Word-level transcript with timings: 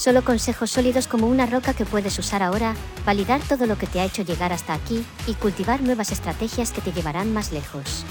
Solo 0.00 0.24
consejos 0.24 0.70
sólidos 0.70 1.06
como 1.06 1.26
una 1.26 1.44
roca 1.44 1.74
que 1.74 1.84
puedes 1.84 2.18
usar 2.18 2.42
ahora, 2.42 2.74
validar 3.04 3.42
todo 3.46 3.66
lo 3.66 3.76
que 3.76 3.86
te 3.86 4.00
ha 4.00 4.06
hecho 4.06 4.22
llegar 4.22 4.50
hasta 4.50 4.72
aquí 4.72 5.04
y 5.26 5.34
cultivar 5.34 5.82
nuevas 5.82 6.10
estrategias 6.10 6.72
que 6.72 6.80
te 6.80 6.90
llevarán 6.90 7.34
más 7.34 7.52
lejos. 7.52 8.06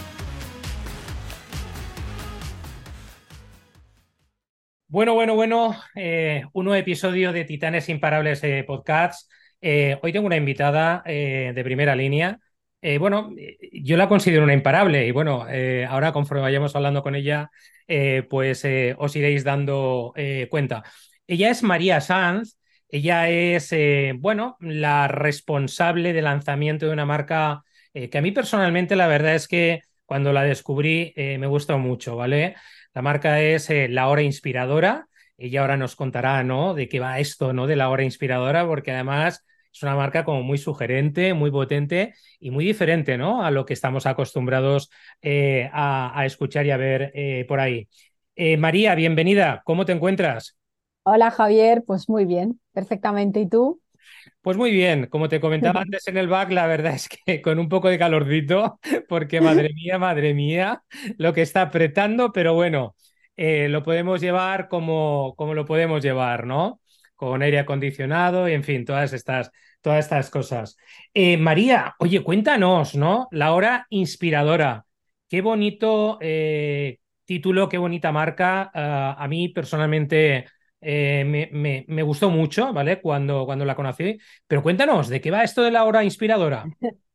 Bueno, 4.87 5.15
bueno, 5.15 5.33
bueno, 5.33 5.75
eh, 5.95 6.43
un 6.53 6.65
nuevo 6.65 6.79
episodio 6.79 7.33
de 7.33 7.43
Titanes 7.43 7.89
Imparables 7.89 8.43
eh, 8.43 8.63
Podcasts. 8.67 9.27
Eh, 9.59 9.97
hoy 10.03 10.13
tengo 10.13 10.27
una 10.27 10.37
invitada 10.37 11.01
eh, 11.07 11.53
de 11.55 11.63
primera 11.63 11.95
línea. 11.95 12.37
Eh, 12.83 12.99
bueno, 12.99 13.31
yo 13.73 13.97
la 13.97 14.07
considero 14.07 14.43
una 14.43 14.53
imparable 14.53 15.07
y 15.07 15.11
bueno, 15.11 15.47
ahora 15.89 16.11
conforme 16.11 16.43
vayamos 16.43 16.75
hablando 16.75 17.01
con 17.01 17.15
ella, 17.15 17.49
pues 18.29 18.63
os 18.95 19.15
iréis 19.15 19.43
dando 19.43 20.13
cuenta. 20.51 20.83
Ella 21.29 21.51
es 21.51 21.61
María 21.61 22.01
Sanz, 22.01 22.57
ella 22.89 23.29
es, 23.29 23.71
eh, 23.71 24.13
bueno, 24.17 24.57
la 24.59 25.07
responsable 25.07 26.11
de 26.11 26.23
lanzamiento 26.23 26.87
de 26.87 26.93
una 26.93 27.05
marca 27.05 27.63
eh, 27.93 28.09
que 28.09 28.17
a 28.17 28.21
mí 28.23 28.31
personalmente 28.31 28.95
la 28.95 29.05
verdad 29.05 29.35
es 29.35 29.47
que 29.47 29.81
cuando 30.05 30.33
la 30.33 30.41
descubrí 30.41 31.13
eh, 31.15 31.37
me 31.37 31.45
gustó 31.45 31.77
mucho, 31.77 32.15
¿vale? 32.15 32.55
La 32.95 33.03
marca 33.03 33.41
es 33.41 33.69
La 33.89 34.07
Hora 34.07 34.23
Inspiradora. 34.23 35.07
Ella 35.37 35.61
ahora 35.61 35.77
nos 35.77 35.95
contará, 35.95 36.43
¿no? 36.43 36.73
De 36.73 36.89
qué 36.89 36.99
va 36.99 37.19
esto, 37.19 37.53
¿no? 37.53 37.67
De 37.67 37.75
La 37.75 37.89
Hora 37.89 38.03
Inspiradora, 38.03 38.65
porque 38.65 38.91
además 38.91 39.45
es 39.71 39.83
una 39.83 39.95
marca 39.95 40.25
como 40.25 40.41
muy 40.41 40.57
sugerente, 40.57 41.35
muy 41.35 41.51
potente 41.51 42.15
y 42.39 42.49
muy 42.49 42.65
diferente, 42.65 43.19
¿no? 43.19 43.45
A 43.45 43.51
lo 43.51 43.67
que 43.67 43.73
estamos 43.73 44.07
acostumbrados 44.07 44.89
a, 45.71 46.23
escuchar 46.25 46.65
y 46.65 46.71
a 46.71 46.77
ver 46.77 47.45
por 47.47 47.59
ahí. 47.59 47.87
María, 48.57 48.95
bienvenida. 48.95 49.61
¿Cómo 49.63 49.85
te 49.85 49.91
encuentras? 49.91 50.58
Hola 51.11 51.31
Javier, 51.31 51.83
pues 51.87 52.07
muy 52.07 52.25
bien, 52.25 52.61
perfectamente. 52.71 53.39
¿Y 53.39 53.49
tú? 53.49 53.81
Pues 54.41 54.57
muy 54.57 54.69
bien, 54.69 55.07
como 55.07 55.27
te 55.27 55.39
comentaba 55.39 55.81
antes 55.81 56.07
en 56.07 56.17
el 56.17 56.27
back, 56.27 56.51
la 56.51 56.67
verdad 56.67 56.93
es 56.93 57.09
que 57.09 57.41
con 57.41 57.57
un 57.57 57.67
poco 57.67 57.89
de 57.89 57.97
calorcito, 57.97 58.79
porque 59.09 59.41
madre 59.41 59.69
mía, 59.73 59.97
madre 59.97 60.35
mía, 60.35 60.83
lo 61.17 61.33
que 61.33 61.41
está 61.41 61.63
apretando, 61.63 62.31
pero 62.31 62.53
bueno, 62.53 62.95
eh, 63.37 63.69
lo 63.69 63.81
podemos 63.81 64.21
llevar 64.21 64.67
como, 64.67 65.33
como 65.35 65.55
lo 65.55 65.65
podemos 65.65 66.03
llevar, 66.03 66.45
¿no? 66.45 66.79
Con 67.15 67.41
aire 67.41 67.57
acondicionado 67.57 68.47
y 68.47 68.53
en 68.53 68.63
fin, 68.63 68.85
todas 68.85 69.11
estas, 69.11 69.49
todas 69.81 70.05
estas 70.05 70.29
cosas. 70.29 70.77
Eh, 71.15 71.37
María, 71.37 71.95
oye, 71.97 72.21
cuéntanos, 72.23 72.93
¿no? 72.93 73.27
La 73.31 73.53
hora 73.53 73.87
inspiradora. 73.89 74.85
Qué 75.27 75.41
bonito 75.41 76.19
eh, 76.21 76.99
título, 77.25 77.67
qué 77.67 77.77
bonita 77.79 78.11
marca. 78.11 78.71
Uh, 78.73 79.21
a 79.21 79.27
mí 79.27 79.49
personalmente 79.49 80.45
eh, 80.81 81.23
me, 81.25 81.49
me, 81.51 81.85
me, 81.87 82.03
gustó 82.03 82.29
mucho, 82.29 82.73
¿vale? 82.73 83.01
Cuando, 83.01 83.45
cuando 83.45 83.65
la 83.65 83.75
conocí. 83.75 84.17
Pero 84.47 84.63
cuéntanos, 84.63 85.09
¿de 85.09 85.21
qué 85.21 85.31
va 85.31 85.43
esto 85.43 85.61
de 85.61 85.71
la 85.71 85.85
hora 85.85 86.03
inspiradora? 86.03 86.65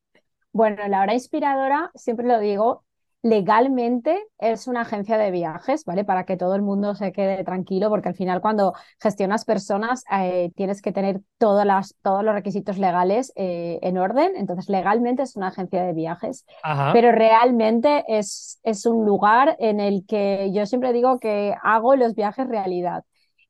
Bueno, 0.56 0.86
la 0.86 1.00
hora 1.00 1.14
inspiradora, 1.14 1.90
siempre 1.96 2.28
lo 2.28 2.38
digo, 2.38 2.84
legalmente 3.24 4.22
es 4.38 4.68
una 4.68 4.82
agencia 4.82 5.16
de 5.16 5.30
viajes, 5.30 5.84
¿vale? 5.86 6.04
Para 6.04 6.24
que 6.26 6.36
todo 6.36 6.54
el 6.54 6.62
mundo 6.62 6.94
se 6.94 7.10
quede 7.10 7.42
tranquilo, 7.42 7.88
porque 7.88 8.10
al 8.10 8.14
final 8.14 8.42
cuando 8.42 8.74
gestionas 9.00 9.46
personas 9.46 10.04
eh, 10.12 10.52
tienes 10.54 10.82
que 10.82 10.92
tener 10.92 11.22
todas 11.38 11.66
las, 11.66 11.96
todos 12.02 12.22
los 12.22 12.34
requisitos 12.34 12.76
legales 12.76 13.32
eh, 13.34 13.78
en 13.80 13.96
orden, 13.96 14.32
entonces 14.36 14.68
legalmente 14.68 15.22
es 15.22 15.36
una 15.36 15.48
agencia 15.48 15.82
de 15.82 15.94
viajes, 15.94 16.44
Ajá. 16.62 16.92
pero 16.92 17.12
realmente 17.12 18.04
es, 18.06 18.60
es 18.62 18.84
un 18.84 19.06
lugar 19.06 19.56
en 19.58 19.80
el 19.80 20.04
que 20.06 20.52
yo 20.52 20.66
siempre 20.66 20.92
digo 20.92 21.18
que 21.18 21.56
hago 21.62 21.96
los 21.96 22.14
viajes 22.14 22.46
realidad. 22.46 23.04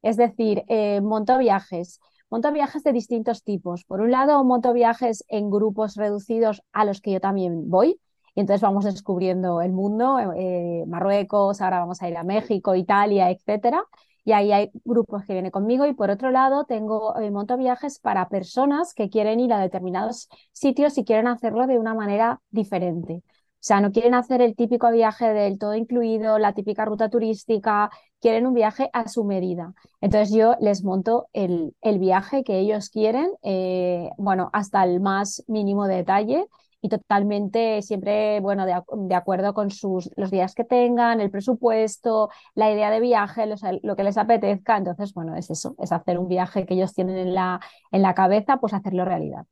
Es 0.05 0.19
decir, 0.19 0.65
eh, 0.69 1.01
monto 1.01 1.39
viajes, 1.39 1.99
monto 2.29 2.53
viajes 2.53 2.83
de 2.85 2.93
distintos 2.93 3.43
tipos. 3.43 3.85
Por 3.87 4.03
un 4.03 4.11
lado, 4.11 4.45
monto 4.45 4.75
viajes 4.75 5.25
en 5.29 5.49
grupos 5.51 5.97
reducidos 5.97 6.63
a 6.73 6.85
los 6.85 7.01
que 7.01 7.13
yo 7.13 7.21
también 7.21 7.71
voy. 7.71 7.99
Y 8.35 8.41
entonces 8.41 8.61
vamos 8.61 8.85
descubriendo 8.85 9.63
el 9.63 9.73
mundo, 9.73 10.19
eh, 10.37 10.85
Marruecos, 10.87 11.63
ahora 11.63 11.79
vamos 11.81 12.03
a 12.03 12.09
ir 12.11 12.19
a 12.19 12.23
México, 12.23 12.75
Italia, 12.75 13.31
etcétera. 13.31 13.83
Y 14.25 14.33
ahí 14.33 14.53
hay 14.53 14.71
grupos 14.85 15.25
que 15.25 15.33
vienen 15.33 15.51
conmigo. 15.51 15.87
Y 15.87 15.95
por 15.95 16.11
otro 16.11 16.31
lado, 16.31 16.65
tengo 16.67 17.19
eh, 17.19 17.31
monto 17.31 17.57
viajes 17.57 17.99
para 17.99 18.29
personas 18.29 18.93
que 18.93 19.09
quieren 19.09 19.41
ir 19.41 19.55
a 19.55 19.59
determinados 19.61 20.29
sitios 20.53 20.99
y 20.99 21.05
quieren 21.05 21.29
hacerlo 21.29 21.67
de 21.67 21.79
una 21.79 21.95
manera 21.95 22.43
diferente. 22.51 23.23
O 23.65 23.67
sea, 23.67 23.81
no 23.81 23.93
quieren 23.93 24.13
hacer 24.13 24.43
el 24.43 24.55
típico 24.55 24.91
viaje 24.91 25.33
del 25.33 25.59
todo 25.59 25.75
incluido, 25.75 26.39
la 26.39 26.53
típica 26.53 26.85
ruta 26.85 27.09
turística, 27.09 27.91
quieren 28.25 28.47
un 28.47 28.55
viaje 28.55 28.89
a 28.95 29.07
su 29.07 29.23
medida. 29.23 29.75
Entonces 30.01 30.35
yo 30.35 30.57
les 30.59 30.83
monto 30.83 31.29
el, 31.35 31.75
el 31.83 31.99
viaje 31.99 32.43
que 32.43 32.59
ellos 32.59 32.89
quieren, 32.89 33.29
eh, 33.43 34.09
bueno, 34.17 34.49
hasta 34.55 34.83
el 34.83 34.99
más 35.01 35.45
mínimo 35.47 35.87
detalle 35.87 36.47
y 36.81 36.89
totalmente 36.89 37.83
siempre, 37.83 38.41
bueno, 38.41 38.65
de, 38.65 38.81
de, 38.97 39.15
acuerdo 39.15 39.53
con 39.53 39.71
sus, 39.71 40.11
los 40.17 40.31
días 40.31 40.55
que 40.55 40.65
tengan, 40.65 41.21
el 41.21 41.31
presupuesto, 41.31 42.31
la 42.55 42.73
idea 42.73 42.91
de 42.91 43.01
viaje, 43.01 43.45
los, 43.45 43.61
lo 43.83 43.95
que 43.95 44.05
les 44.05 44.17
apetezca. 44.17 44.79
Entonces, 44.79 45.13
bueno, 45.13 45.37
es 45.37 45.51
eso, 45.51 45.75
es 45.79 45.93
hacer 45.93 46.19
un 46.19 46.29
viaje 46.29 46.65
que 46.65 46.73
ellos 46.73 46.95
tienen 46.95 47.19
en 47.19 47.35
la, 47.35 47.61
en 47.93 48.01
la 48.01 48.15
cabeza, 48.15 48.57
pues 48.57 48.73
hacerlo 48.73 49.05
realidad. 49.05 49.45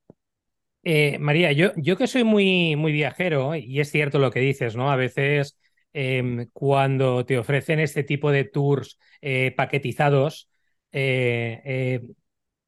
Eh, 0.82 1.18
María, 1.18 1.52
yo, 1.52 1.72
yo 1.76 1.98
que 1.98 2.06
soy 2.06 2.24
muy, 2.24 2.74
muy 2.76 2.92
viajero, 2.92 3.54
y 3.54 3.80
es 3.80 3.90
cierto 3.90 4.18
lo 4.18 4.30
que 4.30 4.40
dices, 4.40 4.76
¿no? 4.76 4.90
A 4.90 4.96
veces 4.96 5.58
eh, 5.92 6.48
cuando 6.52 7.24
te 7.24 7.38
ofrecen 7.38 7.80
este 7.80 8.04
tipo 8.04 8.30
de 8.30 8.44
tours 8.44 8.98
eh, 9.20 9.52
paquetizados 9.56 10.50
eh, 10.90 12.00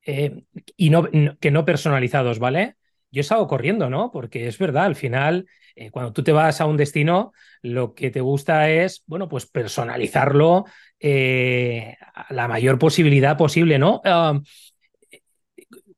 eh, 0.07 0.45
y 0.77 0.91
no, 0.91 1.09
que 1.41 1.51
no 1.51 1.65
personalizados, 1.65 2.39
¿vale? 2.39 2.77
Yo 3.11 3.23
salgo 3.23 3.49
corriendo, 3.49 3.91
¿no? 3.91 4.11
Porque 4.12 4.47
es 4.47 4.59
verdad, 4.59 4.85
al 4.85 4.97
final, 4.97 5.47
cuando 5.91 6.12
tú 6.12 6.23
te 6.23 6.33
vas 6.33 6.61
a 6.61 6.67
un 6.67 6.77
destino, 6.77 7.33
lo 7.62 7.95
que 7.95 8.11
te 8.11 8.21
gusta 8.21 8.71
es, 8.71 9.03
bueno, 9.07 9.29
pues 9.29 9.47
personalizarlo 9.47 10.65
a 11.01 12.27
la 12.35 12.49
mayor 12.49 12.79
posibilidad 12.79 13.37
posible, 13.37 13.79
¿no? 13.79 14.01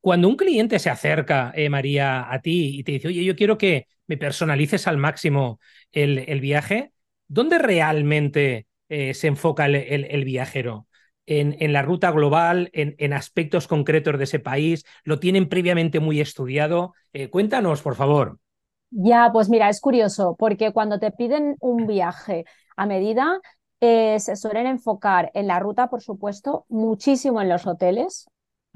Cuando 0.01 0.29
un 0.29 0.37
cliente 0.37 0.79
se 0.79 0.91
acerca, 0.91 1.53
María, 1.71 2.33
a 2.33 2.41
ti 2.41 2.79
y 2.79 2.85
te 2.85 2.93
dice, 2.93 3.09
oye, 3.09 3.25
yo 3.25 3.35
quiero 3.35 3.59
que 3.59 3.89
me 4.07 4.17
personalices 4.17 4.87
al 4.87 4.99
máximo 4.99 5.59
el, 5.93 6.19
el 6.19 6.41
viaje, 6.41 6.93
¿dónde 7.29 7.59
realmente 7.59 8.67
eh, 8.89 9.15
se 9.15 9.29
enfoca 9.29 9.67
el, 9.67 10.25
viajero? 10.25 10.87
En, 11.27 11.73
la 11.73 11.83
ruta 11.83 12.11
global, 12.11 12.71
en, 12.73 12.95
en, 12.99 13.13
aspectos 13.13 13.67
concretos 13.67 14.17
de 14.19 14.25
ese 14.25 14.39
país? 14.39 14.85
¿Lo 15.05 15.19
tienen 15.19 15.49
previamente 15.49 15.99
muy 16.01 16.21
estudiado? 16.21 16.95
Eh, 17.13 17.29
cuéntanos, 17.31 17.83
por 17.83 17.97
favor. 17.97 18.39
Ya, 18.91 19.31
pues 19.33 19.49
mira, 19.49 19.69
es 19.69 19.81
curioso, 19.81 20.37
porque 20.39 20.73
cuando 20.73 20.99
te 20.99 21.11
piden 21.11 21.57
un 21.61 21.87
viaje 21.87 22.45
a 22.77 22.87
medida, 22.87 23.41
eh, 23.81 24.19
se 24.21 24.37
suelen 24.37 24.67
enfocar 24.67 25.31
en 25.35 25.49
la 25.49 25.59
ruta, 25.59 25.91
por 25.91 26.03
supuesto, 26.03 26.65
muchísimo 26.69 27.43
en 27.43 27.49
los 27.49 27.67
hoteles, 27.67 28.27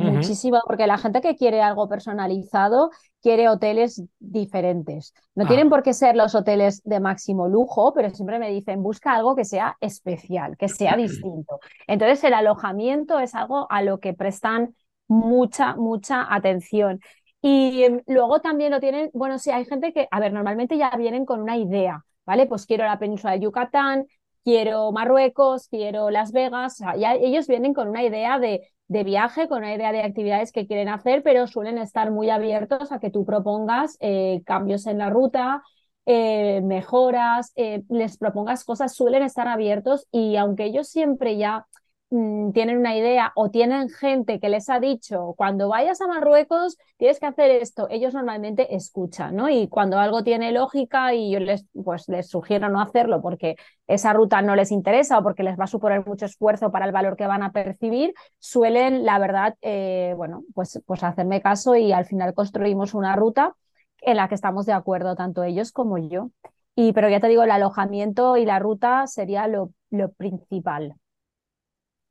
Muchísimo, 0.00 0.60
porque 0.66 0.86
la 0.86 0.98
gente 0.98 1.20
que 1.20 1.36
quiere 1.36 1.62
algo 1.62 1.88
personalizado 1.88 2.90
quiere 3.22 3.48
hoteles 3.48 4.02
diferentes. 4.18 5.14
No 5.34 5.44
ah. 5.44 5.48
tienen 5.48 5.68
por 5.68 5.82
qué 5.82 5.92
ser 5.92 6.16
los 6.16 6.34
hoteles 6.34 6.82
de 6.84 7.00
máximo 7.00 7.48
lujo, 7.48 7.92
pero 7.94 8.10
siempre 8.10 8.38
me 8.38 8.50
dicen, 8.50 8.82
busca 8.82 9.14
algo 9.14 9.36
que 9.36 9.44
sea 9.44 9.76
especial, 9.80 10.56
que 10.56 10.68
sea 10.68 10.96
distinto. 10.96 11.60
Entonces, 11.86 12.22
el 12.24 12.34
alojamiento 12.34 13.18
es 13.18 13.34
algo 13.34 13.66
a 13.70 13.82
lo 13.82 14.00
que 14.00 14.14
prestan 14.14 14.74
mucha, 15.08 15.74
mucha 15.76 16.32
atención. 16.32 17.00
Y 17.42 17.84
em, 17.84 18.02
luego 18.06 18.40
también 18.40 18.70
lo 18.70 18.80
tienen, 18.80 19.10
bueno, 19.12 19.38
sí, 19.38 19.50
hay 19.50 19.64
gente 19.64 19.92
que, 19.92 20.08
a 20.10 20.20
ver, 20.20 20.32
normalmente 20.32 20.76
ya 20.76 20.90
vienen 20.96 21.24
con 21.24 21.40
una 21.40 21.56
idea, 21.56 22.04
¿vale? 22.26 22.46
Pues 22.46 22.66
quiero 22.66 22.84
la 22.84 22.98
península 22.98 23.32
de 23.32 23.40
Yucatán, 23.40 24.06
quiero 24.44 24.92
Marruecos, 24.92 25.68
quiero 25.68 26.10
Las 26.10 26.32
Vegas, 26.32 26.74
o 26.74 26.76
sea, 26.76 26.96
ya 26.96 27.14
ellos 27.14 27.46
vienen 27.46 27.74
con 27.74 27.88
una 27.88 28.02
idea 28.02 28.38
de 28.38 28.68
de 28.90 29.04
viaje, 29.04 29.46
con 29.46 29.58
una 29.58 29.72
idea 29.72 29.92
de 29.92 30.02
actividades 30.02 30.50
que 30.50 30.66
quieren 30.66 30.88
hacer, 30.88 31.22
pero 31.22 31.46
suelen 31.46 31.78
estar 31.78 32.10
muy 32.10 32.28
abiertos 32.28 32.90
a 32.90 32.98
que 32.98 33.08
tú 33.08 33.24
propongas 33.24 33.96
eh, 34.00 34.42
cambios 34.44 34.84
en 34.88 34.98
la 34.98 35.10
ruta, 35.10 35.62
eh, 36.06 36.60
mejoras, 36.62 37.52
eh, 37.54 37.84
les 37.88 38.18
propongas 38.18 38.64
cosas, 38.64 38.92
suelen 38.92 39.22
estar 39.22 39.46
abiertos 39.46 40.08
y 40.10 40.34
aunque 40.34 40.64
ellos 40.64 40.88
siempre 40.88 41.36
ya 41.36 41.68
mm, 42.10 42.52
tienen 42.52 42.78
una 42.78 42.96
idea 42.96 43.32
o 43.34 43.50
tienen 43.50 43.88
gente 43.88 44.40
que 44.40 44.48
les 44.48 44.68
ha 44.68 44.80
dicho, 44.80 45.34
cuando 45.36 45.68
vayas 45.68 46.00
a 46.00 46.06
Marruecos 46.06 46.76
tienes 46.96 47.18
que 47.20 47.26
hacer 47.26 47.50
esto, 47.50 47.88
ellos 47.90 48.14
normalmente 48.14 48.74
escuchan, 48.74 49.36
¿no? 49.36 49.48
Y 49.48 49.68
cuando 49.68 49.98
algo 49.98 50.22
tiene 50.24 50.52
lógica 50.52 51.14
y 51.14 51.30
yo 51.30 51.40
les, 51.40 51.66
pues, 51.84 52.08
les 52.08 52.28
sugiero 52.28 52.68
no 52.68 52.80
hacerlo 52.80 53.20
porque 53.22 53.56
esa 53.86 54.12
ruta 54.12 54.42
no 54.42 54.56
les 54.56 54.70
interesa 54.72 55.18
o 55.18 55.22
porque 55.22 55.42
les 55.42 55.58
va 55.58 55.64
a 55.64 55.66
suponer 55.66 56.06
mucho 56.06 56.26
esfuerzo 56.26 56.70
para 56.70 56.86
el 56.86 56.92
valor 56.92 57.16
que 57.16 57.26
van 57.26 57.42
a 57.42 57.52
percibir, 57.52 58.14
suelen, 58.38 59.04
la 59.04 59.18
verdad, 59.18 59.56
eh, 59.62 60.14
bueno, 60.16 60.42
pues, 60.54 60.80
pues 60.86 61.02
hacerme 61.02 61.40
caso 61.40 61.76
y 61.76 61.92
al 61.92 62.04
final 62.04 62.34
construimos 62.34 62.94
una 62.94 63.16
ruta 63.16 63.54
en 64.02 64.16
la 64.16 64.28
que 64.28 64.34
estamos 64.34 64.66
de 64.66 64.72
acuerdo, 64.72 65.14
tanto 65.16 65.42
ellos 65.44 65.72
como 65.72 65.98
yo. 65.98 66.30
Y, 66.74 66.92
pero 66.92 67.08
ya 67.08 67.20
te 67.20 67.28
digo, 67.28 67.42
el 67.42 67.50
alojamiento 67.50 68.36
y 68.36 68.44
la 68.46 68.58
ruta 68.58 69.06
sería 69.06 69.46
lo, 69.48 69.72
lo 69.90 70.10
principal. 70.12 70.94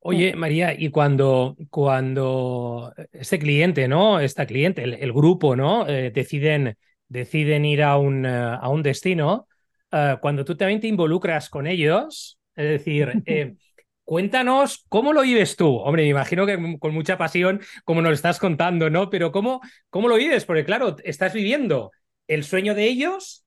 Oye, 0.01 0.35
María, 0.35 0.73
y 0.77 0.89
cuando, 0.89 1.57
cuando 1.69 2.93
este 3.11 3.37
cliente, 3.37 3.87
¿no? 3.87 4.19
Esta 4.21 4.45
cliente, 4.45 4.83
el, 4.83 5.11
grupo, 5.11 5.57
¿no? 5.57 5.87
Eh, 5.87 6.11
deciden, 6.11 6.77
deciden 7.09 7.65
ir 7.65 7.83
a 7.83 7.97
un, 7.97 8.25
eh, 8.25 8.29
a 8.29 8.69
un 8.69 8.81
destino, 8.81 9.47
eh, 9.91 10.15
cuando 10.21 10.45
tú 10.45 10.55
también 10.55 10.79
te 10.79 10.87
involucras 10.87 11.49
con 11.49 11.67
ellos, 11.67 12.39
es 12.55 12.69
decir, 12.69 13.11
cuéntanos 14.05 14.85
cómo 14.87 15.11
lo 15.11 15.21
vives 15.21 15.57
tú. 15.57 15.75
Hombre, 15.75 16.03
me 16.03 16.09
imagino 16.09 16.45
que 16.45 16.77
con 16.79 16.93
mucha 16.93 17.17
pasión, 17.17 17.59
como 17.83 18.01
nos 18.01 18.13
estás 18.13 18.39
contando, 18.39 18.89
¿no? 18.89 19.09
Pero 19.09 19.33
¿cómo, 19.33 19.59
cómo 19.89 20.07
lo 20.07 20.15
vives? 20.15 20.45
Porque 20.45 20.63
claro, 20.63 20.95
estás 21.03 21.33
viviendo 21.33 21.91
el 22.27 22.45
sueño 22.45 22.73
de 22.73 22.85
ellos 22.85 23.43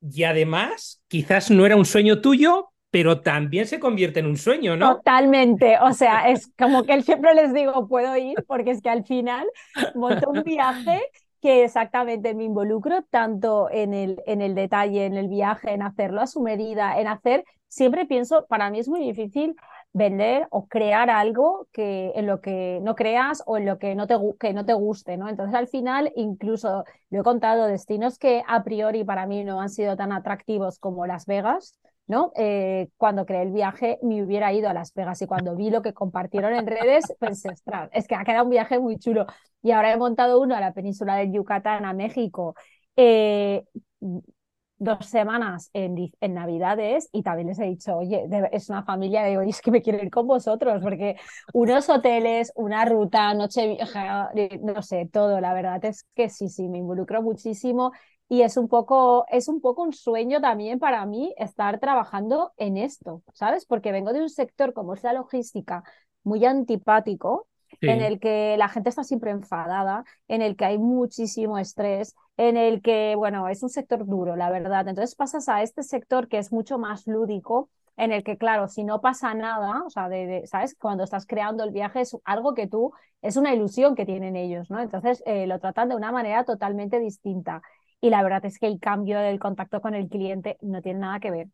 y 0.00 0.22
además 0.22 1.02
quizás 1.08 1.50
no 1.50 1.66
era 1.66 1.76
un 1.76 1.84
sueño 1.84 2.20
tuyo, 2.20 2.70
pero 2.90 3.20
también 3.20 3.66
se 3.66 3.78
convierte 3.78 4.20
en 4.20 4.26
un 4.26 4.36
sueño, 4.36 4.76
¿no? 4.76 4.96
Totalmente, 4.96 5.78
o 5.80 5.92
sea, 5.92 6.28
es 6.28 6.50
como 6.58 6.84
que 6.84 7.02
siempre 7.02 7.34
les 7.34 7.54
digo, 7.54 7.86
puedo 7.86 8.16
ir, 8.16 8.36
porque 8.46 8.72
es 8.72 8.82
que 8.82 8.90
al 8.90 9.04
final 9.04 9.46
monto 9.94 10.30
un 10.30 10.42
viaje 10.42 11.00
que 11.40 11.64
exactamente 11.64 12.34
me 12.34 12.44
involucro 12.44 13.02
tanto 13.10 13.70
en 13.70 13.94
el, 13.94 14.22
en 14.26 14.42
el 14.42 14.54
detalle, 14.54 15.06
en 15.06 15.16
el 15.16 15.28
viaje, 15.28 15.72
en 15.72 15.82
hacerlo 15.82 16.20
a 16.20 16.26
su 16.26 16.40
medida, 16.42 17.00
en 17.00 17.06
hacer, 17.06 17.44
siempre 17.68 18.06
pienso, 18.06 18.46
para 18.48 18.70
mí 18.70 18.80
es 18.80 18.88
muy 18.88 19.00
difícil 19.00 19.54
vender 19.92 20.46
o 20.50 20.66
crear 20.68 21.10
algo 21.10 21.66
que 21.72 22.12
en 22.14 22.26
lo 22.26 22.40
que 22.40 22.78
no 22.82 22.94
creas 22.94 23.42
o 23.46 23.56
en 23.56 23.66
lo 23.66 23.78
que 23.78 23.94
no 23.94 24.06
te, 24.06 24.16
que 24.38 24.52
no 24.52 24.64
te 24.64 24.74
guste, 24.74 25.16
¿no? 25.16 25.28
Entonces 25.28 25.54
al 25.54 25.66
final 25.68 26.12
incluso 26.14 26.84
lo 27.10 27.20
he 27.20 27.24
contado 27.24 27.66
destinos 27.66 28.18
que 28.18 28.42
a 28.46 28.62
priori 28.62 29.04
para 29.04 29.26
mí 29.26 29.42
no 29.44 29.60
han 29.60 29.70
sido 29.70 29.96
tan 29.96 30.12
atractivos 30.12 30.78
como 30.78 31.06
Las 31.06 31.26
Vegas, 31.26 31.78
¿no? 32.10 32.32
Eh, 32.34 32.88
cuando 32.96 33.24
creé 33.24 33.42
el 33.42 33.52
viaje 33.52 34.00
me 34.02 34.20
hubiera 34.22 34.52
ido 34.52 34.68
a 34.68 34.74
Las 34.74 34.92
Vegas 34.94 35.22
y 35.22 35.26
cuando 35.26 35.54
vi 35.54 35.70
lo 35.70 35.80
que 35.80 35.94
compartieron 35.94 36.54
en 36.54 36.66
redes 36.66 37.04
pensé, 37.20 37.50
es 37.92 38.08
que 38.08 38.16
ha 38.16 38.24
quedado 38.24 38.44
un 38.44 38.50
viaje 38.50 38.80
muy 38.80 38.98
chulo 38.98 39.26
y 39.62 39.70
ahora 39.70 39.92
he 39.92 39.96
montado 39.96 40.40
uno 40.40 40.56
a 40.56 40.60
la 40.60 40.72
península 40.72 41.14
del 41.14 41.32
Yucatán, 41.32 41.84
a 41.84 41.92
México. 41.92 42.56
Eh, 42.96 43.64
dos 44.00 45.06
semanas 45.06 45.70
en, 45.72 46.10
Navidades 46.20 47.08
y 47.12 47.22
también 47.22 47.48
les 47.48 47.58
he 47.60 47.64
dicho, 47.64 47.98
oye, 47.98 48.26
es 48.50 48.70
una 48.70 48.82
familia, 48.82 49.24
digo, 49.26 49.44
y 49.44 49.50
es 49.50 49.60
que 49.60 49.70
me 49.70 49.82
quiero 49.82 50.02
ir 50.02 50.10
con 50.10 50.26
vosotros, 50.26 50.82
porque 50.82 51.16
unos 51.52 51.88
hoteles, 51.90 52.50
una 52.56 52.86
ruta, 52.86 53.34
noche 53.34 53.68
vieja, 53.68 54.30
no 54.62 54.82
sé, 54.82 55.08
todo, 55.12 55.38
la 55.40 55.52
verdad 55.52 55.84
es 55.84 56.06
que 56.14 56.30
sí, 56.30 56.48
sí, 56.48 56.66
me 56.68 56.78
involucro 56.78 57.22
muchísimo 57.22 57.92
y 58.30 58.42
es 58.42 58.56
un 58.56 58.68
poco, 58.68 59.26
es 59.28 59.48
un 59.48 59.60
poco 59.60 59.82
un 59.82 59.92
sueño 59.92 60.40
también 60.40 60.78
para 60.78 61.04
mí 61.04 61.34
estar 61.36 61.80
trabajando 61.80 62.52
en 62.58 62.76
esto, 62.76 63.24
¿sabes? 63.34 63.66
Porque 63.66 63.90
vengo 63.90 64.12
de 64.12 64.22
un 64.22 64.30
sector 64.30 64.72
como 64.72 64.94
es 64.94 65.02
la 65.02 65.12
logística, 65.12 65.82
muy 66.22 66.44
antipático, 66.44 67.48
en 67.80 68.00
el 68.02 68.20
que 68.20 68.56
la 68.56 68.68
gente 68.68 68.88
está 68.88 69.02
siempre 69.02 69.32
enfadada, 69.32 70.04
en 70.28 70.42
el 70.42 70.54
que 70.54 70.64
hay 70.64 70.78
muchísimo 70.78 71.58
estrés, 71.58 72.14
en 72.36 72.56
el 72.56 72.82
que, 72.82 73.16
bueno, 73.16 73.48
es 73.48 73.64
un 73.64 73.68
sector 73.68 74.06
duro, 74.06 74.36
la 74.36 74.50
verdad. 74.50 74.86
Entonces 74.86 75.16
pasas 75.16 75.48
a 75.48 75.62
este 75.62 75.82
sector 75.82 76.28
que 76.28 76.38
es 76.38 76.52
mucho 76.52 76.78
más 76.78 77.08
lúdico, 77.08 77.68
en 77.96 78.12
el 78.12 78.22
que, 78.22 78.38
claro, 78.38 78.68
si 78.68 78.84
no 78.84 79.00
pasa 79.00 79.34
nada, 79.34 79.82
o 79.84 79.90
sea, 79.90 80.08
de, 80.08 80.46
¿sabes? 80.46 80.76
Cuando 80.78 81.02
estás 81.02 81.26
creando 81.26 81.64
el 81.64 81.72
viaje 81.72 82.02
es 82.02 82.16
algo 82.24 82.54
que 82.54 82.68
tú, 82.68 82.92
es 83.22 83.36
una 83.36 83.52
ilusión 83.52 83.94
que 83.94 84.06
tienen 84.06 84.36
ellos, 84.36 84.70
¿no? 84.70 84.80
Entonces 84.80 85.22
eh, 85.26 85.46
lo 85.46 85.58
tratan 85.58 85.88
de 85.88 85.96
una 85.96 86.12
manera 86.12 86.44
totalmente 86.44 86.98
distinta. 87.00 87.60
Y 88.00 88.10
la 88.10 88.22
verdad 88.22 88.44
es 88.46 88.58
que 88.58 88.66
el 88.66 88.80
cambio 88.80 89.18
del 89.18 89.38
contacto 89.38 89.80
con 89.80 89.94
el 89.94 90.08
cliente 90.08 90.56
no 90.62 90.80
tiene 90.82 91.00
nada 91.00 91.20
que 91.20 91.30
ver. 91.30 91.48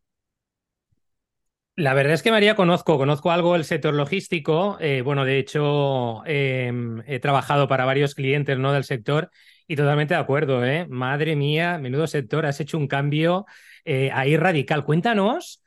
La 1.79 1.93
verdad 1.93 2.15
es 2.15 2.23
que 2.23 2.31
María 2.31 2.57
conozco, 2.57 2.97
conozco 2.97 3.31
algo 3.31 3.53
del 3.53 3.65
sector 3.65 3.93
logístico. 3.93 4.79
Eh, 4.81 5.03
bueno, 5.03 5.27
de 5.27 5.39
hecho, 5.39 6.25
em, 6.25 7.03
he 7.07 7.19
trabajado 7.21 7.69
para 7.69 7.85
varios 7.85 8.15
clientes 8.15 8.59
¿no? 8.59 8.73
del 8.73 8.85
sector 8.85 9.31
y 9.67 9.77
totalmente 9.77 10.15
de 10.15 10.21
acuerdo, 10.21 10.65
¿eh? 10.65 10.87
Madre 10.89 11.37
mía, 11.37 11.77
menudo 11.77 12.07
sector, 12.07 12.47
has 12.47 12.61
hecho 12.61 12.79
un 12.79 12.89
cambio 12.89 13.45
eh, 13.85 14.11
ahí 14.15 14.39
radical. 14.39 14.85
Cuéntanos, 14.85 15.63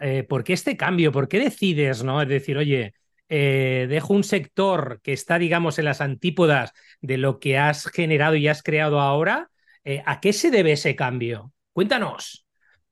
eh, 0.00 0.26
¿por 0.28 0.42
qué 0.42 0.52
este 0.54 0.76
cambio? 0.76 1.12
¿Por 1.12 1.28
qué 1.28 1.38
decides, 1.38 2.02
no? 2.02 2.20
Es 2.20 2.28
decir, 2.28 2.58
oye, 2.58 2.94
dejo 3.28 4.14
un 4.14 4.24
sector 4.24 5.00
que 5.02 5.12
está, 5.12 5.38
digamos, 5.38 5.78
en 5.78 5.84
las 5.84 6.00
antípodas 6.00 6.72
de 7.02 7.18
lo 7.18 7.38
que 7.38 7.56
has 7.56 7.86
generado 7.86 8.34
y 8.34 8.48
has 8.48 8.64
creado 8.64 9.00
ahora. 9.00 9.49
¿A 10.04 10.20
qué 10.20 10.32
se 10.32 10.50
debe 10.50 10.72
ese 10.72 10.94
cambio? 10.94 11.52
Cuéntanos. 11.72 12.46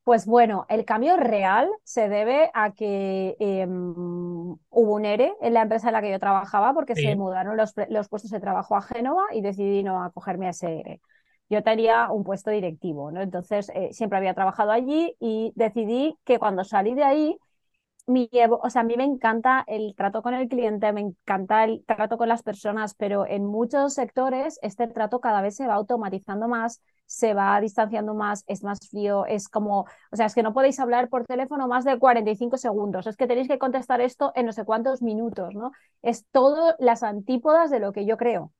Pues 0.09 0.25
bueno, 0.25 0.65
el 0.71 0.87
cambio 0.87 1.19
real 1.19 1.69
se 1.85 2.09
debe 2.09 2.51
a 2.55 2.73
que 2.73 3.37
em, 3.39 3.93
hubo 3.93 4.95
un 4.95 5.05
ERE 5.05 5.35
en 5.43 5.53
la 5.53 5.61
empresa 5.61 5.89
en 5.89 5.93
la 5.93 6.01
que 6.01 6.11
yo 6.11 6.19
trabajaba 6.19 6.73
porque 6.73 6.95
se 6.95 7.15
mudaron 7.15 7.59
los, 7.59 7.75
puestos 8.09 8.31
de 8.31 8.41
trabajo 8.41 8.75
a 8.75 8.81
Génova 8.81 9.25
y 9.35 9.43
decidí 9.43 9.83
no 9.83 10.03
acogerme 10.03 10.47
a 10.47 10.51
ese 10.53 10.81
ERE. 10.81 11.03
Yo 11.51 11.63
tenía 11.63 12.11
un 12.11 12.25
puesto 12.25 12.51
directivo, 12.51 13.11
¿no? 13.11 13.21
Entonces 13.21 13.71
eh, 13.75 13.91
siempre 13.93 14.17
había 14.17 14.33
trabajado 14.33 14.71
allí 14.71 15.15
y 15.21 15.53
decidí 15.57 16.17
que 16.25 16.39
cuando 16.39 16.65
salí 16.65 16.95
de 16.95 17.05
ahí, 17.05 17.39
mi, 18.09 18.29
o 18.51 18.71
sea, 18.71 18.83
a 18.83 18.85
mí 18.85 18.97
me 18.97 19.05
encanta 19.05 19.65
el 19.69 19.95
trato 19.97 20.23
con 20.23 20.35
el 20.35 20.49
cliente, 20.49 20.93
me 20.93 21.01
encanta 21.03 21.65
el 21.65 21.85
trato 21.87 22.19
con 22.19 22.29
las 22.29 22.43
personas, 22.43 22.95
pero 22.95 23.27
en 23.27 23.45
muchos 23.47 23.95
sectores 23.95 24.59
este 24.63 24.87
trato 24.89 25.21
cada 25.21 25.43
vez 25.43 25.57
se 25.57 25.67
va 25.67 25.75
automatizando 25.75 26.49
más 26.49 26.81
se 27.07 27.33
va 27.33 27.59
distanciando 27.61 28.15
más, 28.15 28.45
es 28.49 28.63
más 28.63 28.79
frío, 28.91 29.25
es 29.25 29.49
como, 29.49 29.87
o 30.13 30.17
sea, 30.17 30.27
es 30.27 30.35
que 30.35 30.43
no 30.43 30.53
podéis 30.53 30.79
hablar 30.79 31.09
por 31.09 31.25
teléfono 31.25 31.67
más 31.67 31.85
de 31.87 31.99
45 31.99 32.59
segundos, 32.59 33.07
es 33.07 33.17
que 33.17 33.27
tenéis 33.27 33.49
que 33.49 33.59
contestar 33.59 34.03
esto 34.03 34.31
en 34.35 34.45
no 34.45 34.53
sé 34.53 34.65
cuántos 34.67 35.01
minutos, 35.01 35.55
¿no? 35.55 35.73
Es 36.03 36.27
todo 36.33 36.75
las 36.79 37.03
antípodas 37.03 37.71
de 37.71 37.81
lo 37.81 37.93
que 37.93 38.05
yo 38.05 38.19
creo. 38.19 38.53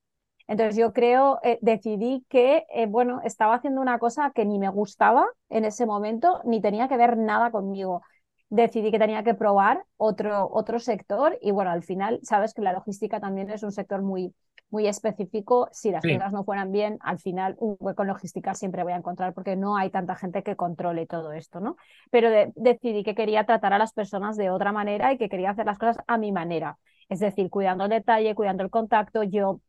Entonces 0.47 0.77
yo 0.77 0.93
creo, 0.95 1.41
eh, 1.43 1.59
decidí 1.63 2.25
que, 2.29 2.65
eh, 2.75 2.87
bueno, 2.87 3.21
estaba 3.25 3.55
haciendo 3.57 3.81
una 3.83 3.99
cosa 3.99 4.33
que 4.35 4.47
ni 4.47 4.59
me 4.59 4.71
gustaba 4.71 5.27
en 5.51 5.65
ese 5.67 5.85
momento, 5.87 6.41
ni 6.45 6.61
tenía 6.63 6.89
que 6.89 6.97
ver 6.97 7.19
nada 7.19 7.51
conmigo. 7.51 8.03
Decidí 8.51 8.91
que 8.91 8.99
tenía 8.99 9.23
que 9.23 9.35
probar 9.35 9.85
otro, 9.97 10.49
otro 10.51 10.79
sector 10.79 11.39
y 11.43 11.51
bueno, 11.51 11.71
al 11.71 11.83
final, 11.83 12.21
sabes 12.23 12.55
que 12.55 12.63
la 12.63 12.73
logística 12.73 13.21
también 13.21 13.51
es 13.51 13.63
un 13.63 13.73
sector 13.73 14.01
muy, 14.01 14.35
muy 14.71 14.87
específico. 14.87 15.69
Si 15.73 15.91
las 15.91 16.03
cosas 16.03 16.33
no 16.33 16.45
fueran 16.45 16.73
bien, 16.73 16.99
al 17.01 17.19
final 17.19 17.57
un 17.59 17.77
hueco 17.79 18.03
en 18.03 18.09
logística 18.09 18.55
siempre 18.55 18.83
voy 18.83 18.93
a 18.93 18.97
encontrar 18.97 19.35
porque 19.35 19.57
no 19.57 19.77
hay 19.77 19.91
tanta 19.91 20.15
gente 20.15 20.43
que 20.43 20.57
controle 20.57 21.07
todo 21.07 21.33
esto, 21.33 21.61
¿no? 21.61 21.77
Pero 22.11 22.31
decidí 22.55 23.03
que 23.03 23.15
quería 23.15 23.45
tratar 23.45 23.73
a 23.73 23.79
las 23.79 23.93
personas 23.93 24.37
de 24.37 24.51
otra 24.51 24.73
manera 24.73 25.13
y 25.13 25.19
que 25.19 25.29
quería 25.29 25.51
hacer 25.51 25.67
las 25.67 25.79
cosas 25.79 25.99
a 26.07 26.19
mi 26.19 26.33
manera. 26.33 26.79
Es 27.09 27.21
decir, 27.21 27.51
cuidando 27.51 27.85
el 27.85 27.91
detalle, 27.91 28.35
cuidando 28.35 28.63
el 28.63 28.71
contacto. 28.71 29.23
Yo 29.23 29.61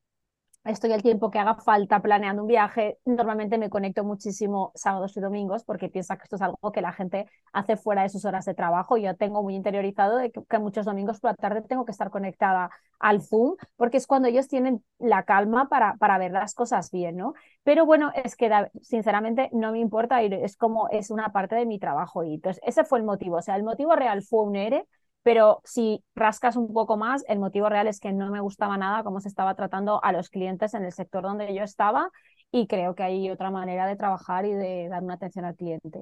estoy 0.65 0.91
el 0.91 1.01
tiempo 1.01 1.31
que 1.31 1.39
haga 1.39 1.55
falta 1.55 2.01
planeando 2.01 2.43
un 2.43 2.47
viaje. 2.47 2.99
Normalmente 3.05 3.57
me 3.57 3.69
conecto 3.69 4.03
muchísimo 4.03 4.71
sábados 4.75 5.15
y 5.17 5.21
domingos 5.21 5.63
porque 5.63 5.89
piensa 5.89 6.17
que 6.17 6.23
esto 6.23 6.35
es 6.35 6.41
algo 6.41 6.71
que 6.71 6.81
la 6.81 6.93
gente 6.93 7.25
hace 7.53 7.77
fuera 7.77 8.03
de 8.03 8.09
sus 8.09 8.25
horas 8.25 8.45
de 8.45 8.53
trabajo. 8.53 8.97
Yo 8.97 9.15
tengo 9.15 9.41
muy 9.43 9.55
interiorizado 9.55 10.17
de 10.17 10.31
que, 10.31 10.59
muchos 10.59 10.85
domingos 10.85 11.19
por 11.19 11.31
la 11.31 11.35
tarde 11.35 11.61
tengo 11.61 11.85
que 11.85 11.91
estar 11.91 12.09
conectada 12.09 12.69
al 12.99 13.21
Zoom 13.21 13.55
porque 13.77 13.97
es 13.97 14.07
cuando 14.07 14.27
ellos 14.27 14.47
tienen 14.47 14.83
la 14.99 15.23
calma 15.23 15.69
para, 15.69 15.95
para 15.95 16.17
ver 16.17 16.31
las 16.31 16.53
cosas 16.53 16.91
bien, 16.91 17.15
¿no? 17.17 17.33
Pero 17.63 17.85
bueno, 17.85 18.11
es 18.13 18.35
que 18.35 18.49
sinceramente 18.81 19.49
no 19.53 19.71
me 19.71 19.79
importa 19.79 20.21
ir, 20.21 20.33
es 20.33 20.57
como 20.57 20.89
es 20.89 21.09
una 21.09 21.31
parte 21.31 21.55
de 21.55 21.65
mi 21.65 21.79
trabajo 21.79 22.23
y 22.23 22.35
entonces 22.35 22.61
ese 22.65 22.83
fue 22.83 22.99
el 22.99 23.05
motivo. 23.05 23.37
O 23.37 23.41
sea, 23.41 23.55
el 23.55 23.63
motivo 23.63 23.95
real 23.95 24.21
fue 24.23 24.43
un 24.43 24.55
ERE 24.55 24.85
pero 25.23 25.61
si 25.63 26.03
rascas 26.15 26.55
un 26.55 26.73
poco 26.73 26.97
más, 26.97 27.23
el 27.27 27.39
motivo 27.39 27.69
real 27.69 27.87
es 27.87 27.99
que 27.99 28.11
no 28.11 28.31
me 28.31 28.39
gustaba 28.39 28.77
nada 28.77 29.03
cómo 29.03 29.19
se 29.19 29.27
estaba 29.27 29.55
tratando 29.55 30.03
a 30.03 30.11
los 30.11 30.29
clientes 30.29 30.73
en 30.73 30.83
el 30.83 30.91
sector 30.91 31.23
donde 31.23 31.53
yo 31.53 31.63
estaba 31.63 32.09
y 32.51 32.67
creo 32.67 32.95
que 32.95 33.03
hay 33.03 33.29
otra 33.29 33.51
manera 33.51 33.85
de 33.87 33.95
trabajar 33.95 34.45
y 34.45 34.53
de 34.53 34.87
dar 34.89 35.03
una 35.03 35.15
atención 35.15 35.45
al 35.45 35.55
cliente. 35.55 36.01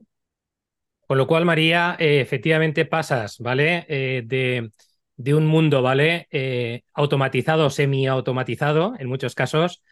Con 1.08 1.18
lo 1.18 1.26
cual, 1.26 1.46
María, 1.46 1.96
eh, 2.00 2.20
efectivamente 2.20 2.86
pasas, 2.86 3.40
¿vale? 3.40 3.86
Eh, 3.88 4.24
de, 4.26 4.70
de, 5.16 5.34
un 5.34 5.48
mundo, 5.48 5.82
¿vale? 5.82 6.28
Eh, 6.32 6.82
automatizado, 6.94 7.70
semi-automatizado, 7.70 8.94
en 9.00 9.08
muchos 9.08 9.34
casos, 9.34 9.84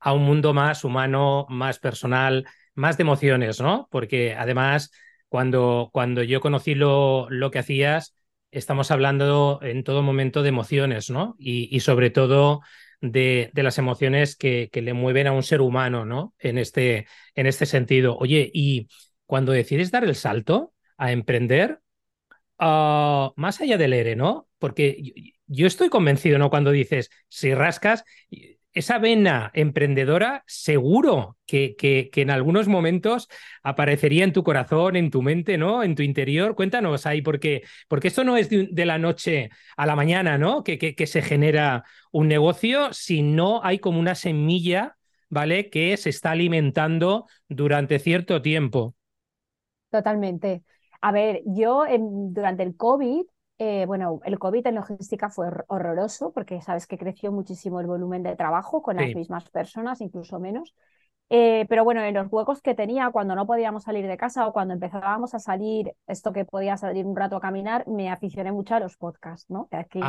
a 0.00 0.12
un 0.12 0.24
mundo 0.24 0.52
más 0.52 0.82
humano, 0.82 1.46
más 1.48 1.78
personal, 1.78 2.44
más 2.74 2.96
de 2.96 3.02
emociones, 3.02 3.60
¿no? 3.60 3.88
Porque 3.90 4.34
además, 4.34 4.90
cuando, 5.28 5.90
cuando 5.92 6.24
yo 6.24 6.40
conocí 6.40 6.74
lo, 6.74 7.28
lo 7.30 7.52
que 7.52 7.60
hacías, 7.60 8.16
estamos 8.54 8.90
hablando 8.90 9.58
en 9.62 9.84
todo 9.84 10.02
momento 10.02 10.42
de 10.42 10.48
emociones, 10.48 11.10
¿no? 11.10 11.34
Y, 11.38 11.80
sobre 11.80 12.10
todo 12.10 12.60
de, 13.00 13.50
las 13.54 13.78
emociones 13.78 14.36
que, 14.36 14.70
le 14.72 14.94
mueven 14.94 15.26
a 15.26 15.32
un 15.32 15.42
ser 15.42 15.60
humano, 15.60 16.04
¿no? 16.04 16.34
En 16.38 16.58
este, 16.58 17.06
en 17.34 17.46
este 17.46 17.66
sentido. 17.66 18.16
Oye, 18.16 18.50
y 18.52 18.88
cuando 19.26 19.52
decides 19.52 19.90
dar 19.90 20.04
el 20.04 20.14
salto 20.14 20.72
a 20.96 21.12
emprender, 21.12 21.80
ah, 22.58 23.32
más 23.36 23.60
allá 23.60 23.76
del 23.76 23.92
ERE, 23.92 24.16
¿no? 24.16 24.48
Porque 24.58 25.32
yo, 25.46 25.66
estoy 25.66 25.88
convencido, 25.88 26.38
¿no? 26.38 26.50
Cuando 26.50 26.70
dices, 26.70 27.10
si 27.28 27.54
rascas, 27.54 28.04
esa 28.74 28.98
vena 28.98 29.50
emprendedora 29.54 30.42
seguro 30.46 31.38
que, 31.46 31.76
que, 31.76 32.10
que, 32.12 32.22
en 32.22 32.30
algunos 32.30 32.66
momentos 32.66 33.28
aparecería 33.62 34.24
en 34.24 34.32
tu 34.32 34.42
corazón, 34.42 34.96
en 34.96 35.10
tu 35.10 35.22
mente, 35.22 35.56
¿no? 35.56 35.84
En 35.84 35.94
tu 35.94 36.02
interior. 36.02 36.56
Cuéntanos 36.56 37.06
ahí, 37.06 37.22
porque, 37.22 37.62
porque 37.88 38.08
esto 38.08 38.24
no 38.24 38.36
es 38.36 38.50
de, 38.50 38.84
la 38.84 38.98
noche 38.98 39.50
a 39.76 39.86
la 39.86 39.94
mañana, 39.94 40.38
¿no? 40.38 40.64
Que, 40.64 40.78
que, 40.78 41.06
se 41.06 41.22
genera 41.22 41.84
un 42.10 42.26
negocio, 42.26 42.92
sino 42.92 43.62
hay 43.62 43.78
como 43.78 44.00
una 44.00 44.16
semilla, 44.16 44.96
¿vale? 45.28 45.70
Que 45.70 45.96
se 45.96 46.10
está 46.10 46.32
alimentando 46.32 47.26
durante 47.48 48.00
cierto 48.00 48.42
tiempo. 48.42 48.96
Totalmente. 49.90 50.64
A 51.00 51.12
ver, 51.12 51.42
yo 51.46 51.84
durante 52.32 52.64
el 52.64 52.76
COVID 52.76 53.24
eh, 53.58 53.84
bueno, 53.86 54.20
el 54.24 54.38
COVID 54.38 54.66
en 54.66 54.74
logística 54.74 55.30
fue 55.30 55.48
horroroso 55.68 56.32
porque 56.32 56.60
sabes 56.60 56.86
que 56.86 56.98
creció 56.98 57.30
muchísimo 57.30 57.80
el 57.80 57.86
volumen 57.86 58.22
de 58.22 58.36
trabajo 58.36 58.82
con 58.82 58.96
las 58.96 59.14
mismas 59.14 59.48
personas, 59.50 60.00
incluso 60.00 60.40
menos. 60.40 60.74
Eh, 61.30 61.64
pero 61.68 61.84
bueno, 61.84 62.02
en 62.02 62.14
los 62.14 62.30
huecos 62.30 62.60
que 62.60 62.74
tenía 62.74 63.10
cuando 63.10 63.34
no 63.34 63.46
podíamos 63.46 63.84
salir 63.84 64.06
de 64.06 64.16
casa 64.16 64.46
o 64.46 64.52
cuando 64.52 64.74
empezábamos 64.74 65.34
a 65.34 65.38
salir, 65.38 65.92
esto 66.06 66.32
que 66.32 66.44
podía 66.44 66.76
salir 66.76 67.06
un 67.06 67.16
rato 67.16 67.36
a 67.36 67.40
caminar, 67.40 67.86
me 67.88 68.10
aficioné 68.10 68.52
mucho 68.52 68.74
a 68.74 68.80
los 68.80 68.96
podcasts, 68.96 69.48
¿no? 69.48 69.68
Aquí, 69.70 70.00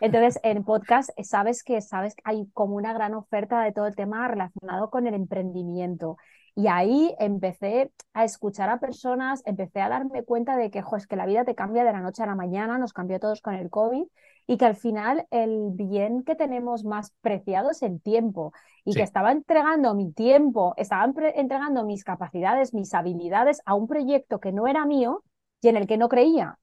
entonces, 0.00 0.38
en 0.42 0.62
podcast 0.64 1.10
sabes 1.22 1.62
que 1.62 1.80
sabes 1.80 2.14
que 2.14 2.22
hay 2.24 2.46
como 2.52 2.76
una 2.76 2.92
gran 2.92 3.14
oferta 3.14 3.62
de 3.62 3.72
todo 3.72 3.86
el 3.86 3.96
tema 3.96 4.28
relacionado 4.28 4.90
con 4.90 5.06
el 5.06 5.14
emprendimiento. 5.14 6.18
Y 6.54 6.66
ahí 6.66 7.14
empecé 7.18 7.92
a 8.12 8.24
escuchar 8.24 8.68
a 8.70 8.80
personas, 8.80 9.42
empecé 9.46 9.80
a 9.80 9.88
darme 9.88 10.24
cuenta 10.24 10.56
de 10.56 10.70
que, 10.70 10.80
es 10.96 11.06
que 11.06 11.16
la 11.16 11.26
vida 11.26 11.44
te 11.44 11.54
cambia 11.54 11.84
de 11.84 11.92
la 11.92 12.00
noche 12.00 12.22
a 12.22 12.26
la 12.26 12.34
mañana, 12.34 12.78
nos 12.78 12.92
cambió 12.92 13.16
a 13.16 13.20
todos 13.20 13.40
con 13.40 13.54
el 13.54 13.70
COVID 13.70 14.04
y 14.46 14.56
que 14.56 14.64
al 14.64 14.74
final 14.76 15.26
el 15.30 15.70
bien 15.72 16.24
que 16.24 16.34
tenemos 16.34 16.84
más 16.84 17.12
preciado 17.20 17.70
es 17.70 17.82
el 17.82 18.00
tiempo 18.02 18.52
y 18.84 18.94
que 18.94 19.02
estaba 19.02 19.30
entregando 19.30 19.94
mi 19.94 20.12
tiempo, 20.12 20.74
estaba 20.76 21.04
entregando 21.04 21.84
mis 21.84 22.02
capacidades, 22.02 22.74
mis 22.74 22.92
habilidades 22.94 23.60
a 23.64 23.74
un 23.74 23.86
proyecto 23.86 24.40
que 24.40 24.52
no 24.52 24.66
era 24.66 24.86
mío 24.86 25.22
y 25.60 25.68
en 25.68 25.76
el 25.76 25.86
que 25.86 25.98
no 25.98 26.08
creía. 26.08 26.58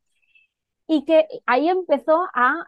Y 0.87 1.05
que 1.05 1.27
ahí 1.45 1.69
empezó 1.69 2.25
a, 2.33 2.65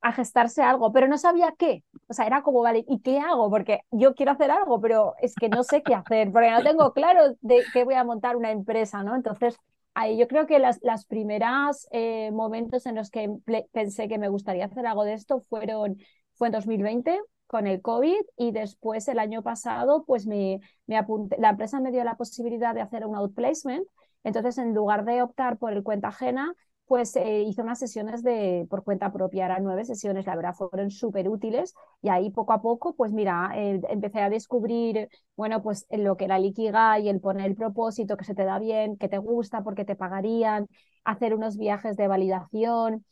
a 0.00 0.12
gestarse 0.12 0.62
algo, 0.62 0.92
pero 0.92 1.08
no 1.08 1.18
sabía 1.18 1.54
qué. 1.58 1.82
O 2.08 2.14
sea, 2.14 2.26
era 2.26 2.42
como, 2.42 2.62
vale, 2.62 2.84
¿y 2.88 3.00
qué 3.00 3.18
hago? 3.18 3.50
Porque 3.50 3.80
yo 3.90 4.14
quiero 4.14 4.32
hacer 4.32 4.50
algo, 4.50 4.80
pero 4.80 5.14
es 5.20 5.34
que 5.34 5.48
no 5.48 5.64
sé 5.64 5.82
qué 5.82 5.94
hacer, 5.94 6.30
porque 6.32 6.50
no 6.50 6.62
tengo 6.62 6.92
claro 6.92 7.34
de 7.40 7.64
qué 7.72 7.84
voy 7.84 7.94
a 7.94 8.04
montar 8.04 8.36
una 8.36 8.50
empresa, 8.52 9.02
¿no? 9.02 9.16
Entonces, 9.16 9.56
ahí 9.94 10.16
yo 10.18 10.28
creo 10.28 10.46
que 10.46 10.58
las, 10.58 10.78
las 10.82 11.06
primeras 11.06 11.88
eh, 11.90 12.30
momentos 12.32 12.86
en 12.86 12.94
los 12.94 13.10
que 13.10 13.30
pensé 13.72 14.08
que 14.08 14.18
me 14.18 14.28
gustaría 14.28 14.66
hacer 14.66 14.86
algo 14.86 15.04
de 15.04 15.14
esto 15.14 15.40
fueron, 15.48 15.98
fue 16.34 16.48
en 16.48 16.52
2020 16.52 17.18
con 17.46 17.66
el 17.66 17.80
COVID 17.80 18.20
y 18.36 18.50
después 18.52 19.08
el 19.08 19.18
año 19.18 19.42
pasado, 19.42 20.04
pues 20.04 20.26
me, 20.26 20.60
me 20.86 20.96
apunté, 20.96 21.36
la 21.38 21.50
empresa 21.50 21.80
me 21.80 21.92
dio 21.92 22.04
la 22.04 22.16
posibilidad 22.16 22.74
de 22.74 22.80
hacer 22.82 23.06
un 23.06 23.16
outplacement. 23.16 23.86
Entonces, 24.24 24.58
en 24.58 24.74
lugar 24.74 25.04
de 25.04 25.22
optar 25.22 25.56
por 25.56 25.72
el 25.72 25.82
cuenta 25.84 26.08
ajena, 26.08 26.52
pues 26.86 27.16
eh, 27.16 27.42
hice 27.42 27.62
unas 27.62 27.78
sesiones 27.78 28.22
de, 28.22 28.66
por 28.70 28.84
cuenta 28.84 29.12
propia, 29.12 29.46
eran 29.46 29.64
nueve 29.64 29.84
sesiones, 29.84 30.26
la 30.26 30.36
verdad 30.36 30.54
fueron 30.54 30.90
súper 30.90 31.28
útiles 31.28 31.74
y 32.02 32.08
ahí 32.08 32.30
poco 32.30 32.52
a 32.52 32.62
poco, 32.62 32.94
pues 32.94 33.12
mira, 33.12 33.50
eh, 33.56 33.80
empecé 33.90 34.20
a 34.20 34.30
descubrir, 34.30 35.08
bueno, 35.36 35.62
pues 35.62 35.86
lo 35.90 36.16
que 36.16 36.26
era 36.26 36.36
el 36.36 36.44
Ikigai, 36.46 37.08
el 37.08 37.20
poner 37.20 37.46
el 37.46 37.56
propósito 37.56 38.16
que 38.16 38.24
se 38.24 38.34
te 38.34 38.44
da 38.44 38.58
bien, 38.58 38.96
que 38.96 39.08
te 39.08 39.18
gusta, 39.18 39.62
porque 39.64 39.84
te 39.84 39.96
pagarían, 39.96 40.68
hacer 41.04 41.34
unos 41.34 41.56
viajes 41.58 41.96
de 41.96 42.08
validación, 42.08 43.04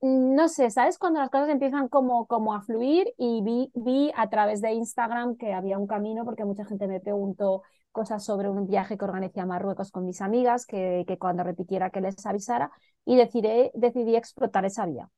mm, 0.00 0.34
no 0.34 0.48
sé, 0.48 0.70
¿sabes? 0.70 0.98
Cuando 0.98 1.20
las 1.20 1.30
cosas 1.30 1.48
empiezan 1.48 1.88
como, 1.88 2.26
como 2.26 2.54
a 2.54 2.62
fluir 2.62 3.12
y 3.18 3.42
vi, 3.42 3.70
vi 3.74 4.12
a 4.16 4.28
través 4.30 4.60
de 4.60 4.72
Instagram 4.72 5.36
que 5.36 5.52
había 5.52 5.78
un 5.78 5.86
camino 5.86 6.24
porque 6.24 6.44
mucha 6.44 6.64
gente 6.64 6.88
me 6.88 7.00
preguntó 7.00 7.62
cosas 7.94 8.22
sobre 8.22 8.50
un 8.50 8.66
viaje 8.66 8.98
que 8.98 9.04
organicé 9.06 9.40
a 9.40 9.46
Marruecos 9.46 9.90
con 9.90 10.04
mis 10.04 10.20
amigas, 10.20 10.66
que, 10.66 11.06
cuando 11.18 11.44
repitiera 11.44 11.88
que 11.88 12.02
les 12.02 12.26
avisara, 12.26 12.70
y 13.06 13.16
decidí, 13.16 13.70
decidí 13.72 14.16
explotar 14.16 14.66
esa 14.66 14.84
vía. 14.84 15.08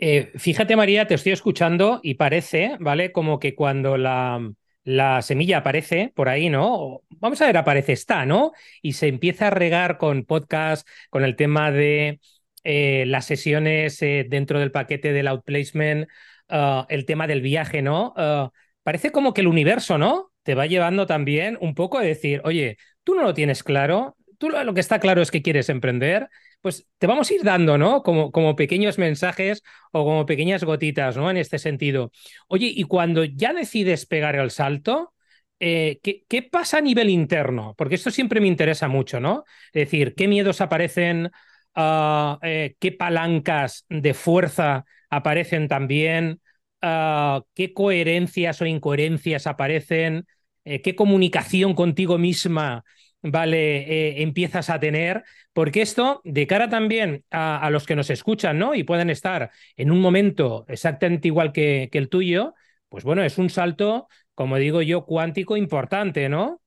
Eh, 0.00 0.32
fíjate, 0.36 0.74
María, 0.74 1.06
te 1.06 1.14
estoy 1.14 1.32
escuchando 1.32 2.00
y 2.02 2.14
parece, 2.14 2.76
¿vale? 2.80 3.12
Como 3.12 3.38
que 3.38 3.54
cuando 3.54 3.96
la, 3.96 4.40
la 4.84 5.22
semilla 5.22 5.58
aparece 5.58 6.12
por 6.16 6.28
ahí, 6.28 6.48
¿no? 6.48 7.02
Vamos 7.10 7.42
a 7.42 7.46
ver, 7.46 7.58
aparece, 7.58 7.92
está, 7.92 8.24
¿no? 8.24 8.52
Y 8.80 8.94
se 8.94 9.08
empieza 9.08 9.48
a 9.48 9.50
regar 9.50 9.98
con 9.98 10.24
podcast, 10.24 10.88
con 11.10 11.24
el 11.24 11.36
tema 11.36 11.70
de 11.70 12.20
eh, 12.64 13.04
las 13.06 13.26
sesiones 13.26 14.00
eh, 14.02 14.26
dentro 14.28 14.58
del 14.58 14.72
paquete 14.72 15.12
del 15.12 15.28
outplacement, 15.28 16.08
uh, 16.50 16.84
el 16.88 17.04
tema 17.04 17.26
del 17.26 17.42
viaje, 17.42 17.82
¿no? 17.82 18.14
Uh, 18.16 18.50
parece 18.82 19.12
como 19.12 19.34
que 19.34 19.42
el 19.42 19.48
universo, 19.48 19.98
¿no? 19.98 20.27
Te 20.42 20.54
va 20.54 20.66
llevando 20.66 21.06
también 21.06 21.58
un 21.60 21.74
poco 21.74 21.98
a 21.98 22.02
decir, 22.02 22.40
oye, 22.44 22.78
tú 23.04 23.14
no 23.14 23.22
lo 23.22 23.34
tienes 23.34 23.62
claro, 23.62 24.16
tú 24.38 24.48
lo, 24.48 24.74
que 24.74 24.80
está 24.80 25.00
claro 25.00 25.20
es 25.20 25.30
que 25.30 25.42
quieres 25.42 25.68
emprender, 25.68 26.28
pues 26.60 26.86
te 26.98 27.06
vamos 27.06 27.30
a 27.30 27.34
ir 27.34 27.42
dando, 27.42 27.76
¿no? 27.76 28.02
Como, 28.02 28.32
como 28.32 28.56
pequeños 28.56 28.98
mensajes 28.98 29.62
o 29.92 30.04
como 30.04 30.26
pequeñas 30.26 30.64
gotitas, 30.64 31.16
¿no? 31.16 31.30
En 31.30 31.36
este 31.36 31.58
sentido. 31.58 32.12
Oye, 32.48 32.72
y 32.74 32.84
cuando 32.84 33.24
ya 33.24 33.52
decides 33.52 34.06
pegar 34.06 34.36
el 34.36 34.50
salto, 34.50 35.12
eh, 35.60 36.00
¿qué, 36.02 36.42
pasa 36.42 36.78
a 36.78 36.80
nivel 36.80 37.10
interno? 37.10 37.74
Porque 37.76 37.96
esto 37.96 38.10
siempre 38.10 38.40
me 38.40 38.46
interesa 38.46 38.88
mucho, 38.88 39.20
¿no? 39.20 39.44
Es 39.72 39.84
decir, 39.84 40.14
¿qué 40.14 40.28
miedos 40.28 40.60
aparecen? 40.60 41.30
Ah, 41.74 42.38
eh, 42.42 42.76
¿Qué 42.78 42.92
palancas 42.92 43.84
de 43.88 44.14
fuerza 44.14 44.84
aparecen 45.10 45.68
también? 45.68 46.40
Ah, 46.80 47.42
¿Qué 47.54 47.72
coherencias 47.72 48.60
o 48.62 48.66
incoherencias 48.66 49.46
aparecen? 49.46 50.26
Eh, 50.64 50.82
¿Qué 50.82 50.94
comunicación 50.94 51.74
contigo 51.74 52.18
misma 52.18 52.84
vale, 53.22 53.78
eh, 53.78 54.22
empiezas 54.22 54.70
a 54.70 54.78
tener, 54.78 55.24
porque 55.52 55.82
esto, 55.82 56.20
de 56.24 56.46
cara 56.46 56.68
también 56.68 57.24
a, 57.30 57.68
los 57.70 57.86
que 57.86 57.96
nos 57.96 58.10
escuchan, 58.10 58.58
¿no? 58.58 58.74
Y 58.74 58.84
pueden 58.84 59.10
estar 59.10 59.50
en 59.76 59.90
un 59.90 60.00
momento 60.00 60.64
exactamente 60.68 61.28
igual 61.28 61.52
que, 61.52 61.88
que 61.90 61.98
el 61.98 62.08
tuyo, 62.08 62.54
pues 62.88 63.04
bueno, 63.04 63.22
es 63.22 63.38
un 63.38 63.50
salto, 63.50 64.08
como 64.34 64.56
digo 64.56 64.82
yo, 64.82 65.04
cuántico 65.04 65.56
importante, 65.56 66.28
¿no? 66.28 66.60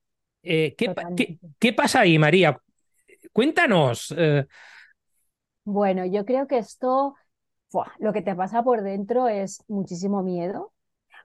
Eh, 0.44 0.76
¿qué, 0.78 0.94
¿qué, 1.60 1.74
pasa 1.74 2.02
ahí, 2.02 2.18
María? 2.18 2.58
Cuéntanos. 3.32 4.14
Eh. 4.18 4.46
Bueno, 5.64 6.06
yo 6.06 6.26
creo 6.26 6.48
que 6.48 6.58
esto, 6.58 7.16
lo 8.00 8.14
que 8.14 8.22
te 8.22 8.36
pasa 8.36 8.64
por 8.64 8.82
dentro 8.84 9.28
es 9.28 9.64
muchísimo 9.68 10.24
miedo, 10.24 10.74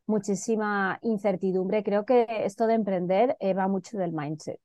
muchísima 0.07 0.99
incertidumbre. 1.03 1.83
Creo 1.85 2.05
que 2.07 2.26
esto 2.45 2.67
de 2.67 2.75
emprender 2.75 3.37
va 3.59 3.69
mucho 3.69 3.99
del 3.99 4.12
mindset. 4.12 4.61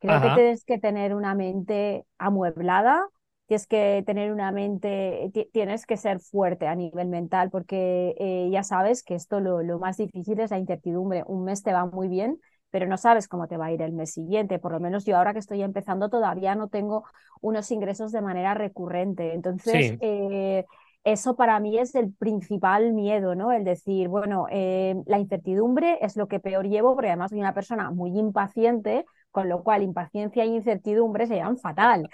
Creo 0.00 0.20
que 0.20 0.30
tienes 0.30 0.64
que 0.64 0.78
tener 0.78 1.14
una 1.14 1.34
mente 1.34 2.06
amueblada, 2.18 3.08
tienes 3.46 3.66
que 3.66 4.02
tener 4.06 4.32
una 4.32 4.52
mente, 4.52 5.30
tienes 5.52 5.86
que 5.86 5.96
ser 5.96 6.20
fuerte 6.20 6.66
a 6.68 6.74
nivel 6.76 7.08
mental, 7.08 7.50
porque 7.50 8.14
eh, 8.18 8.48
ya 8.52 8.62
sabes 8.62 9.02
que 9.02 9.14
esto 9.16 9.40
lo, 9.40 9.62
lo 9.62 9.78
más 9.80 9.96
difícil 9.96 10.38
es 10.40 10.50
la 10.52 10.58
incertidumbre. 10.58 11.24
Un 11.26 11.44
mes 11.44 11.62
te 11.64 11.72
va 11.72 11.86
muy 11.86 12.08
bien, 12.08 12.38
pero 12.70 12.86
no 12.86 12.96
sabes 12.96 13.26
cómo 13.28 13.48
te 13.48 13.56
va 13.56 13.66
a 13.66 13.72
ir 13.72 13.82
el 13.82 13.92
mes 13.92 14.12
siguiente. 14.12 14.58
Por 14.60 14.72
lo 14.72 14.80
menos 14.80 15.04
yo 15.04 15.16
ahora 15.16 15.32
que 15.32 15.40
estoy 15.40 15.62
empezando 15.62 16.08
todavía 16.10 16.54
no 16.54 16.68
tengo 16.68 17.04
unos 17.40 17.70
ingresos 17.72 18.12
de 18.12 18.20
manera 18.22 18.54
recurrente. 18.54 19.34
Entonces, 19.34 19.94
eh, 20.00 20.64
eso 21.12 21.36
para 21.36 21.60
mí 21.60 21.78
es 21.78 21.94
el 21.94 22.12
principal 22.12 22.92
miedo, 22.92 23.34
¿no? 23.34 23.52
El 23.52 23.64
decir, 23.64 24.08
bueno, 24.08 24.46
eh, 24.50 24.94
la 25.06 25.18
incertidumbre 25.18 25.98
es 26.00 26.16
lo 26.16 26.28
que 26.28 26.40
peor 26.40 26.68
llevo, 26.68 26.94
porque 26.94 27.08
además 27.08 27.30
soy 27.30 27.40
una 27.40 27.54
persona 27.54 27.90
muy 27.90 28.18
impaciente 28.18 29.04
con 29.30 29.48
lo 29.48 29.62
cual 29.62 29.82
impaciencia 29.82 30.42
e 30.44 30.46
incertidumbre 30.46 31.26
se 31.26 31.36
llaman 31.36 31.58
fatal. 31.58 32.08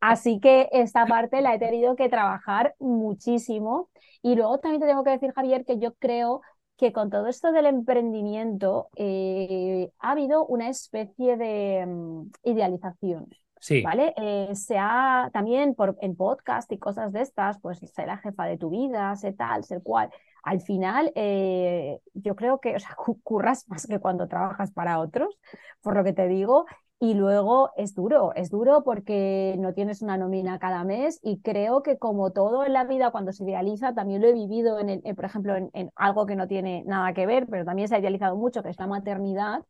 Así 0.00 0.40
que 0.40 0.68
esta 0.72 1.04
parte 1.06 1.42
la 1.42 1.54
he 1.54 1.58
tenido 1.58 1.96
que 1.96 2.08
trabajar 2.08 2.74
muchísimo. 2.78 3.90
Y 4.22 4.36
luego 4.36 4.58
también 4.58 4.80
te 4.80 4.86
tengo 4.86 5.04
que 5.04 5.10
decir, 5.10 5.32
Javier, 5.34 5.64
que 5.64 5.78
yo 5.78 5.94
creo 5.94 6.40
que 6.76 6.92
con 6.92 7.10
todo 7.10 7.26
esto 7.26 7.52
del 7.52 7.66
emprendimiento 7.66 8.88
eh, 8.96 9.90
ha 9.98 10.12
habido 10.12 10.46
una 10.46 10.68
especie 10.68 11.36
de 11.36 11.84
mm, 11.86 12.30
idealización. 12.44 13.28
Sí. 13.60 13.82
¿Vale? 13.82 14.14
Eh, 14.16 14.54
se 14.54 14.78
ha 14.78 15.30
también 15.32 15.74
por, 15.74 15.96
en 16.00 16.16
podcast 16.16 16.72
y 16.72 16.78
cosas 16.78 17.12
de 17.12 17.20
estas, 17.20 17.60
pues 17.60 17.78
ser 17.78 18.06
la 18.06 18.16
jefa 18.16 18.46
de 18.46 18.56
tu 18.58 18.70
vida, 18.70 19.14
ser 19.16 19.36
tal, 19.36 19.64
ser 19.64 19.82
cual 19.82 20.10
al 20.42 20.60
final 20.60 21.12
eh, 21.14 22.00
yo 22.14 22.34
creo 22.36 22.60
que 22.60 22.76
o 22.76 22.78
sea, 22.78 22.96
curras 23.22 23.68
más 23.68 23.86
que 23.86 23.98
cuando 23.98 24.28
trabajas 24.28 24.72
para 24.72 24.98
otros, 24.98 25.38
por 25.82 25.96
lo 25.96 26.04
que 26.04 26.12
te 26.12 26.28
digo, 26.28 26.66
Y 27.02 27.14
luego 27.14 27.70
es 27.76 27.94
duro, 27.94 28.34
es 28.34 28.50
duro 28.50 28.82
porque 28.84 29.56
no 29.58 29.72
tienes 29.72 30.02
una 30.02 30.18
nómina 30.18 30.58
cada 30.58 30.84
mes 30.84 31.18
y 31.22 31.40
creo 31.40 31.82
que 31.82 31.96
como 31.98 32.30
todo 32.32 32.64
en 32.64 32.74
la 32.74 32.84
vida 32.84 33.10
cuando 33.10 33.32
se 33.32 33.44
idealiza, 33.44 33.94
también 33.94 34.20
lo 34.20 34.28
he 34.28 34.34
vivido, 34.34 34.78
en 34.78 34.90
el, 34.90 35.14
por 35.14 35.24
ejemplo, 35.24 35.56
en, 35.56 35.90
algo 35.96 36.26
que 36.26 36.36
no 36.36 36.46
tiene 36.46 36.84
nada 36.86 37.14
que 37.14 37.26
ver, 37.26 37.46
pero 37.48 37.64
también 37.64 37.88
se 37.88 37.96
ha 37.96 38.00
idealizado 38.00 38.36
mucho, 38.36 38.62
que 38.62 38.68
es 38.70 38.78
la 38.78 38.86
maternidad, 38.86 39.64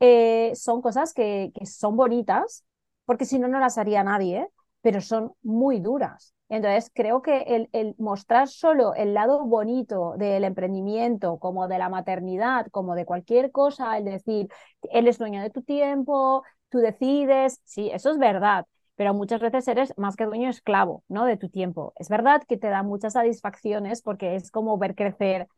eh, 0.00 0.52
son 0.54 0.80
cosas 0.80 1.12
que, 1.14 1.50
que 1.54 1.66
son 1.66 1.96
bonitas, 1.96 2.64
porque 3.08 3.24
si 3.24 3.38
no, 3.38 3.48
no 3.48 3.58
las 3.58 3.78
haría 3.78 4.04
nadie, 4.04 4.46
pero 4.82 5.00
son 5.00 5.32
muy 5.42 5.80
duras. 5.80 6.34
Entonces, 6.50 6.90
creo 6.94 7.22
que 7.22 7.66
el, 7.72 7.94
mostrar 7.96 8.48
solo 8.48 8.94
el 8.94 9.14
lado 9.14 9.46
bonito 9.46 10.12
del 10.18 10.44
emprendimiento, 10.44 11.38
como 11.38 11.68
de 11.68 11.78
la 11.78 11.88
maternidad, 11.88 12.66
como 12.70 12.94
de 12.94 13.06
cualquier 13.06 13.50
cosa, 13.50 13.96
el 13.96 14.04
decir, 14.04 14.48
él 14.90 15.08
es 15.08 15.16
dueño 15.16 15.40
de 15.40 15.48
tu 15.48 15.62
tiempo, 15.62 16.42
tú 16.68 16.80
decides, 16.80 17.62
sí, 17.64 17.90
eso 17.90 18.10
es 18.10 18.18
verdad, 18.18 18.66
pero 18.94 19.14
muchas 19.14 19.40
veces 19.40 19.66
eres 19.68 19.94
más 19.96 20.14
que 20.14 20.26
dueño 20.26 20.50
esclavo, 20.50 21.02
¿no? 21.08 21.24
De 21.24 21.38
tu 21.38 21.48
tiempo. 21.48 21.94
Es 21.96 22.10
verdad 22.10 22.42
que 22.46 22.58
te 22.58 22.68
da 22.68 22.82
muchas 22.82 23.14
satisfacciones 23.14 24.02
porque 24.02 24.34
es 24.36 24.50
como 24.50 24.76
ver 24.76 24.94
crecer 24.94 25.48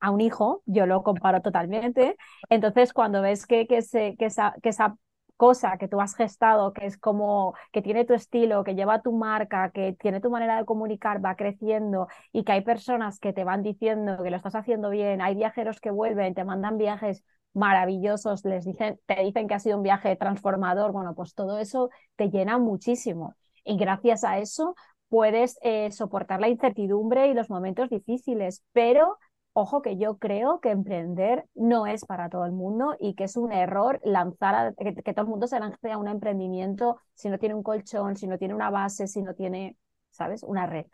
a 0.00 0.10
un 0.10 0.20
hijo, 0.20 0.62
yo 0.66 0.86
lo 0.86 1.04
comparo 1.04 1.40
totalmente. 1.40 2.16
Entonces, 2.50 2.92
cuando 2.92 3.22
ves 3.22 3.46
que, 3.46 3.68
que, 3.68 3.82
se, 3.82 4.16
que, 4.16 4.28
que 4.62 4.68
esa 4.68 4.96
cosa 5.36 5.76
que 5.78 5.88
tú 5.88 6.00
has 6.00 6.14
gestado, 6.14 6.72
que 6.72 6.86
es 6.86 6.98
como 6.98 7.54
que 7.72 7.82
tiene 7.82 8.04
tu 8.04 8.14
estilo, 8.14 8.64
que 8.64 8.74
lleva 8.74 9.02
tu 9.02 9.12
marca, 9.12 9.70
que 9.70 9.94
tiene 9.94 10.20
tu 10.20 10.30
manera 10.30 10.56
de 10.58 10.64
comunicar, 10.64 11.24
va 11.24 11.36
creciendo 11.36 12.08
y 12.32 12.44
que 12.44 12.52
hay 12.52 12.62
personas 12.62 13.18
que 13.18 13.32
te 13.32 13.44
van 13.44 13.62
diciendo 13.62 14.22
que 14.22 14.30
lo 14.30 14.36
estás 14.36 14.54
haciendo 14.54 14.90
bien, 14.90 15.20
hay 15.20 15.34
viajeros 15.34 15.80
que 15.80 15.90
vuelven, 15.90 16.34
te 16.34 16.44
mandan 16.44 16.78
viajes 16.78 17.22
maravillosos, 17.52 18.44
les 18.44 18.64
dicen, 18.64 19.00
te 19.06 19.22
dicen 19.22 19.48
que 19.48 19.54
ha 19.54 19.58
sido 19.58 19.78
un 19.78 19.82
viaje 19.82 20.14
transformador, 20.16 20.92
bueno, 20.92 21.14
pues 21.14 21.34
todo 21.34 21.58
eso 21.58 21.90
te 22.16 22.28
llena 22.30 22.58
muchísimo. 22.58 23.34
Y 23.64 23.76
gracias 23.76 24.24
a 24.24 24.38
eso 24.38 24.74
puedes 25.08 25.58
eh, 25.62 25.90
soportar 25.92 26.40
la 26.40 26.48
incertidumbre 26.48 27.28
y 27.28 27.34
los 27.34 27.48
momentos 27.50 27.88
difíciles, 27.88 28.62
pero 28.72 29.18
ojo 29.56 29.82
que 29.82 29.96
yo 29.96 30.18
creo 30.18 30.60
que 30.60 30.70
emprender 30.70 31.44
no 31.54 31.86
es 31.86 32.04
para 32.04 32.28
todo 32.28 32.44
el 32.44 32.52
mundo 32.52 32.96
y 33.00 33.14
que 33.14 33.24
es 33.24 33.36
un 33.36 33.52
error 33.52 34.00
lanzar 34.04 34.54
a, 34.54 34.72
que, 34.74 34.94
que, 34.94 35.12
todo 35.14 35.22
el 35.24 35.30
mundo 35.30 35.46
se 35.46 35.58
lance 35.58 35.90
a 35.90 35.98
un 35.98 36.08
emprendimiento 36.08 36.98
si 37.14 37.30
no 37.30 37.38
tiene 37.38 37.54
un 37.54 37.62
colchón, 37.62 38.16
si 38.16 38.26
no 38.26 38.38
tiene 38.38 38.54
una 38.54 38.70
base, 38.70 39.06
si 39.06 39.22
no 39.22 39.34
tiene, 39.34 39.76
¿sabes? 40.10 40.42
Una 40.42 40.66
red. 40.66 40.86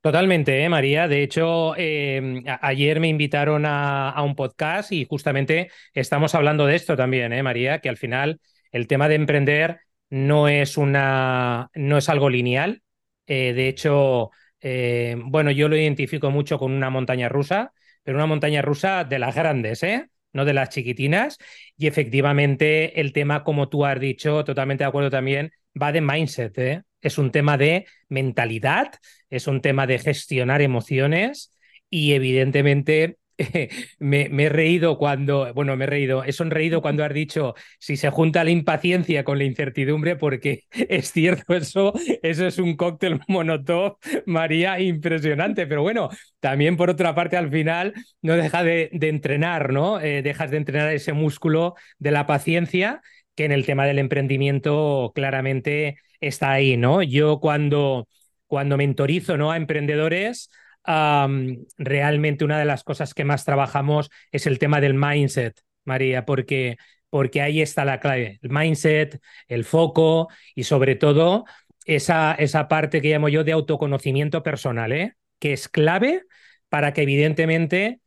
Totalmente, 0.00 0.64
¿eh, 0.64 0.68
María. 0.68 1.08
De 1.08 1.22
hecho, 1.22 1.74
eh, 1.76 2.42
ayer 2.60 3.00
me 3.00 3.08
invitaron 3.08 3.66
a, 3.66 4.10
a, 4.10 4.22
un 4.22 4.34
podcast 4.34 4.92
y 4.92 5.04
justamente 5.04 5.70
estamos 5.92 6.34
hablando 6.34 6.66
de 6.66 6.76
esto 6.76 6.96
también, 6.96 7.32
¿eh, 7.32 7.42
María, 7.42 7.80
que 7.80 7.88
al 7.88 7.96
final 7.96 8.40
el 8.72 8.86
tema 8.86 9.08
de 9.08 9.14
emprender 9.16 9.80
no 10.08 10.46
es, 10.46 10.76
una, 10.76 11.70
no 11.74 11.98
es 11.98 12.08
algo 12.08 12.28
lineal. 12.30 12.82
Eh, 13.26 13.54
de 13.54 13.68
hecho, 13.68 14.30
eh, 14.62 15.16
bueno, 15.18 15.50
yo 15.50 15.68
lo 15.68 15.76
identifico 15.76 16.30
mucho 16.30 16.58
con 16.58 16.72
una 16.72 16.90
montaña 16.90 17.28
rusa, 17.28 17.72
pero 18.02 18.16
una 18.16 18.26
montaña 18.26 18.62
rusa 18.62 19.04
de 19.04 19.18
las 19.18 19.34
grandes, 19.34 19.82
¿eh? 19.82 20.08
no 20.32 20.44
de 20.44 20.54
las 20.54 20.70
chiquitinas. 20.70 21.38
Y 21.76 21.86
efectivamente, 21.86 23.00
el 23.00 23.12
tema, 23.12 23.44
como 23.44 23.68
tú 23.68 23.84
has 23.84 24.00
dicho, 24.00 24.44
totalmente 24.44 24.84
de 24.84 24.88
acuerdo 24.88 25.10
también, 25.10 25.52
va 25.80 25.92
de 25.92 26.00
mindset. 26.00 26.58
¿eh? 26.58 26.82
Es 27.00 27.18
un 27.18 27.30
tema 27.30 27.58
de 27.58 27.86
mentalidad, 28.08 28.92
es 29.30 29.46
un 29.46 29.60
tema 29.60 29.86
de 29.86 29.98
gestionar 29.98 30.62
emociones 30.62 31.52
y 31.90 32.12
evidentemente 32.14 33.18
me, 33.98 34.26
he 34.26 34.48
reído 34.48 34.98
cuando, 34.98 35.52
bueno, 35.54 35.76
me 35.76 35.84
he 35.84 35.86
reído, 35.86 36.24
he 36.24 36.32
sonreído 36.32 36.82
cuando 36.82 37.04
has 37.04 37.12
dicho 37.12 37.54
si 37.78 37.96
se 37.96 38.10
junta 38.10 38.44
la 38.44 38.50
impaciencia 38.50 39.24
con 39.24 39.38
la 39.38 39.44
incertidumbre, 39.44 40.16
porque 40.16 40.64
es 40.70 41.12
cierto, 41.12 41.54
eso, 41.54 41.92
eso 42.22 42.46
es 42.46 42.58
un 42.58 42.76
cóctel 42.76 43.20
monotón, 43.28 43.94
María, 44.26 44.80
impresionante. 44.80 45.66
Pero 45.66 45.82
bueno, 45.82 46.10
también 46.40 46.76
por 46.76 46.90
otra 46.90 47.14
parte, 47.14 47.36
al 47.36 47.50
final 47.50 47.94
no 48.22 48.36
deja 48.36 48.62
de, 48.62 48.90
entrenar, 48.92 49.72
¿no? 49.72 50.00
Eh, 50.00 50.22
dejas 50.22 50.50
de 50.50 50.56
entrenar 50.58 50.92
ese 50.92 51.12
músculo 51.12 51.74
de 51.98 52.10
la 52.10 52.26
paciencia 52.26 53.02
que 53.34 53.44
en 53.44 53.52
el 53.52 53.64
tema 53.66 53.86
del 53.86 53.98
emprendimiento 53.98 55.12
claramente 55.14 55.98
está 56.20 56.52
ahí, 56.52 56.76
¿no? 56.76 57.02
Yo 57.02 57.40
cuando, 57.40 58.08
cuando 58.46 58.76
mentorizo 58.76 59.36
¿no? 59.36 59.50
a 59.50 59.56
emprendedores, 59.56 60.50
realmente 60.84 62.44
una 62.44 62.58
de 62.58 62.64
las 62.64 62.84
cosas 62.84 63.14
que 63.14 63.24
más 63.24 63.44
trabajamos 63.44 64.10
es 64.30 64.46
el 64.46 64.58
tema 64.58 64.80
del 64.80 64.94
mindset, 64.94 65.60
María, 65.84 66.24
porque, 66.24 66.76
porque 67.10 67.40
ahí 67.40 67.62
está 67.62 67.84
la 67.84 68.00
clave, 68.00 68.38
el 68.42 68.50
mindset, 68.50 69.20
el 69.48 69.64
foco 69.64 70.28
y 70.54 70.64
sobre 70.64 70.96
todo 70.96 71.44
esa, 71.84 72.34
esa 72.34 72.68
parte 72.68 73.00
que 73.00 73.10
llamo 73.10 73.28
yo 73.28 73.44
de 73.44 73.52
autoconocimiento 73.52 74.42
personal, 74.42 74.92
¿eh? 74.92 75.14
que 75.38 75.52
es 75.52 75.68
clave 75.68 76.22
para 76.68 76.92
que 76.92 77.02
evidentemente, 77.02 78.00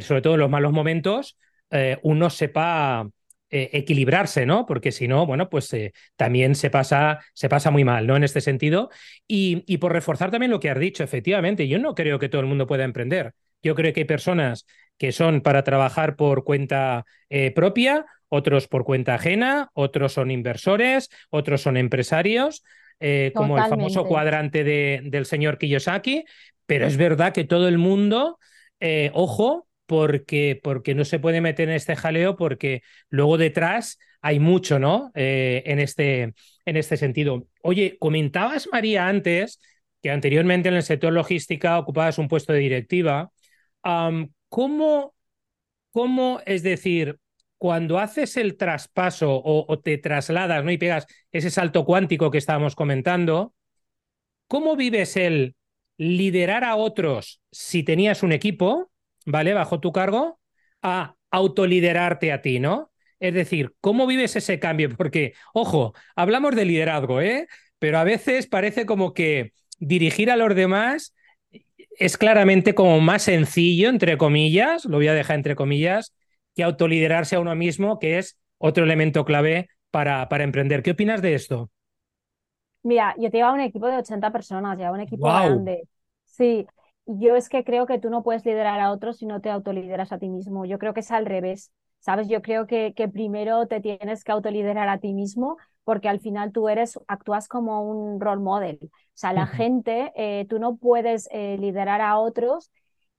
sobre 0.00 0.22
todo 0.22 0.34
en 0.34 0.40
los 0.40 0.50
malos 0.50 0.72
momentos, 0.72 1.38
eh, 1.70 1.98
uno 2.02 2.28
sepa 2.28 3.08
eh, 3.54 3.68
equilibrarse, 3.74 4.46
¿no? 4.46 4.64
Porque 4.64 4.92
si 4.92 5.06
no, 5.06 5.26
bueno, 5.26 5.50
pues 5.50 5.70
eh, 5.74 5.92
también 6.16 6.54
se 6.54 6.70
pasa, 6.70 7.20
se 7.34 7.50
pasa 7.50 7.70
muy 7.70 7.84
mal, 7.84 8.06
¿no? 8.06 8.16
En 8.16 8.24
este 8.24 8.40
sentido. 8.40 8.88
Y, 9.28 9.62
y, 9.66 9.76
por 9.76 9.92
reforzar 9.92 10.30
también 10.30 10.50
lo 10.50 10.58
que 10.58 10.70
has 10.70 10.78
dicho, 10.78 11.04
efectivamente, 11.04 11.68
yo 11.68 11.78
no 11.78 11.94
creo 11.94 12.18
que 12.18 12.30
todo 12.30 12.40
el 12.40 12.46
mundo 12.46 12.66
pueda 12.66 12.84
emprender. 12.84 13.34
Yo 13.62 13.74
creo 13.74 13.92
que 13.92 14.00
hay 14.00 14.06
personas 14.06 14.64
que 14.96 15.12
son 15.12 15.42
para 15.42 15.64
trabajar 15.64 16.16
por 16.16 16.44
cuenta 16.44 17.04
eh, 17.28 17.50
propia, 17.50 18.06
otros 18.30 18.68
por 18.68 18.84
cuenta 18.84 19.16
ajena, 19.16 19.68
otros 19.74 20.14
son 20.14 20.30
inversores, 20.30 21.10
otros 21.28 21.60
son 21.60 21.76
empresarios, 21.76 22.64
como 23.34 23.58
el 23.58 23.64
famoso 23.64 24.06
cuadrante 24.06 24.64
de, 24.64 25.02
del 25.04 25.26
señor 25.26 25.58
Kiyosaki, 25.58 26.24
pero 26.64 26.86
es 26.86 26.96
verdad 26.96 27.34
que 27.34 27.44
todo 27.44 27.68
el 27.68 27.76
mundo, 27.76 28.38
ojo, 29.12 29.66
porque, 29.92 30.58
porque 30.62 30.94
no 30.94 31.04
se 31.04 31.18
puede 31.18 31.42
meter 31.42 31.68
en 31.68 31.74
este 31.74 31.96
jaleo 31.96 32.34
porque 32.34 32.82
luego 33.10 33.36
detrás 33.36 33.98
hay 34.22 34.38
mucho, 34.38 34.78
¿no? 34.78 35.12
Eh, 35.14 35.62
en, 35.66 35.80
este, 35.80 36.32
en 36.64 36.76
este 36.78 36.96
sentido. 36.96 37.46
Oye, 37.62 37.98
comentabas, 38.00 38.70
María, 38.72 39.06
antes 39.06 39.60
que 40.00 40.10
anteriormente 40.10 40.70
en 40.70 40.76
el 40.76 40.82
sector 40.82 41.12
logística 41.12 41.78
ocupabas 41.78 42.16
un 42.16 42.28
puesto 42.28 42.54
de 42.54 42.60
directiva. 42.60 43.30
¿cómo, 44.48 45.14
¿Cómo, 45.90 46.40
es 46.46 46.62
decir, 46.62 47.18
cuando 47.58 47.98
haces 47.98 48.38
el 48.38 48.56
traspaso 48.56 49.30
o, 49.34 49.70
o, 49.70 49.78
te 49.78 49.98
trasladas 49.98 50.64
¿no? 50.64 50.70
y 50.70 50.78
pegas 50.78 51.06
ese 51.32 51.50
salto 51.50 51.84
cuántico 51.84 52.30
que 52.30 52.38
estábamos 52.38 52.74
comentando, 52.74 53.54
¿cómo 54.46 54.74
vives 54.74 55.18
el 55.18 55.54
liderar 55.98 56.64
a 56.64 56.76
otros 56.76 57.42
si 57.50 57.82
tenías 57.82 58.22
un 58.22 58.32
equipo 58.32 58.91
¿vale? 59.26 59.54
Bajo 59.54 59.80
tu 59.80 59.92
cargo, 59.92 60.40
a 60.82 61.16
autoliderarte 61.30 62.32
a 62.32 62.42
ti, 62.42 62.60
¿no? 62.60 62.92
Es 63.20 63.34
decir, 63.34 63.74
¿cómo 63.80 64.06
vives 64.06 64.36
ese 64.36 64.58
cambio? 64.58 64.90
Porque, 64.96 65.34
ojo, 65.54 65.94
hablamos 66.16 66.56
de 66.56 66.64
liderazgo, 66.64 67.20
¿eh? 67.20 67.46
Pero 67.78 67.98
a 67.98 68.04
veces 68.04 68.46
parece 68.46 68.84
como 68.86 69.14
que 69.14 69.52
dirigir 69.78 70.30
a 70.30 70.36
los 70.36 70.54
demás 70.54 71.14
es 71.98 72.16
claramente 72.16 72.74
como 72.74 73.00
más 73.00 73.22
sencillo, 73.22 73.88
entre 73.88 74.16
comillas, 74.18 74.84
lo 74.84 74.96
voy 74.96 75.08
a 75.08 75.14
dejar 75.14 75.36
entre 75.36 75.56
comillas, 75.56 76.14
que 76.54 76.62
autoliderarse 76.62 77.36
a 77.36 77.40
uno 77.40 77.54
mismo, 77.54 77.98
que 77.98 78.18
es 78.18 78.38
otro 78.58 78.84
elemento 78.84 79.24
clave 79.24 79.68
para, 79.90 80.28
para 80.28 80.44
emprender. 80.44 80.82
¿Qué 80.82 80.92
opinas 80.92 81.22
de 81.22 81.34
esto? 81.34 81.70
Mira, 82.82 83.14
yo 83.18 83.30
te 83.30 83.36
llevaba 83.36 83.54
un 83.54 83.60
equipo 83.60 83.86
de 83.86 83.98
80 83.98 84.32
personas, 84.32 84.76
llevaba 84.76 84.96
un 84.96 85.02
equipo 85.02 85.26
grande. 85.28 85.82
Sí, 86.24 86.66
yo 87.06 87.36
es 87.36 87.48
que 87.48 87.64
creo 87.64 87.86
que 87.86 87.98
tú 87.98 88.10
no 88.10 88.22
puedes 88.22 88.44
liderar 88.44 88.80
a 88.80 88.92
otros 88.92 89.18
si 89.18 89.26
no 89.26 89.40
te 89.40 89.50
autolideras 89.50 90.12
a 90.12 90.18
ti 90.18 90.28
mismo. 90.28 90.64
Yo 90.64 90.78
creo 90.78 90.94
que 90.94 91.00
es 91.00 91.10
al 91.10 91.26
revés, 91.26 91.72
¿sabes? 92.00 92.28
Yo 92.28 92.42
creo 92.42 92.66
que, 92.66 92.94
que 92.94 93.08
primero 93.08 93.66
te 93.66 93.80
tienes 93.80 94.24
que 94.24 94.32
autoliderar 94.32 94.88
a 94.88 94.98
ti 94.98 95.14
mismo 95.14 95.56
porque 95.84 96.08
al 96.08 96.20
final 96.20 96.52
tú 96.52 96.68
eres, 96.68 96.98
actúas 97.08 97.48
como 97.48 97.82
un 97.82 98.20
role 98.20 98.40
model. 98.40 98.78
O 98.82 98.88
sea, 99.14 99.32
la 99.32 99.46
gente, 99.46 100.12
eh, 100.16 100.46
tú 100.48 100.58
no 100.58 100.76
puedes 100.76 101.28
eh, 101.32 101.56
liderar 101.58 102.00
a 102.00 102.18
otros 102.18 102.70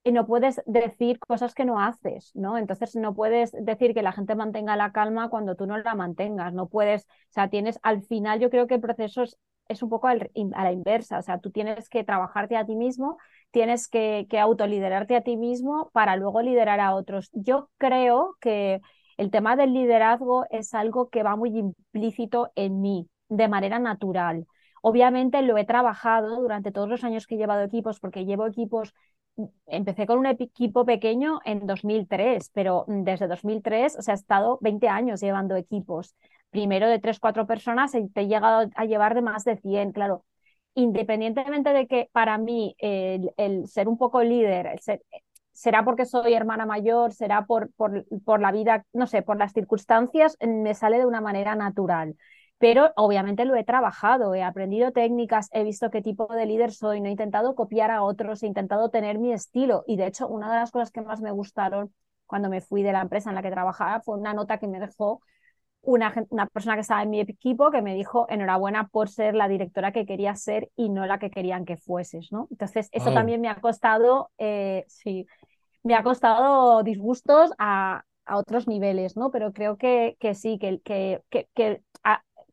y 0.04 0.12
no 0.12 0.26
puedes 0.26 0.62
decir 0.66 1.20
cosas 1.20 1.54
que 1.54 1.66
no 1.66 1.80
haces, 1.80 2.32
¿no? 2.36 2.58
Entonces 2.58 2.96
no 2.96 3.14
puedes 3.14 3.52
decir 3.52 3.94
que 3.94 4.02
la 4.02 4.12
gente 4.12 4.36
mantenga 4.36 4.76
la 4.76 4.92
calma 4.92 5.30
cuando 5.30 5.56
tú 5.56 5.66
no 5.66 5.78
la 5.78 5.96
mantengas, 5.96 6.54
no 6.54 6.68
puedes, 6.68 7.04
o 7.06 7.08
sea, 7.30 7.50
tienes, 7.50 7.80
al 7.84 8.04
final 8.04 8.40
yo 8.40 8.50
creo 8.50 8.68
que 8.68 8.76
el 8.76 8.82
proceso 8.82 9.24
es, 9.24 9.38
es 9.70 9.82
un 9.82 9.90
poco 9.90 10.08
a 10.08 10.16
la 10.16 10.72
inversa, 10.74 11.20
o 11.20 11.22
sea, 11.22 11.40
tú 11.40 11.52
tienes 11.52 11.90
que 11.90 12.04
trabajarte 12.04 12.58
a 12.58 12.66
ti 12.66 12.76
mismo 12.76 13.18
tienes 13.54 13.88
que, 13.88 14.28
autoliderarte 14.42 15.16
a 15.16 15.22
ti 15.22 15.38
mismo 15.38 15.92
para 15.94 16.18
luego 16.18 16.42
liderar 16.42 16.80
a 16.80 16.96
otros. 16.96 17.30
Yo 17.34 17.70
creo 17.78 18.36
que 18.42 18.82
el 19.18 19.30
tema 19.32 19.56
del 19.56 19.74
liderazgo 19.74 20.46
es 20.50 20.74
algo 20.74 21.10
que 21.10 21.24
va 21.24 21.36
muy 21.36 21.56
implícito 21.58 22.52
en 22.56 22.82
mí, 22.82 23.08
de 23.30 23.48
manera 23.48 23.78
natural. 23.78 24.48
Obviamente 24.82 25.44
lo 25.44 25.58
he 25.58 25.66
trabajado 25.66 26.42
durante 26.42 26.72
todos 26.72 26.90
los 26.90 27.04
años 27.04 27.28
que 27.28 27.36
he 27.36 27.38
llevado 27.38 27.62
equipos, 27.64 28.00
porque 28.00 28.26
llevo 28.26 28.48
equipos, 28.48 28.94
empecé 29.68 30.08
con 30.08 30.18
un 30.18 30.26
equipo 30.26 30.84
pequeño 30.84 31.40
en 31.46 31.68
2003, 31.68 32.50
pero 32.54 32.86
desde 32.88 33.28
2003, 33.28 33.98
o 34.00 34.02
sea, 34.02 34.16
he 34.16 34.18
estado 34.18 34.58
20 34.62 34.90
años 34.90 35.22
llevando 35.22 35.56
equipos. 35.56 36.16
primero 36.50 36.88
de 36.88 37.00
tres, 37.00 37.20
cuatro 37.20 37.46
personas 37.48 37.96
y 37.96 38.10
te 38.10 38.22
he 38.22 38.28
llegado 38.28 38.70
a 38.76 38.86
llevar 38.86 39.14
de 39.16 39.22
más 39.22 39.44
de 39.44 39.58
100, 39.58 39.92
claro. 39.92 40.24
Independientemente 40.76 41.72
de 41.72 41.88
que 41.88 42.10
para 42.12 42.38
mí 42.38 42.76
el, 42.80 43.68
ser 43.68 43.88
un 43.88 43.98
poco 43.98 44.24
líder, 44.24 44.80
será 45.52 45.86
porque 45.86 46.06
soy 46.06 46.34
hermana 46.34 46.66
mayor, 46.66 47.14
será 47.14 47.46
por, 47.46 47.72
por, 47.74 48.06
por 48.26 48.42
la 48.42 48.52
vida, 48.52 48.86
no 48.92 49.08
sé, 49.08 49.22
por 49.22 49.38
las 49.38 49.54
circunstancias, 49.54 50.36
me 50.42 50.74
sale 50.74 50.98
de 50.98 51.06
una 51.06 51.22
manera 51.22 51.56
natural. 51.56 52.16
Pero 52.58 52.94
obviamente 52.96 53.46
lo 53.46 53.56
he 53.56 53.64
trabajado, 53.64 54.36
he 54.36 54.42
aprendido 54.42 54.92
técnicas, 54.92 55.50
he 55.52 55.64
visto 55.64 55.90
qué 55.90 56.02
tipo 56.02 56.28
de 56.34 56.46
líder 56.46 56.72
soy, 56.72 57.02
no 57.02 57.08
he 57.08 57.12
intentado 57.12 57.56
copiar 57.56 57.92
a 57.92 58.04
otros, 58.04 58.42
he 58.42 58.48
intentado 58.48 58.90
tener 58.90 59.20
mi 59.20 59.34
estilo. 59.34 59.84
Y 59.86 59.98
de 59.98 60.08
hecho 60.08 60.28
una 60.28 60.50
de 60.52 60.60
las 60.60 60.72
cosas 60.72 60.90
que 60.90 61.02
más 61.02 61.20
me 61.22 61.32
gustaron 61.32 61.94
cuando 62.26 62.50
me 62.50 62.62
fui 62.62 62.82
de 62.82 62.94
la 62.94 63.02
empresa 63.02 63.30
en 63.30 63.36
la 63.36 63.42
que 63.42 63.52
trabajaba 63.52 64.00
fue 64.02 64.18
una 64.18 64.34
nota 64.34 64.60
que 64.60 64.68
me 64.68 64.80
dejó 64.80 65.22
una, 65.84 66.14
una 66.30 66.48
persona 66.48 66.76
que 66.76 66.82
estaba 66.82 67.04
en 67.04 67.12
mi 67.12 67.20
equipo 67.22 67.72
que 67.72 67.82
me 67.82 67.96
dijo 67.96 68.26
enhorabuena 68.30 68.88
por 68.88 69.10
ser 69.10 69.36
la 69.36 69.48
directora 69.48 69.92
que 69.92 70.06
quería 70.06 70.36
ser 70.36 70.70
y 70.76 70.90
no 70.90 71.06
la 71.06 71.20
que 71.20 71.30
querían 71.32 71.66
que 71.66 71.78
fueses, 71.78 72.32
¿no? 72.32 72.48
Entonces 72.52 72.90
eso 72.92 73.12
también 73.14 73.42
me 73.42 73.50
ha 73.50 73.56
costado, 73.62 74.32
eh, 74.38 74.86
sí, 74.88 75.28
me 75.84 75.96
ha 75.96 76.04
costado 76.04 76.84
disgustos 76.84 77.52
a, 77.60 78.04
a 78.26 78.38
otros 78.38 78.68
niveles, 78.68 79.18
¿no? 79.18 79.32
Pero 79.32 79.54
creo 79.54 79.78
que, 79.78 80.18
que 80.20 80.36
sí, 80.36 80.60
que, 80.60 80.82
que, 80.82 81.22
que, 81.30 81.50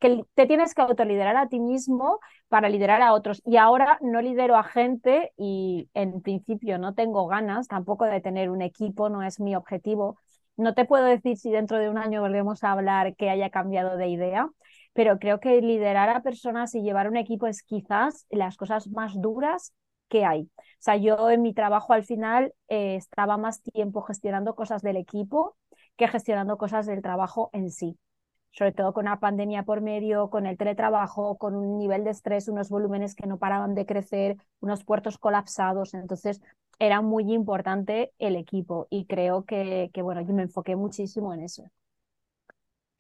que 0.01 0.25
te 0.35 0.47
tienes 0.47 0.75
que 0.75 0.83
autoliderar 0.83 1.37
a 1.37 1.49
ti 1.49 1.61
mismo 1.61 2.21
para 2.49 2.69
liderar 2.69 3.03
a 3.03 3.13
otros. 3.13 3.43
Y 3.45 3.57
ahora 3.57 3.99
no 4.01 4.23
lidero 4.23 4.57
a 4.57 4.65
gente 4.65 5.33
y 5.37 5.89
en 5.95 6.23
principio 6.23 6.79
no 6.79 6.95
tengo 6.95 7.27
ganas 7.27 7.69
tampoco 7.69 8.07
de 8.07 8.21
tener 8.21 8.51
un 8.51 8.63
equipo, 8.63 9.09
no 9.11 9.23
es 9.23 9.41
mi 9.41 9.55
objetivo. 9.55 10.19
No 10.61 10.75
te 10.75 10.85
puedo 10.85 11.05
decir 11.05 11.37
si 11.39 11.51
dentro 11.51 11.79
de 11.79 11.89
un 11.89 11.97
año 11.99 12.21
volvemos 12.21 12.63
a 12.65 12.73
hablar 12.73 13.17
que 13.17 13.31
haya 13.31 13.51
cambiado 13.51 13.97
de 13.97 14.09
idea, 14.09 14.49
pero 14.93 15.19
creo 15.19 15.41
que 15.41 15.61
liderar 15.63 16.09
a 16.11 16.23
personas 16.23 16.75
y 16.75 16.83
llevar 16.83 17.09
un 17.09 17.17
equipo 17.17 17.47
es 17.47 17.63
quizás 17.63 18.27
las 18.31 18.57
cosas 18.57 18.89
más 18.89 19.15
duras 19.21 19.73
que 20.09 20.25
hay. 20.25 20.43
O 20.43 20.63
sea, 20.81 20.97
yo 20.97 21.31
en 21.31 21.43
mi 21.43 21.55
trabajo 21.55 21.93
al 21.95 22.05
final 22.05 22.53
eh, 22.69 22.97
estaba 22.97 23.39
más 23.39 23.63
tiempo 23.63 24.03
gestionando 24.03 24.55
cosas 24.55 24.83
del 24.83 24.97
equipo 24.99 25.57
que 25.97 26.09
gestionando 26.09 26.59
cosas 26.59 26.87
del 26.87 27.01
trabajo 27.03 27.49
en 27.53 27.71
sí 27.71 27.99
sobre 28.53 28.73
todo 28.73 28.93
con 28.93 29.07
una 29.07 29.21
pandemia 29.21 29.63
por 29.65 29.81
medio, 29.81 30.31
con 30.31 30.47
el 30.47 30.57
teletrabajo, 30.57 31.37
con 31.39 31.55
un 31.55 31.79
nivel 31.79 32.05
de 32.05 32.11
estrés, 32.11 32.49
unos 32.49 32.69
volúmenes 32.69 33.15
que 33.15 33.27
no 33.27 33.39
paraban 33.39 33.75
de 33.75 33.87
crecer, 33.87 34.37
unos 34.61 34.85
puertos 34.85 35.19
colapsados. 35.19 35.95
Entonces, 35.95 36.41
era 36.79 37.01
muy 37.03 37.33
importante 37.33 38.13
el 38.19 38.37
equipo 38.37 38.87
y 38.91 39.07
creo 39.07 39.45
que, 39.45 39.91
que 39.93 40.03
bueno, 40.03 40.23
yo 40.23 40.35
me 40.35 40.43
enfoqué 40.43 40.77
muchísimo 40.77 41.33
en 41.35 41.43
eso. 41.43 41.65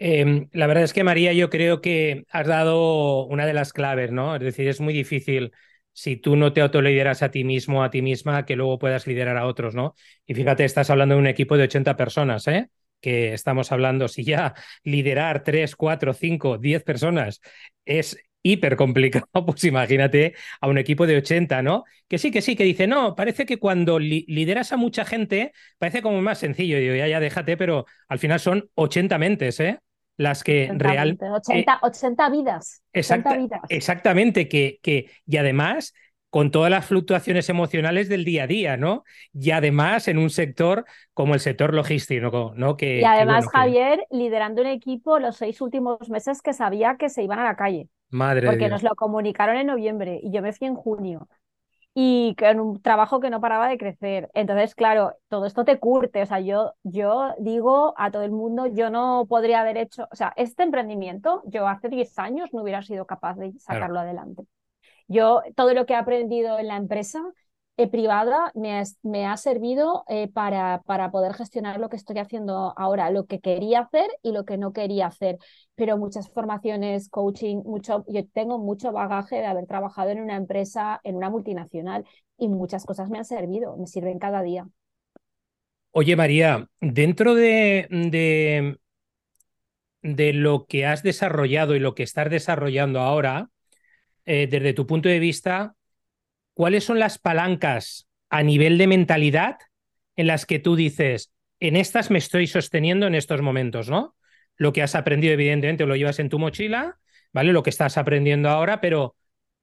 Em, 0.02 0.48
la 0.52 0.66
verdad 0.66 0.84
es 0.84 0.94
que 0.94 1.04
María, 1.04 1.32
yo 1.34 1.50
creo 1.50 1.80
que 1.82 2.24
has 2.30 2.46
dado 2.46 3.26
una 3.26 3.44
de 3.46 3.52
las 3.52 3.72
claves, 3.74 4.10
¿no? 4.12 4.34
Es 4.34 4.40
decir, 4.40 4.66
es 4.68 4.80
muy 4.80 4.94
difícil 4.94 5.52
si 5.92 6.16
tú 6.16 6.36
no 6.36 6.52
te 6.54 6.62
autolideras 6.62 7.22
a 7.22 7.30
ti 7.30 7.44
mismo, 7.44 7.82
a 7.84 7.90
ti 7.90 8.00
misma, 8.00 8.46
que 8.46 8.56
luego 8.56 8.78
puedas 8.78 9.06
liderar 9.06 9.36
a 9.36 9.46
otros, 9.46 9.74
¿no? 9.74 9.94
Y 10.26 10.34
fíjate, 10.34 10.64
estás 10.64 10.88
hablando 10.88 11.14
de 11.16 11.20
un 11.20 11.26
equipo 11.26 11.56
de 11.58 11.64
80 11.64 11.96
personas, 11.96 12.46
¿eh? 12.48 12.70
Que 13.00 13.32
estamos 13.34 13.72
hablando, 13.72 14.08
si 14.08 14.24
ya 14.24 14.54
liderar 14.84 15.42
3, 15.42 15.74
4, 15.76 16.14
5, 16.14 16.58
10 16.58 16.82
personas 16.84 17.40
es 17.84 18.16
hiper 18.42 18.76
complicado, 18.76 19.26
pues 19.46 19.64
imagínate 19.64 20.34
a 20.60 20.68
un 20.68 20.78
equipo 20.78 21.06
de 21.06 21.16
80, 21.16 21.62
¿no? 21.62 21.84
Que 22.08 22.18
sí, 22.18 22.30
que 22.30 22.42
sí, 22.42 22.56
que 22.56 22.64
dice, 22.64 22.86
no, 22.86 23.14
parece 23.14 23.46
que 23.46 23.58
cuando 23.58 23.98
lideras 23.98 24.72
a 24.72 24.76
mucha 24.76 25.04
gente 25.04 25.52
parece 25.78 26.02
como 26.02 26.20
más 26.20 26.38
sencillo. 26.38 26.78
Y 26.78 26.80
digo, 26.82 26.94
ya, 26.94 27.08
ya 27.08 27.20
déjate, 27.20 27.56
pero 27.56 27.86
al 28.08 28.18
final 28.18 28.40
son 28.40 28.68
80 28.74 29.18
mentes, 29.18 29.60
¿eh? 29.60 29.78
Las 30.16 30.44
que 30.44 30.70
realmente... 30.74 31.24
80, 31.30 31.78
80 31.82 32.30
vidas. 32.30 32.82
80 32.94 33.36
vidas. 33.38 33.60
Exactamente, 33.70 34.48
que, 34.48 34.78
que, 34.82 35.10
y 35.26 35.36
además 35.38 35.94
con 36.30 36.52
todas 36.52 36.70
las 36.70 36.86
fluctuaciones 36.86 37.48
emocionales 37.48 38.08
del 38.08 38.24
día 38.24 38.44
a 38.44 38.46
día, 38.46 38.76
¿no? 38.76 39.04
Y 39.34 39.50
además 39.50 40.06
en 40.06 40.16
un 40.16 40.30
sector 40.30 40.84
como 41.12 41.34
el 41.34 41.40
sector 41.40 41.74
logístico, 41.74 42.52
¿no? 42.56 42.76
Que, 42.76 43.00
y 43.00 43.04
además, 43.04 43.48
Javier, 43.48 44.06
liderando 44.10 44.62
un 44.62 44.68
equipo 44.68 45.18
los 45.18 45.36
seis 45.36 45.60
últimos 45.60 46.08
meses 46.08 46.40
que 46.40 46.52
sabía 46.52 46.96
que 46.96 47.08
se 47.08 47.24
iban 47.24 47.40
a 47.40 47.44
la 47.44 47.56
calle. 47.56 47.88
Madre 48.10 48.46
Porque 48.46 48.68
nos 48.68 48.82
lo 48.82 48.94
comunicaron 48.94 49.56
en 49.56 49.66
noviembre 49.66 50.20
y 50.22 50.32
yo 50.32 50.40
me 50.40 50.52
fui 50.52 50.68
en 50.68 50.76
junio. 50.76 51.28
Y 51.92 52.36
con 52.38 52.60
un 52.60 52.80
trabajo 52.80 53.18
que 53.18 53.30
no 53.30 53.40
paraba 53.40 53.68
de 53.68 53.76
crecer. 53.76 54.30
Entonces, 54.32 54.76
claro, 54.76 55.16
todo 55.28 55.46
esto 55.46 55.64
te 55.64 55.80
curte. 55.80 56.22
O 56.22 56.26
sea, 56.26 56.38
yo, 56.38 56.74
yo 56.84 57.34
digo 57.38 57.94
a 57.96 58.12
todo 58.12 58.22
el 58.22 58.30
mundo, 58.30 58.66
yo 58.66 58.90
no 58.90 59.26
podría 59.28 59.60
haber 59.60 59.76
hecho, 59.76 60.06
o 60.10 60.14
sea, 60.14 60.32
este 60.36 60.62
emprendimiento, 60.62 61.42
yo 61.46 61.66
hace 61.66 61.88
10 61.88 62.16
años 62.20 62.50
no 62.52 62.62
hubiera 62.62 62.82
sido 62.82 63.06
capaz 63.06 63.34
de 63.34 63.52
sacarlo 63.58 63.98
adelante. 63.98 64.44
Yo 65.10 65.42
todo 65.56 65.74
lo 65.74 65.86
que 65.86 65.94
he 65.94 65.96
aprendido 65.96 66.60
en 66.60 66.68
la 66.68 66.76
empresa 66.76 67.20
eh, 67.76 67.88
privada 67.88 68.52
me, 68.54 68.80
me, 69.02 69.26
ha 69.26 69.36
servido 69.36 70.04
eh, 70.06 70.28
para, 70.28 70.82
para 70.86 71.10
poder 71.10 71.34
gestionar 71.34 71.80
lo 71.80 71.88
que 71.88 71.96
estoy 71.96 72.18
haciendo 72.18 72.74
ahora, 72.76 73.10
lo 73.10 73.26
que 73.26 73.40
quería 73.40 73.80
hacer 73.80 74.08
y 74.22 74.30
lo 74.30 74.44
que 74.44 74.56
no 74.56 74.72
quería 74.72 75.08
hacer. 75.08 75.38
Pero 75.74 75.98
muchas 75.98 76.30
formaciones, 76.30 77.08
coaching, 77.08 77.56
mucho, 77.64 78.04
yo 78.06 78.24
tengo 78.28 78.60
mucho 78.60 78.92
bagaje 78.92 79.36
de 79.36 79.46
haber 79.46 79.66
trabajado 79.66 80.10
en 80.10 80.20
una 80.20 80.36
empresa, 80.36 81.00
en 81.02 81.16
una 81.16 81.28
multinacional 81.28 82.04
y 82.38 82.46
muchas 82.48 82.84
cosas 82.84 83.10
me 83.10 83.18
han 83.18 83.24
servido, 83.24 83.76
me 83.78 83.88
sirven 83.88 84.20
cada 84.20 84.42
día. 84.42 84.68
Oye, 85.90 86.14
María, 86.14 86.68
dentro 86.80 87.34
de, 87.34 87.88
de, 87.90 88.78
de 90.02 90.32
lo 90.34 90.66
que 90.66 90.86
has 90.86 91.02
desarrollado 91.02 91.74
y 91.74 91.80
lo 91.80 91.96
que 91.96 92.04
estás 92.04 92.30
desarrollando 92.30 93.00
ahora, 93.00 93.50
eh, 94.24 94.46
desde 94.50 94.72
tu 94.72 94.86
punto 94.86 95.08
de 95.08 95.18
vista, 95.18 95.74
¿cuáles 96.54 96.84
son 96.84 96.98
las 96.98 97.18
palancas 97.18 98.08
a 98.28 98.42
nivel 98.42 98.78
de 98.78 98.86
mentalidad 98.86 99.58
en 100.16 100.26
las 100.26 100.46
que 100.46 100.58
tú 100.58 100.76
dices, 100.76 101.32
en 101.60 101.76
estas 101.76 102.10
me 102.10 102.18
estoy 102.18 102.46
sosteniendo 102.46 103.06
en 103.06 103.14
estos 103.14 103.42
momentos, 103.42 103.88
¿no? 103.88 104.14
Lo 104.56 104.72
que 104.72 104.82
has 104.82 104.94
aprendido, 104.94 105.32
evidentemente, 105.32 105.86
lo 105.86 105.96
llevas 105.96 106.18
en 106.18 106.28
tu 106.28 106.38
mochila, 106.38 106.98
¿vale? 107.32 107.52
Lo 107.52 107.62
que 107.62 107.70
estás 107.70 107.96
aprendiendo 107.98 108.48
ahora, 108.48 108.80
pero 108.80 109.16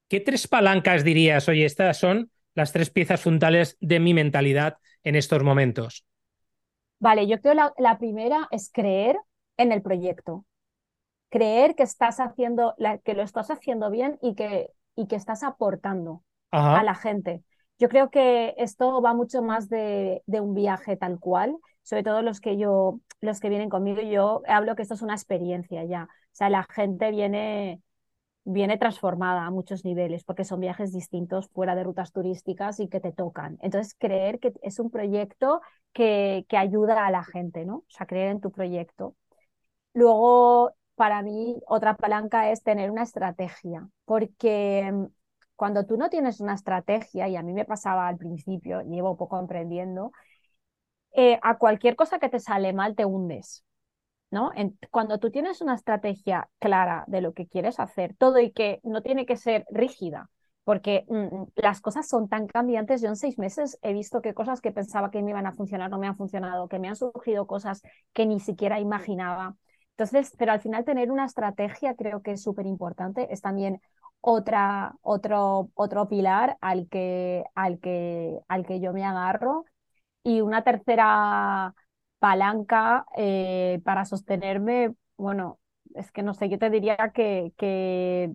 ¿qué 0.08 0.20
tres 0.20 0.48
palancas 0.48 1.04
dirías, 1.04 1.48
oye, 1.48 1.64
estas 1.64 1.98
son 1.98 2.30
las 2.54 2.72
tres 2.72 2.90
piezas 2.90 3.20
fundamentales 3.20 3.76
de 3.80 4.00
mi 4.00 4.14
mentalidad 4.14 4.78
en 5.04 5.16
estos 5.16 5.42
momentos? 5.42 6.04
Vale, 6.98 7.26
yo 7.28 7.40
creo 7.40 7.54
la, 7.54 7.72
la 7.78 7.98
primera 7.98 8.48
es 8.50 8.70
creer 8.72 9.16
en 9.56 9.70
el 9.72 9.82
proyecto 9.82 10.44
creer 11.28 11.74
que 11.74 11.82
estás 11.82 12.20
haciendo, 12.20 12.74
que 13.04 13.14
lo 13.14 13.22
estás 13.22 13.50
haciendo 13.50 13.90
bien 13.90 14.18
y 14.22 14.34
que, 14.34 14.70
y 14.96 15.06
que 15.06 15.16
estás 15.16 15.42
aportando 15.42 16.22
a 16.50 16.82
la 16.82 16.94
gente. 16.94 17.42
Yo 17.78 17.88
creo 17.88 18.10
que 18.10 18.54
esto 18.56 19.00
va 19.02 19.14
mucho 19.14 19.42
más 19.42 19.68
de, 19.68 20.22
de, 20.26 20.40
un 20.40 20.54
viaje 20.54 20.96
tal 20.96 21.20
cual, 21.20 21.56
sobre 21.82 22.02
todo 22.02 22.22
los 22.22 22.40
que 22.40 22.56
yo, 22.56 23.00
los 23.20 23.38
que 23.40 23.48
vienen 23.48 23.68
conmigo, 23.68 24.00
yo 24.00 24.42
hablo 24.48 24.74
que 24.74 24.82
esto 24.82 24.94
es 24.94 25.02
una 25.02 25.14
experiencia 25.14 25.84
ya. 25.84 26.04
O 26.04 26.34
sea, 26.38 26.50
la 26.50 26.64
gente 26.64 27.10
viene, 27.10 27.82
viene 28.44 28.78
transformada 28.78 29.46
a 29.46 29.50
muchos 29.50 29.84
niveles 29.84 30.24
porque 30.24 30.44
son 30.44 30.60
viajes 30.60 30.92
distintos 30.92 31.48
fuera 31.50 31.76
de 31.76 31.84
rutas 31.84 32.12
turísticas 32.12 32.80
y 32.80 32.88
que 32.88 33.00
te 33.00 33.12
tocan. 33.12 33.58
Entonces, 33.62 33.94
creer 33.98 34.40
que 34.40 34.52
es 34.62 34.80
un 34.80 34.90
proyecto 34.90 35.60
que, 35.92 36.46
que 36.48 36.56
ayuda 36.56 37.06
a 37.06 37.10
la 37.10 37.24
gente, 37.24 37.64
¿no? 37.64 37.76
O 37.76 37.84
sea, 37.90 38.06
creer 38.06 38.30
en 38.30 38.40
tu 38.40 38.50
proyecto. 38.50 39.14
Luego, 39.94 40.72
para 40.98 41.22
mí 41.22 41.56
otra 41.68 41.96
palanca 41.96 42.50
es 42.52 42.62
tener 42.62 42.90
una 42.90 43.04
estrategia, 43.04 43.88
porque 44.04 44.90
mm, 44.92 45.06
cuando 45.56 45.86
tú 45.86 45.96
no 45.96 46.10
tienes 46.10 46.40
una 46.40 46.54
estrategia, 46.54 47.28
y 47.28 47.36
a 47.36 47.42
mí 47.42 47.54
me 47.54 47.64
pasaba 47.64 48.08
al 48.08 48.18
principio, 48.18 48.82
llevo 48.82 49.16
poco 49.16 49.38
emprendiendo, 49.40 50.12
eh, 51.12 51.38
a 51.42 51.58
cualquier 51.58 51.96
cosa 51.96 52.18
que 52.18 52.28
te 52.28 52.40
sale 52.40 52.72
mal 52.72 52.94
te 52.94 53.04
hundes. 53.04 53.64
¿no? 54.30 54.52
cuando 54.90 55.18
tú 55.18 55.30
tienes 55.30 55.60
una 55.62 55.74
estrategia 55.74 56.50
clara 56.58 57.04
de 57.08 57.22
lo 57.22 57.34
que 57.34 57.46
quieres 57.48 57.80
hacer, 57.80 58.14
todo 58.18 58.40
y 58.40 58.52
que 58.52 58.80
no 58.84 59.02
tiene 59.02 59.26
que 59.26 59.36
ser 59.36 59.64
rígida, 59.70 60.30
porque 60.64 61.06
mm, 61.08 61.36
mm, 61.36 61.46
las 61.56 61.80
cosas 61.80 62.08
son 62.08 62.28
tan 62.28 62.46
cambiantes. 62.46 63.00
Yo 63.02 63.08
en 63.08 63.16
seis 63.16 63.38
meses 63.38 63.78
he 63.82 63.92
visto 63.94 64.22
que 64.22 64.34
cosas 64.34 64.60
que 64.60 64.72
pensaba 64.72 65.10
que 65.10 65.22
me 65.22 65.30
iban 65.30 65.46
a 65.46 65.52
funcionar 65.52 65.90
no 65.90 65.98
me 65.98 66.08
han 66.08 66.16
funcionado, 66.16 66.68
que 66.68 66.78
me 66.78 66.88
han 66.88 66.96
surgido 66.96 67.46
cosas 67.46 67.82
que 68.12 68.26
ni 68.26 68.40
siquiera 68.40 68.80
imaginaba. 68.80 69.56
Entonces, 69.98 70.32
pero 70.38 70.52
al 70.52 70.60
final 70.60 70.84
tener 70.84 71.10
una 71.10 71.24
estrategia 71.26 71.94
creo 71.96 72.22
que 72.22 72.32
es 72.32 72.42
súper 72.42 72.66
importante. 72.66 73.32
Es 73.32 73.40
también 73.42 73.80
otra, 74.20 74.94
otro, 75.02 75.70
otro 75.74 76.08
pilar 76.08 76.56
al 76.60 76.88
que, 76.88 77.44
al, 77.54 77.80
que, 77.80 78.38
al 78.48 78.64
que 78.66 78.80
yo 78.80 78.92
me 78.92 79.04
agarro. 79.04 79.64
Y 80.24 80.40
una 80.42 80.64
tercera 80.64 81.74
palanca 82.18 83.06
eh, 83.16 83.80
para 83.84 84.04
sostenerme, 84.04 84.94
bueno, 85.16 85.60
es 85.94 86.12
que 86.12 86.22
no 86.22 86.34
sé, 86.34 86.48
yo 86.50 86.58
te 86.58 86.70
diría 86.70 86.96
que, 87.14 87.52
que 87.56 88.32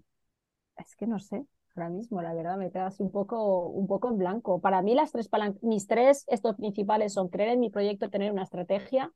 es 0.77 0.95
que 0.95 1.07
no 1.07 1.19
sé, 1.19 1.45
ahora 1.75 1.89
mismo, 1.89 2.21
la 2.21 2.33
verdad, 2.33 2.57
me 2.57 2.71
quedas 2.71 2.99
un 2.99 3.11
poco, 3.11 3.67
un 3.69 3.87
poco 3.87 4.09
en 4.09 4.17
blanco. 4.17 4.61
Para 4.61 4.81
mí 4.81 4.95
las 4.95 5.11
tres 5.11 5.29
palancas, 5.29 5.61
mis 5.63 5.87
tres, 5.87 6.25
estos 6.27 6.55
principales 6.55 7.13
son 7.13 7.29
creer 7.29 7.49
en 7.49 7.59
mi 7.59 7.69
proyecto, 7.69 8.09
tener 8.09 8.31
una 8.31 8.43
estrategia 8.43 9.11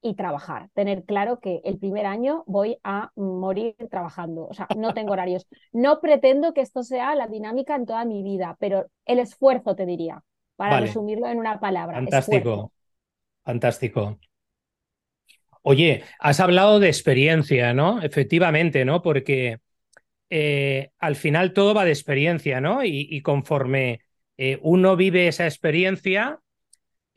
y 0.00 0.14
trabajar. 0.14 0.68
Tener 0.74 1.04
claro 1.04 1.40
que 1.40 1.60
el 1.64 1.78
primer 1.78 2.06
año 2.06 2.44
voy 2.46 2.78
a 2.84 3.10
morir 3.16 3.74
trabajando. 3.90 4.46
O 4.46 4.54
sea, 4.54 4.68
no 4.76 4.94
tengo 4.94 5.12
horarios. 5.12 5.46
No 5.72 6.00
pretendo 6.00 6.54
que 6.54 6.60
esto 6.60 6.82
sea 6.82 7.14
la 7.14 7.26
dinámica 7.26 7.74
en 7.74 7.86
toda 7.86 8.04
mi 8.04 8.22
vida, 8.22 8.56
pero 8.60 8.86
el 9.06 9.18
esfuerzo 9.18 9.74
te 9.74 9.86
diría, 9.86 10.22
para 10.56 10.80
resumirlo 10.80 11.28
en 11.28 11.38
una 11.38 11.60
palabra. 11.60 11.96
Fantástico. 11.96 12.72
Fantástico. 13.44 14.18
Oye, 15.62 16.04
has 16.18 16.40
hablado 16.40 16.80
de 16.80 16.88
experiencia, 16.88 17.74
¿no? 17.74 18.00
Efectivamente, 18.02 18.84
¿no? 18.84 19.02
Porque 19.02 19.58
eh, 20.30 20.90
al 20.98 21.16
final 21.16 21.52
todo 21.52 21.74
va 21.74 21.84
de 21.84 21.90
experiencia, 21.90 22.60
¿no? 22.60 22.84
Y, 22.84 23.20
conforme 23.22 24.00
eh, 24.36 24.58
uno 24.62 24.96
vive 24.96 25.28
esa 25.28 25.46
experiencia, 25.46 26.40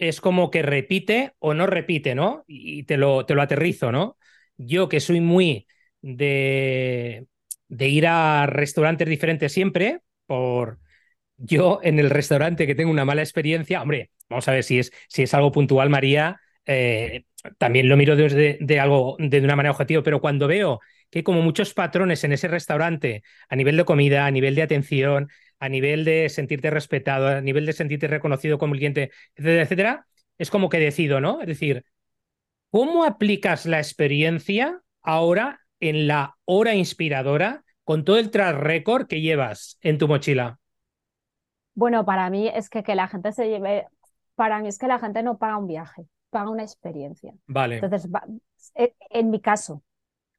es 0.02 0.20
como 0.20 0.50
que 0.52 0.64
repite 0.64 1.34
o 1.40 1.54
no 1.54 1.68
repite, 1.68 2.16
¿no? 2.16 2.44
Y 2.48 2.84
te 2.84 2.98
lo, 2.98 3.26
te 3.26 3.36
lo 3.36 3.42
aterrizo, 3.44 3.92
¿no? 3.92 4.18
Yo 4.58 4.90
que 4.90 5.00
soy 5.00 5.22
muy 5.22 5.68
de, 6.02 7.28
de 7.68 7.88
ir 7.88 8.08
a 8.08 8.48
restaurantes 8.48 9.08
diferentes 9.08 9.54
siempre, 9.54 10.02
por 10.26 10.80
yo 11.38 11.80
en 11.84 12.00
el 12.00 12.10
restaurante 12.10 12.68
que 12.68 12.76
tengo 12.76 12.92
una 12.92 13.06
mala 13.06 13.22
experiencia, 13.22 13.82
hombre, 13.82 14.12
vamos 14.30 14.48
a 14.48 14.54
ver 14.54 14.64
si 14.64 14.80
es, 14.80 14.92
si 15.08 15.24
es 15.24 15.34
algo 15.34 15.52
puntual, 15.52 15.90
María, 15.90 16.40
eh, 16.66 17.26
también 17.58 17.90
lo 17.90 17.98
miro 17.98 18.16
desde 18.16 18.58
de 18.62 18.80
algo 18.80 19.16
de 19.20 19.40
una 19.42 19.56
manera 19.56 19.72
objetiva, 19.72 20.04
pero 20.04 20.22
cuando 20.22 20.48
veo 20.48 20.80
que 21.10 21.20
hay 21.20 21.24
como 21.24 21.42
muchos 21.42 21.74
patrones 21.74 22.24
en 22.24 22.32
ese 22.34 22.48
restaurante 22.48 23.24
a 23.50 23.56
nivel 23.56 23.78
de 23.78 23.86
comida, 23.86 24.26
a 24.26 24.32
nivel 24.32 24.56
de 24.56 24.62
atención, 24.64 25.30
a 25.62 25.69
nivel 25.69 26.04
de 26.04 26.28
sentirte 26.28 26.71
respetado, 26.71 27.28
a 27.28 27.39
nivel 27.39 27.67
de 27.67 27.74
sentirte 27.74 28.08
reconocido 28.08 28.58
como 28.58 28.74
cliente, 28.74 29.12
etcétera, 29.36 29.62
etcétera, 29.62 30.08
es 30.39 30.50
como 30.50 30.69
que 30.69 30.80
decido, 30.80 31.21
¿no? 31.21 31.39
Es 31.39 31.47
decir, 31.47 31.86
¿cómo 32.71 33.06
aplicas 33.06 33.67
la 33.67 33.78
experiencia 33.78 34.82
ahora 35.04 35.62
en 35.80 36.08
la 36.08 36.36
hora 36.45 36.74
inspiradora 36.74 37.63
con 37.84 38.04
todo 38.04 38.17
el 38.17 38.32
track 38.32 38.58
record 38.58 39.06
que 39.06 39.21
llevas 39.21 39.78
en 39.82 40.00
tu 40.00 40.08
mochila? 40.08 40.60
Bueno, 41.76 42.06
para 42.06 42.32
mí 42.32 42.47
es 42.47 42.67
que, 42.67 42.82
que 42.82 42.95
la 42.95 43.08
gente 43.08 43.32
se 43.32 43.47
lleve, 43.47 43.86
para 44.34 44.60
mí 44.62 44.67
es 44.67 44.80
que 44.80 44.88
la 44.88 44.97
gente 44.97 45.21
no 45.21 45.38
paga 45.38 45.58
un 45.58 45.67
viaje, 45.67 46.08
paga 46.32 46.50
una 46.50 46.63
experiencia. 46.63 47.34
Vale. 47.45 47.76
Entonces, 47.76 48.10
en 49.12 49.30
mi 49.30 49.39
caso, 49.39 49.84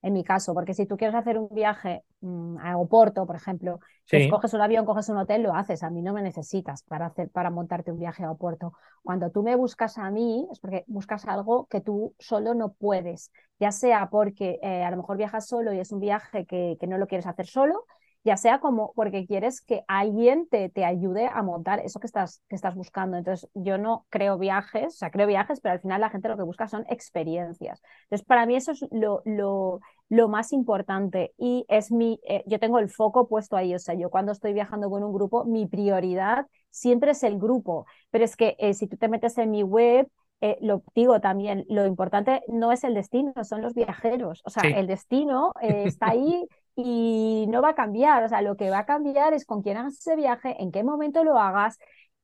en 0.02 0.12
mi 0.12 0.24
caso, 0.24 0.52
porque 0.52 0.74
si 0.74 0.84
tú 0.86 0.96
quieres 0.96 1.14
hacer 1.14 1.38
un 1.38 1.48
viaje 1.52 2.04
mm, 2.20 2.58
a 2.58 2.68
aeropuerto, 2.68 3.24
por 3.24 3.36
ejemplo, 3.36 3.78
pues 4.10 4.28
coges 4.28 4.52
un 4.52 4.60
avión, 4.60 4.84
coges 4.84 5.08
un 5.08 5.16
hotel, 5.16 5.42
lo 5.42 5.54
haces. 5.54 5.82
A 5.82 5.90
mí 5.90 6.02
no 6.02 6.12
me 6.12 6.22
necesitas 6.22 6.82
para, 6.82 7.06
hacer, 7.06 7.30
para 7.30 7.50
montarte 7.50 7.92
un 7.92 7.98
viaje 7.98 8.22
a 8.22 8.26
aeropuerto. 8.26 8.72
Cuando 9.02 9.30
tú 9.30 9.42
me 9.42 9.54
buscas 9.56 9.98
a 9.98 10.10
mí, 10.10 10.46
es 10.50 10.58
porque 10.58 10.84
buscas 10.88 11.26
algo 11.26 11.66
que 11.66 11.80
tú 11.80 12.14
solo 12.18 12.54
no 12.54 12.72
puedes, 12.72 13.30
ya 13.60 13.70
sea 13.70 14.10
porque 14.10 14.58
eh, 14.62 14.82
a 14.82 14.90
lo 14.90 14.98
mejor 14.98 15.16
viajas 15.16 15.46
solo 15.46 15.72
y 15.72 15.78
es 15.78 15.92
un 15.92 16.00
viaje 16.00 16.46
que, 16.46 16.76
que 16.80 16.86
no 16.86 16.98
lo 16.98 17.06
quieres 17.06 17.26
hacer 17.26 17.46
solo, 17.46 17.86
ya 18.24 18.37
sea 18.37 18.61
como 18.61 18.92
porque 18.94 19.26
quieres 19.26 19.61
que 19.61 19.85
alguien 19.88 20.46
te, 20.48 20.68
te 20.68 20.85
ayude 20.85 21.26
a 21.32 21.42
montar 21.42 21.80
eso 21.80 22.00
que 22.00 22.06
estás, 22.06 22.42
que 22.48 22.56
estás 22.56 22.74
buscando. 22.74 23.16
Entonces, 23.16 23.48
yo 23.54 23.78
no 23.78 24.06
creo 24.11 24.38
viajes, 24.38 24.94
o 24.94 24.96
sea, 24.98 25.11
creo 25.11 25.26
viajes, 25.26 25.61
pero 25.61 25.72
al 25.74 25.80
final 25.80 26.00
la 26.00 26.11
gente 26.11 26.28
lo 26.28 26.37
que 26.37 26.42
busca 26.44 26.68
son 26.68 26.85
experiencias. 26.88 27.82
Entonces, 28.04 28.26
para 28.26 28.46
mí 28.46 28.54
eso 28.56 28.72
es 28.72 28.85
lo, 28.90 29.22
lo, 29.24 29.80
lo 30.08 30.28
más 30.28 30.52
importante 30.52 31.32
y 31.38 31.64
es 31.68 31.90
mi, 31.90 32.20
eh, 32.28 32.44
yo 32.46 32.58
tengo 32.61 32.78
el 32.78 32.90
foco 32.90 33.28
puesto 33.28 33.56
ahí, 33.56 33.74
o 33.74 33.78
sea, 33.78 33.94
yo 33.94 34.11
cuando 34.11 34.32
estoy 34.32 34.52
viajando 34.52 34.90
con 34.90 35.02
un 35.02 35.12
grupo, 35.12 35.44
mi 35.44 35.66
prioridad 35.66 36.46
siempre 36.70 37.12
es 37.12 37.22
el 37.22 37.38
grupo, 37.38 37.87
pero 38.11 38.24
es 38.24 38.37
que 38.37 38.56
eh, 38.58 38.74
si 38.74 38.87
tú 38.87 38.96
te 38.96 39.08
metes 39.08 39.38
en 39.38 39.50
mi 39.50 39.62
web, 39.62 40.08
eh, 40.40 40.58
lo 40.61 40.82
digo 40.94 41.20
también, 41.20 41.64
lo 41.68 41.87
importante 41.87 42.42
no 42.48 42.72
es 42.72 42.85
el 42.85 42.94
destino, 42.94 43.32
son 43.44 43.62
los 43.62 43.74
viajeros. 43.74 44.42
O 44.44 44.50
sea, 44.50 44.64
el 44.64 44.87
destino 44.88 45.52
está 45.61 46.11
ahí 46.11 46.46
y 46.76 47.46
no 47.48 47.62
va 47.62 47.70
a 47.70 47.74
cambiar. 47.74 48.24
O 48.24 48.28
sea, 48.28 48.42
lo 48.42 48.56
que 48.56 48.70
va 48.70 48.80
a 48.80 48.87
cambiar 48.87 49.35
es 49.35 49.44
con 49.44 49.62
quién 49.62 49.76
hagas 49.76 49.98
ese 49.98 50.16
viaje, 50.16 50.56
en 50.62 50.72
qué 50.72 50.85
momento 50.85 51.24
lo 51.24 51.38
hagas 51.38 51.78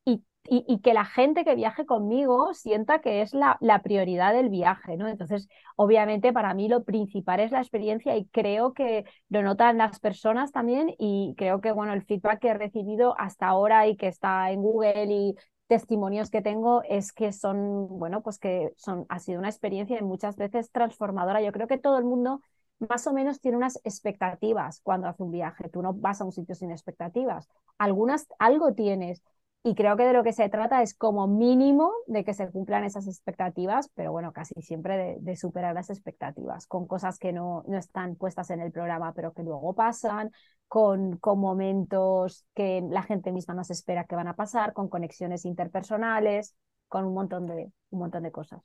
y, 0.05 0.23
y, 0.67 0.79
que 0.79 0.93
la 0.93 1.05
gente 1.05 1.43
que 1.45 1.53
viaje 1.55 1.85
conmigo 1.85 2.53
sienta 2.53 3.01
que 3.01 3.21
es 3.21 3.33
la, 3.33 3.57
la, 3.61 3.81
prioridad 3.81 4.33
del 4.33 4.49
viaje, 4.49 4.97
¿no? 4.97 5.07
Entonces, 5.07 5.47
obviamente 5.75 6.33
para 6.33 6.53
mí 6.53 6.67
lo 6.67 6.83
principal 6.83 7.39
es 7.39 7.51
la 7.51 7.59
experiencia 7.59 8.15
y 8.17 8.25
creo 8.27 8.73
que 8.73 9.05
lo 9.29 9.43
notan 9.43 9.77
las 9.77 9.99
personas 9.99 10.51
también 10.51 10.95
y 10.97 11.35
creo 11.37 11.61
que, 11.61 11.71
bueno, 11.71 11.93
el 11.93 12.03
feedback 12.03 12.39
que 12.39 12.47
he 12.49 12.53
recibido 12.55 13.15
hasta 13.19 13.47
ahora 13.47 13.87
y 13.87 13.95
que 13.95 14.07
está 14.07 14.51
en 14.51 14.61
Google 14.61 15.05
y 15.05 15.35
testimonios 15.67 16.31
que 16.31 16.41
tengo 16.41 16.81
es 16.89 17.13
que 17.13 17.31
son, 17.31 17.87
bueno, 17.99 18.23
pues 18.23 18.39
que 18.39 18.73
son, 18.77 19.05
ha 19.07 19.19
sido 19.19 19.39
una 19.39 19.49
experiencia 19.49 20.01
muchas 20.01 20.35
veces 20.35 20.71
transformadora. 20.71 21.41
Yo 21.41 21.51
creo 21.51 21.67
que 21.67 21.77
todo 21.77 21.99
el 21.99 22.05
mundo 22.05 22.41
más 22.79 23.07
o 23.07 23.13
menos 23.13 23.41
tiene 23.41 23.57
unas 23.57 23.79
expectativas 23.83 24.81
cuando 24.81 25.07
hace 25.07 25.23
un 25.23 25.31
viaje. 25.31 25.69
Tú 25.69 25.81
no 25.81 25.93
vas 25.93 26.21
a 26.21 26.25
un 26.25 26.31
sitio 26.31 26.55
sin 26.55 26.71
expectativas. 26.71 27.47
Algunas, 27.77 28.27
algo 28.39 28.73
tienes. 28.73 29.21
Y 29.61 29.75
creo 29.75 29.97
que 29.97 30.05
de 30.05 30.13
lo 30.13 30.23
que 30.23 30.31
se 30.31 30.47
trata 30.47 30.81
es 30.81 30.93
como 30.93 31.27
mínimo 31.27 31.91
de 32.07 32.23
que 32.23 32.33
se 32.33 32.49
cumplan 32.49 32.85
esas 32.85 33.07
expectativas, 33.07 33.89
pero 33.93 34.13
bueno, 34.13 34.31
casi 34.31 34.53
siempre 34.61 35.17
de, 35.19 35.35
superar 35.35 35.75
las 35.75 35.89
expectativas, 35.89 36.65
con 36.65 36.87
cosas 36.87 37.19
que 37.19 37.33
no, 37.33 37.65
no, 37.67 37.77
están 37.77 38.15
puestas 38.15 38.51
en 38.51 38.61
el 38.61 38.71
programa, 38.71 39.11
pero 39.13 39.33
que 39.33 39.43
luego 39.43 39.73
pasan, 39.73 40.31
con, 40.69 41.17
con 41.17 41.39
momentos 41.39 42.45
que 42.55 42.81
la 42.89 43.03
gente 43.03 43.33
misma 43.33 43.53
nos 43.53 43.69
espera 43.69 44.05
que 44.05 44.15
van 44.15 44.29
a 44.29 44.35
pasar, 44.37 44.71
con 44.71 44.87
conexiones 44.87 45.43
interpersonales, 45.43 46.55
con 46.87 47.03
un 47.03 47.13
montón 47.13 47.45
de, 47.45 47.69
un 47.89 47.99
montón 47.99 48.23
de 48.23 48.31
cosas. 48.31 48.61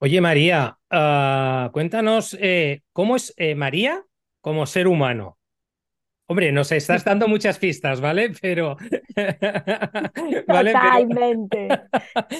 Oye, 0.00 0.20
María, 0.20 0.78
ah, 0.90 1.70
cuéntanos 1.72 2.36
eh, 2.40 2.82
cómo 2.92 3.16
es 3.16 3.34
eh, 3.36 3.56
María 3.56 4.04
como 4.40 4.64
ser 4.64 4.86
humano. 4.86 5.38
Hombre, 6.30 6.52
nos 6.52 6.70
estás 6.70 7.04
dando 7.04 7.26
muchas 7.26 7.58
pistas, 7.58 8.00
¿vale? 8.00 8.30
Pero. 8.40 8.76
Totalmente. 10.46 11.68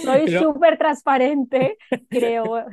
Soy 0.05 0.29
súper 0.39 0.79
transparente, 0.79 1.79
creo. 2.09 2.65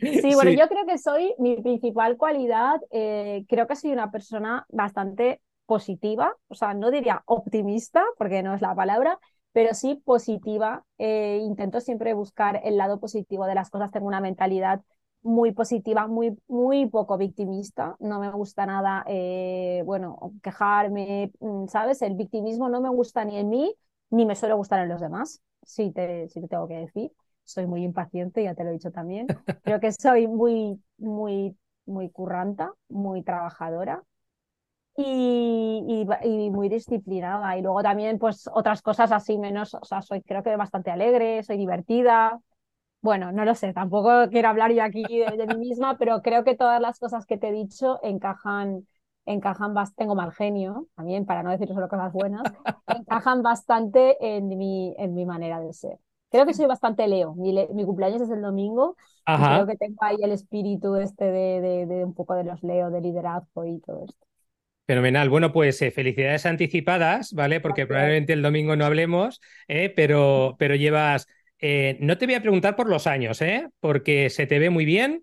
Sí, 0.00 0.34
bueno, 0.34 0.50
yo 0.50 0.68
creo 0.68 0.84
que 0.86 0.98
soy 0.98 1.32
mi 1.38 1.56
principal 1.62 2.18
cualidad. 2.18 2.78
Eh, 2.90 3.46
creo 3.48 3.66
que 3.66 3.76
soy 3.76 3.92
una 3.92 4.10
persona 4.10 4.66
bastante 4.68 5.40
positiva, 5.64 6.34
o 6.48 6.54
sea, 6.54 6.74
no 6.74 6.90
diría 6.90 7.22
optimista, 7.24 8.04
porque 8.18 8.42
no 8.42 8.54
es 8.54 8.60
la 8.60 8.74
palabra, 8.74 9.18
pero 9.56 9.72
sí 9.72 9.94
positiva. 10.04 10.84
Eh, 10.98 11.38
intento 11.42 11.80
siempre 11.80 12.12
buscar 12.12 12.60
el 12.62 12.76
lado 12.76 13.00
positivo 13.00 13.46
de 13.46 13.54
las 13.54 13.70
cosas. 13.70 13.90
Tengo 13.90 14.06
una 14.06 14.20
mentalidad 14.20 14.82
muy 15.22 15.52
positiva, 15.52 16.06
muy, 16.06 16.38
muy 16.46 16.84
poco 16.90 17.16
victimista. 17.16 17.96
No 17.98 18.20
me 18.20 18.30
gusta 18.30 18.66
nada, 18.66 19.02
eh, 19.08 19.82
bueno, 19.86 20.18
quejarme, 20.42 21.32
mm, 21.40 21.68
¿sabes? 21.68 22.02
El 22.02 22.16
victimismo 22.16 22.68
no 22.68 22.82
me 22.82 22.90
gusta 22.90 23.24
ni 23.24 23.38
en 23.38 23.48
mí, 23.48 23.74
ni 24.10 24.26
me 24.26 24.36
suele 24.36 24.54
gustar 24.54 24.80
en 24.80 24.90
los 24.90 25.00
demás, 25.00 25.40
si 25.62 25.90
te, 25.90 26.28
te 26.28 26.48
tengo 26.48 26.68
que 26.68 26.74
decir. 26.76 27.10
Soy 27.44 27.66
muy 27.66 27.82
impaciente, 27.82 28.44
ya 28.44 28.54
te 28.54 28.62
lo 28.62 28.68
he 28.68 28.72
dicho 28.74 28.90
también. 28.92 29.26
Creo 29.64 29.80
que 29.80 29.90
soy 29.92 30.26
muy, 30.28 30.78
muy, 30.98 31.56
muy 31.86 32.10
curranta, 32.10 32.74
muy 32.90 33.22
trabajadora 33.22 34.04
y, 34.96 36.06
y, 36.22 36.50
muy 36.50 36.68
disciplinada. 36.68 37.56
Y 37.56 37.62
luego 37.62 37.82
también, 37.82 38.18
pues, 38.18 38.48
otras 38.52 38.82
cosas 38.82 39.12
así 39.12 39.38
menos, 39.38 39.74
o 39.74 39.84
sea, 39.84 40.02
soy 40.02 40.22
creo 40.22 40.42
que 40.42 40.56
bastante 40.56 40.90
alegre, 40.90 41.42
soy 41.42 41.58
divertida. 41.58 42.40
Bueno, 43.02 43.30
no 43.30 43.44
lo 43.44 43.54
sé, 43.54 43.72
tampoco 43.72 44.28
quiero 44.30 44.48
hablar 44.48 44.72
yo 44.72 44.82
aquí 44.82 45.04
de, 45.04 45.46
mí 45.46 45.56
misma, 45.68 45.96
pero 45.98 46.22
creo 46.22 46.44
que 46.44 46.56
todas 46.56 46.80
las 46.80 46.98
cosas 46.98 47.26
que 47.26 47.38
te 47.38 47.48
he 47.48 47.52
dicho 47.52 48.00
encajan, 48.02 48.86
encajan 49.26 49.74
bastante, 49.74 50.02
tengo 50.02 50.14
mal 50.16 50.32
genio, 50.32 50.88
también 50.96 51.24
para 51.26 51.42
no 51.42 51.50
decir 51.50 51.68
solo 51.68 51.88
cosas 51.88 52.12
buenas, 52.12 52.42
encajan 52.88 53.42
bastante 53.42 54.16
en 54.36 54.48
mi, 54.48 54.94
en 54.98 55.14
mi 55.14 55.26
manera 55.26 55.60
de 55.60 55.72
ser. 55.72 55.98
Creo 56.30 56.46
que 56.46 56.54
soy 56.54 56.66
bastante 56.66 57.06
Leo. 57.06 57.34
Mi, 57.34 57.52
mi 57.72 57.84
cumpleaños 57.84 58.22
es 58.22 58.30
el 58.30 58.42
domingo. 58.42 58.96
Y 59.28 59.36
creo 59.36 59.66
que 59.66 59.76
tengo 59.76 59.96
ahí 60.00 60.16
el 60.22 60.32
espíritu 60.32 60.96
este 60.96 61.24
de, 61.24 61.60
de, 61.60 61.86
de, 61.86 62.04
un 62.04 62.14
poco 62.14 62.34
de 62.34 62.44
los 62.44 62.62
Leo, 62.62 62.90
de 62.90 63.00
liderazgo 63.00 63.64
y 63.64 63.78
todo 63.80 64.04
esto. 64.04 64.26
Fenomenal. 64.86 65.28
Bueno, 65.28 65.52
pues 65.52 65.82
eh, 65.82 65.90
felicidades 65.90 66.46
anticipadas, 66.46 67.32
¿vale? 67.32 67.60
Porque 67.60 67.86
probablemente 67.88 68.32
el 68.32 68.42
domingo 68.42 68.76
no 68.76 68.84
hablemos, 68.84 69.40
¿eh? 69.66 69.92
pero, 69.94 70.54
pero 70.60 70.76
llevas. 70.76 71.26
Eh, 71.58 71.96
no 72.00 72.18
te 72.18 72.26
voy 72.26 72.36
a 72.36 72.40
preguntar 72.40 72.76
por 72.76 72.88
los 72.88 73.08
años, 73.08 73.42
¿eh? 73.42 73.66
Porque 73.80 74.30
se 74.30 74.46
te 74.46 74.60
ve 74.60 74.70
muy 74.70 74.84
bien. 74.84 75.22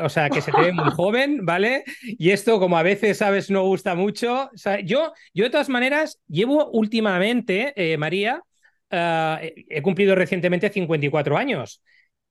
O 0.00 0.08
sea, 0.08 0.30
que 0.30 0.40
se 0.40 0.52
te 0.52 0.60
ve 0.60 0.72
muy 0.72 0.90
joven, 0.92 1.44
¿vale? 1.44 1.84
Y 2.04 2.30
esto, 2.30 2.58
como 2.58 2.78
a 2.78 2.82
veces, 2.82 3.18
sabes, 3.18 3.50
no 3.50 3.64
gusta 3.64 3.94
mucho. 3.94 4.48
yo, 4.84 5.12
yo, 5.34 5.44
de 5.44 5.50
todas 5.50 5.68
maneras, 5.68 6.20
llevo 6.28 6.70
últimamente, 6.70 7.74
María, 7.98 8.42
he 8.90 9.82
cumplido 9.82 10.14
recientemente 10.14 10.70
54 10.70 11.36
años. 11.36 11.82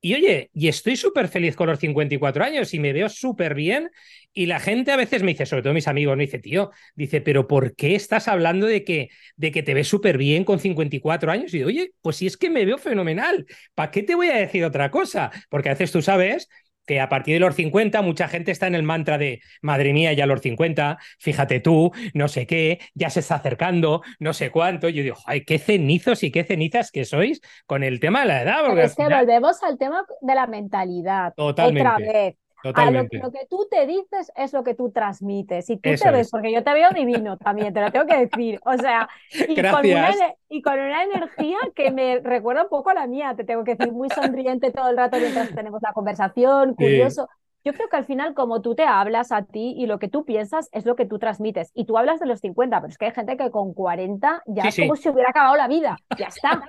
Y 0.05 0.13
oye, 0.13 0.51
y 0.53 0.67
estoy 0.67 0.97
súper 0.97 1.29
feliz 1.29 1.55
con 1.55 1.67
los 1.67 1.79
54 1.79 2.43
años 2.43 2.75
y 2.75 2.79
me 2.79 2.93
veo 2.93 3.09
súper 3.09 3.55
bien. 3.55 3.89
Y 4.33 4.45
la 4.45 4.59
gente 4.59 4.91
a 4.91 4.97
veces 4.97 5.23
me 5.23 5.31
dice, 5.31 5.47
sobre 5.47 5.63
todo 5.63 5.73
mis 5.73 5.87
amigos, 5.87 6.15
me 6.15 6.25
dice, 6.25 6.37
tío, 6.37 6.69
dice, 6.93 7.21
pero 7.21 7.47
¿por 7.47 7.75
qué 7.75 7.95
estás 7.95 8.27
hablando 8.27 8.67
de 8.67 8.83
que, 8.83 9.09
de 9.35 9.51
que 9.51 9.63
te 9.63 9.73
ves 9.73 9.87
súper 9.87 10.19
bien 10.19 10.43
con 10.43 10.59
54 10.59 11.31
años? 11.31 11.55
Y 11.55 11.63
oye, 11.63 11.93
pues 12.03 12.17
si 12.17 12.27
es 12.27 12.37
que 12.37 12.51
me 12.51 12.65
veo 12.65 12.77
fenomenal, 12.77 13.47
¿para 13.73 13.89
qué 13.89 14.03
te 14.03 14.13
voy 14.13 14.27
a 14.27 14.35
decir 14.35 14.63
otra 14.63 14.91
cosa? 14.91 15.31
Porque 15.49 15.69
a 15.69 15.73
veces 15.73 15.91
tú 15.91 16.03
sabes 16.03 16.49
que 16.85 16.99
a 16.99 17.09
partir 17.09 17.35
de 17.35 17.39
los 17.39 17.55
50 17.55 18.01
mucha 18.01 18.27
gente 18.27 18.51
está 18.51 18.67
en 18.67 18.75
el 18.75 18.83
mantra 18.83 19.17
de, 19.17 19.41
madre 19.61 19.93
mía, 19.93 20.13
ya 20.13 20.25
los 20.25 20.41
50, 20.41 20.97
fíjate 21.19 21.59
tú, 21.59 21.91
no 22.13 22.27
sé 22.27 22.45
qué, 22.47 22.79
ya 22.93 23.09
se 23.09 23.19
está 23.19 23.35
acercando, 23.35 24.01
no 24.19 24.33
sé 24.33 24.51
cuánto. 24.51 24.89
Yo 24.89 25.03
digo, 25.03 25.17
ay, 25.25 25.43
qué 25.43 25.59
cenizos 25.59 26.23
y 26.23 26.31
qué 26.31 26.43
cenizas 26.43 26.91
que 26.91 27.05
sois 27.05 27.41
con 27.65 27.83
el 27.83 27.99
tema 27.99 28.21
de 28.21 28.27
la 28.27 28.41
edad. 28.41 28.65
Porque 28.65 28.83
es 28.83 28.95
que 28.95 29.03
volvemos 29.03 29.61
al 29.63 29.77
tema 29.77 30.05
de 30.21 30.35
la 30.35 30.47
mentalidad. 30.47 31.33
Totalmente. 31.35 31.89
Otra 31.89 31.97
vez. 31.97 32.35
Totalmente. 32.65 33.19
lo, 33.19 33.31
que 33.31 33.45
tú 33.47 33.67
te 33.69 33.85
dices 33.85 34.31
es 34.35 34.51
lo 34.51 34.63
que 34.63 34.73
tú 34.73 34.89
transmites. 34.89 35.69
Y 35.69 35.77
tú 35.77 35.91
te 36.01 36.11
ves, 36.11 36.31
porque 36.31 36.51
yo 36.51 36.63
te 36.63 36.73
veo 36.73 36.89
divino 36.89 37.37
también, 37.37 37.71
te 37.71 37.79
lo 37.79 37.91
tengo 37.91 38.07
que 38.07 38.25
decir. 38.25 38.59
O 38.65 38.75
sea, 38.75 39.07
y 39.47 39.55
con, 39.61 39.85
una, 39.85 40.15
y 40.49 40.61
con, 40.63 40.73
una, 40.73 41.03
energía 41.03 41.57
que 41.75 41.91
me 41.91 42.21
recuerda 42.21 42.63
un 42.63 42.69
poco 42.69 42.89
a 42.89 42.95
la 42.95 43.05
mía, 43.05 43.35
te 43.37 43.43
tengo 43.43 43.63
que 43.63 43.75
decir, 43.75 43.93
muy 43.93 44.09
sonriente 44.09 44.71
todo 44.71 44.89
el 44.89 44.97
rato 44.97 45.17
mientras 45.17 45.53
tenemos 45.53 45.79
la 45.83 45.93
conversación, 45.93 46.73
curioso. 46.73 47.29
Yo 47.63 47.73
creo 47.73 47.87
que 47.87 47.97
al 47.97 48.05
final, 48.05 48.33
como 48.33 48.63
tú 48.63 48.73
te 48.73 48.83
hablas 48.83 49.31
a 49.31 49.43
ti 49.43 49.75
y 49.77 49.85
lo 49.85 49.99
que 49.99 50.07
tú 50.07 50.25
piensas 50.25 50.67
es 50.71 50.87
lo 50.87 50.95
que 50.95 51.05
tú 51.05 51.19
transmites. 51.19 51.71
Y 51.75 51.85
tú 51.85 51.99
hablas 51.99 52.19
de 52.19 52.25
los 52.25 52.39
50, 52.39 52.81
pero 52.81 52.89
es 52.89 52.97
que 52.97 53.05
hay 53.05 53.11
gente 53.11 53.37
que 53.37 53.51
con 53.51 53.75
40 53.75 54.41
ya 54.47 54.63
es 54.63 54.75
como 54.75 54.95
si 54.95 55.09
hubiera 55.09 55.29
acabado 55.29 55.55
la 55.55 55.67
vida. 55.67 55.97
Ya 56.17 56.27
está. 56.27 56.63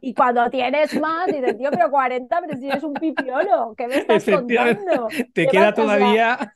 Y 0.00 0.14
cuando 0.14 0.48
tienes 0.50 0.98
más, 1.00 1.26
dices, 1.26 1.56
tío, 1.56 1.70
pero 1.70 1.90
40, 1.90 2.40
pero 2.40 2.58
si 2.58 2.68
eres 2.68 2.82
un 2.82 2.94
pipiolo, 2.94 3.74
¿qué 3.76 3.88
me 3.88 3.96
estás 3.96 4.24
contando? 4.24 5.08
Te 5.32 5.46
queda 5.48 5.72
todavía. 5.72 6.54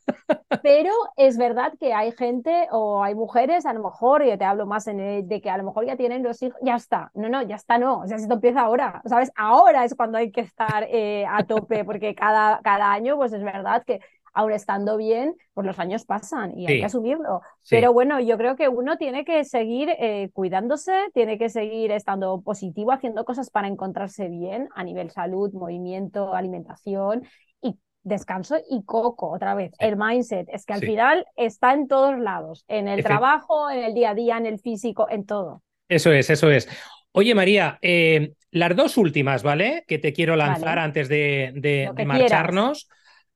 Pero 0.63 0.91
es 1.17 1.39
verdad 1.39 1.73
que 1.81 1.93
hay 1.93 2.13
gente 2.13 2.69
o 2.71 3.03
hay 3.03 3.15
mujeres, 3.15 3.67
a 3.67 3.73
lo 3.73 3.83
mejor, 3.83 4.23
y 4.23 4.29
yo 4.29 4.39
te 4.39 4.45
hablo 4.45 4.67
más 4.67 4.87
en 4.87 5.27
de 5.27 5.41
que 5.41 5.51
a 5.51 5.57
lo 5.57 5.65
mejor 5.65 5.87
ya 5.87 5.97
tienen 5.97 6.23
los 6.23 6.43
hijos, 6.43 6.59
ya 6.63 6.77
está. 6.77 7.11
No, 7.15 7.29
no, 7.29 7.43
ya 7.43 7.57
está, 7.57 7.79
no. 7.79 8.01
O 8.01 8.07
sea, 8.07 8.19
si 8.19 8.25
esto 8.25 8.35
empieza 8.35 8.61
ahora, 8.61 9.03
¿sabes? 9.07 9.33
Ahora 9.35 9.85
es 9.85 9.95
cuando 9.95 10.19
hay 10.19 10.31
que 10.31 10.43
estar 10.43 10.87
eh, 10.89 11.25
a 11.29 11.45
tope, 11.45 11.85
porque 11.85 12.15
cada, 12.15 12.61
cada 12.63 12.93
año, 12.93 13.17
pues 13.17 13.33
es 13.33 13.43
verdad 13.43 13.83
que 13.85 14.01
aún 14.33 14.53
estando 14.53 14.97
bien, 14.97 15.35
pues 15.55 15.67
los 15.67 15.79
años 15.79 16.05
pasan 16.05 16.59
y 16.59 16.67
hay 16.67 16.81
que 16.81 16.87
asumirlo. 16.87 17.43
Pero 17.69 17.93
bueno, 17.93 18.21
yo 18.21 18.37
creo 18.39 18.57
que 18.57 18.69
uno 18.69 18.97
tiene 18.97 19.25
que 19.25 19.45
seguir 19.45 19.91
eh, 19.99 20.31
cuidándose, 20.33 20.93
tiene 21.13 21.39
que 21.39 21.49
seguir 21.49 21.93
estando 21.93 22.41
positivo, 22.41 22.93
haciendo 22.93 23.25
cosas 23.25 23.51
para 23.51 23.69
encontrarse 23.69 24.29
bien 24.29 24.69
a 24.75 24.85
nivel 24.85 25.11
salud, 25.11 25.53
movimiento, 25.53 26.35
alimentación 26.35 27.23
y 27.61 27.77
descanso 28.03 28.57
y 28.71 28.85
coco, 28.85 29.31
otra 29.31 29.55
vez, 29.55 29.73
el 29.79 29.97
mindset. 29.97 30.49
Es 30.51 30.65
que 30.65 30.73
al 30.73 30.81
final 30.81 31.27
está 31.37 31.75
en 31.75 31.87
todos 31.87 32.19
lados, 32.19 32.65
en 32.69 32.89
el 32.89 33.03
trabajo, 33.03 33.71
en 33.71 33.85
el 33.85 33.95
día 33.95 34.11
a 34.11 34.15
día, 34.15 34.39
en 34.39 34.47
el 34.47 34.59
físico, 34.59 35.07
en 35.11 35.27
todo. 35.27 35.63
Eso 35.89 36.11
es, 36.11 36.31
eso 36.31 36.51
es. 36.51 36.69
Oye, 37.13 37.35
María, 37.35 37.79
eh, 37.83 38.33
las 38.51 38.75
dos 38.75 38.97
últimas, 38.97 39.43
¿vale? 39.43 39.85
Que 39.87 39.99
te 39.99 40.15
quiero 40.15 40.37
lanzar 40.37 40.79
antes 40.79 41.11
de, 41.11 41.53
de 41.55 42.07
marcharnos 42.07 42.89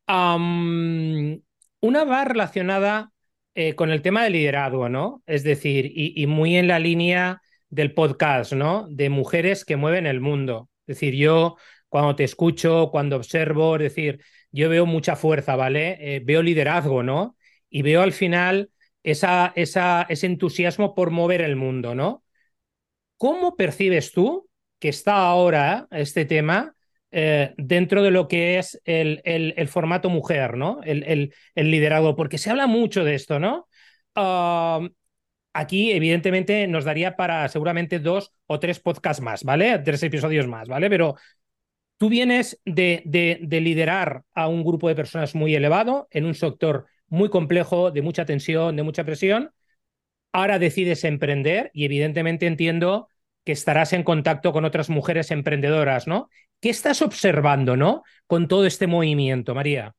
una 0.08 2.04
va 2.04 2.24
relacionada 2.24 3.12
eh, 3.54 3.74
con 3.74 3.90
el 3.90 4.02
tema 4.02 4.24
del 4.24 4.34
liderazgo, 4.34 4.88
¿no? 4.88 5.22
Es 5.26 5.42
decir, 5.42 5.90
y, 5.94 6.26
muy 6.26 6.56
en 6.56 6.68
la 6.68 6.78
línea 6.78 7.40
del 7.70 7.94
podcast, 7.94 8.52
¿no? 8.52 8.86
De 8.90 9.08
mujeres 9.08 9.64
que 9.64 9.76
mueven 9.76 10.06
el 10.06 10.20
mundo. 10.20 10.68
Es 10.86 10.96
decir, 10.96 11.14
yo 11.14 11.56
cuando 11.88 12.14
te 12.16 12.24
escucho, 12.24 12.90
cuando 12.92 13.16
observo, 13.16 13.76
es 13.76 13.82
decir, 13.82 14.20
yo 14.52 14.68
veo 14.68 14.86
mucha 14.86 15.16
fuerza, 15.16 15.56
¿vale? 15.56 16.16
Eh, 16.16 16.20
veo 16.24 16.42
liderazgo, 16.42 17.02
¿no? 17.02 17.36
Y 17.70 17.82
veo 17.82 18.02
al 18.02 18.12
final 18.12 18.70
esa, 19.02 19.52
esa, 19.56 20.06
ese 20.08 20.26
entusiasmo 20.26 20.94
por 20.94 21.10
mover 21.10 21.40
el 21.40 21.56
mundo, 21.56 21.94
¿no? 21.94 22.24
¿Cómo 23.16 23.56
percibes 23.56 24.12
tú 24.12 24.48
que 24.78 24.88
está 24.90 25.16
ahora 25.16 25.88
este 25.90 26.26
tema 26.26 26.75
eh, 27.18 27.54
dentro 27.56 28.02
de 28.02 28.10
lo 28.10 28.28
que 28.28 28.58
es 28.58 28.78
el, 28.84 29.22
el, 29.24 29.68
formato 29.68 30.10
mujer, 30.10 30.58
¿no? 30.58 30.80
El, 30.84 31.32
el, 31.54 31.70
liderazgo, 31.70 32.14
porque 32.14 32.36
se 32.36 32.50
habla 32.50 32.66
mucho 32.66 33.04
de 33.04 33.14
esto, 33.14 33.40
¿no? 33.40 33.68
aquí, 35.54 35.92
evidentemente, 35.92 36.66
nos 36.66 36.84
daría 36.84 37.16
para 37.16 37.48
seguramente 37.48 38.00
dos 38.00 38.32
o 38.46 38.60
tres 38.60 38.80
podcasts 38.80 39.22
más, 39.22 39.44
¿vale? 39.44 39.78
Tres 39.78 40.02
episodios 40.02 40.46
más, 40.46 40.68
¿vale? 40.68 40.90
Pero 40.90 41.16
tú 41.96 42.10
vienes 42.10 42.60
de, 42.66 43.02
de, 43.06 43.38
de 43.40 43.60
liderar 43.62 44.24
a 44.34 44.48
un 44.48 44.62
grupo 44.62 44.88
de 44.88 44.94
personas 44.94 45.34
muy 45.34 45.54
elevado 45.54 46.08
en 46.10 46.26
un 46.26 46.34
sector 46.34 46.86
muy 47.08 47.30
complejo, 47.30 47.90
de 47.90 48.02
mucha 48.02 48.26
tensión, 48.26 48.76
de 48.76 48.82
mucha 48.82 49.04
presión. 49.04 49.52
Ahora 50.32 50.58
decides 50.58 51.02
emprender 51.04 51.70
y 51.72 51.86
evidentemente 51.86 52.46
entiendo 52.46 53.08
que 53.46 53.52
estarás 53.52 53.92
en 53.92 54.02
contacto 54.02 54.52
con 54.52 54.64
otras 54.64 54.90
mujeres 54.90 55.30
emprendedoras, 55.30 56.08
¿no? 56.08 56.28
¿Qué 56.60 56.68
estás 56.68 57.00
observando, 57.00 57.76
¿no? 57.76 58.02
Con 58.26 58.48
todo 58.48 58.66
este 58.66 58.88
movimiento, 58.88 59.54
María. 59.54 59.94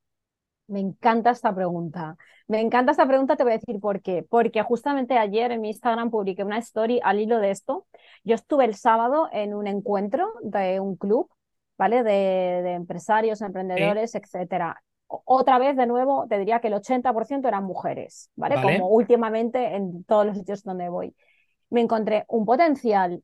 Me 0.67 0.81
encanta 0.81 1.31
esta 1.31 1.55
pregunta. 1.55 2.17
Me 2.49 2.59
encanta 2.59 2.91
esta 2.91 3.07
pregunta, 3.07 3.37
te 3.37 3.43
voy 3.43 3.53
a 3.53 3.57
decir 3.57 3.79
por 3.79 4.01
qué. 4.01 4.25
Porque 4.29 4.61
justamente 4.63 5.17
ayer 5.17 5.53
en 5.53 5.61
mi 5.61 5.69
Instagram 5.69 6.11
publiqué 6.11 6.43
una 6.43 6.57
story 6.57 6.99
al 7.01 7.21
hilo 7.21 7.39
de 7.39 7.51
esto. 7.51 7.87
Yo 8.25 8.35
estuve 8.35 8.65
el 8.65 8.75
sábado 8.75 9.29
en 9.31 9.53
un 9.53 9.65
encuentro 9.65 10.27
de 10.41 10.81
un 10.81 10.97
club, 10.97 11.29
¿vale? 11.77 12.03
De, 12.03 12.73
empresarios, 12.73 13.41
emprendedores, 13.41 14.13
etcétera. 14.13 14.83
Otra 15.07 15.57
vez, 15.57 15.77
de 15.77 15.87
nuevo, 15.87 16.27
te 16.27 16.37
diría 16.37 16.59
que 16.59 16.67
el 16.67 16.73
80% 16.73 17.47
eran 17.47 17.63
mujeres, 17.63 18.29
¿vale? 18.35 18.61
Como 18.61 18.89
últimamente 18.89 19.77
en 19.77 20.03
todos 20.03 20.25
los 20.25 20.37
sitios 20.37 20.63
donde 20.63 20.89
voy. 20.89 21.15
Me 21.69 21.79
encontré 21.79 22.25
un 22.27 22.45
potencial 22.45 23.23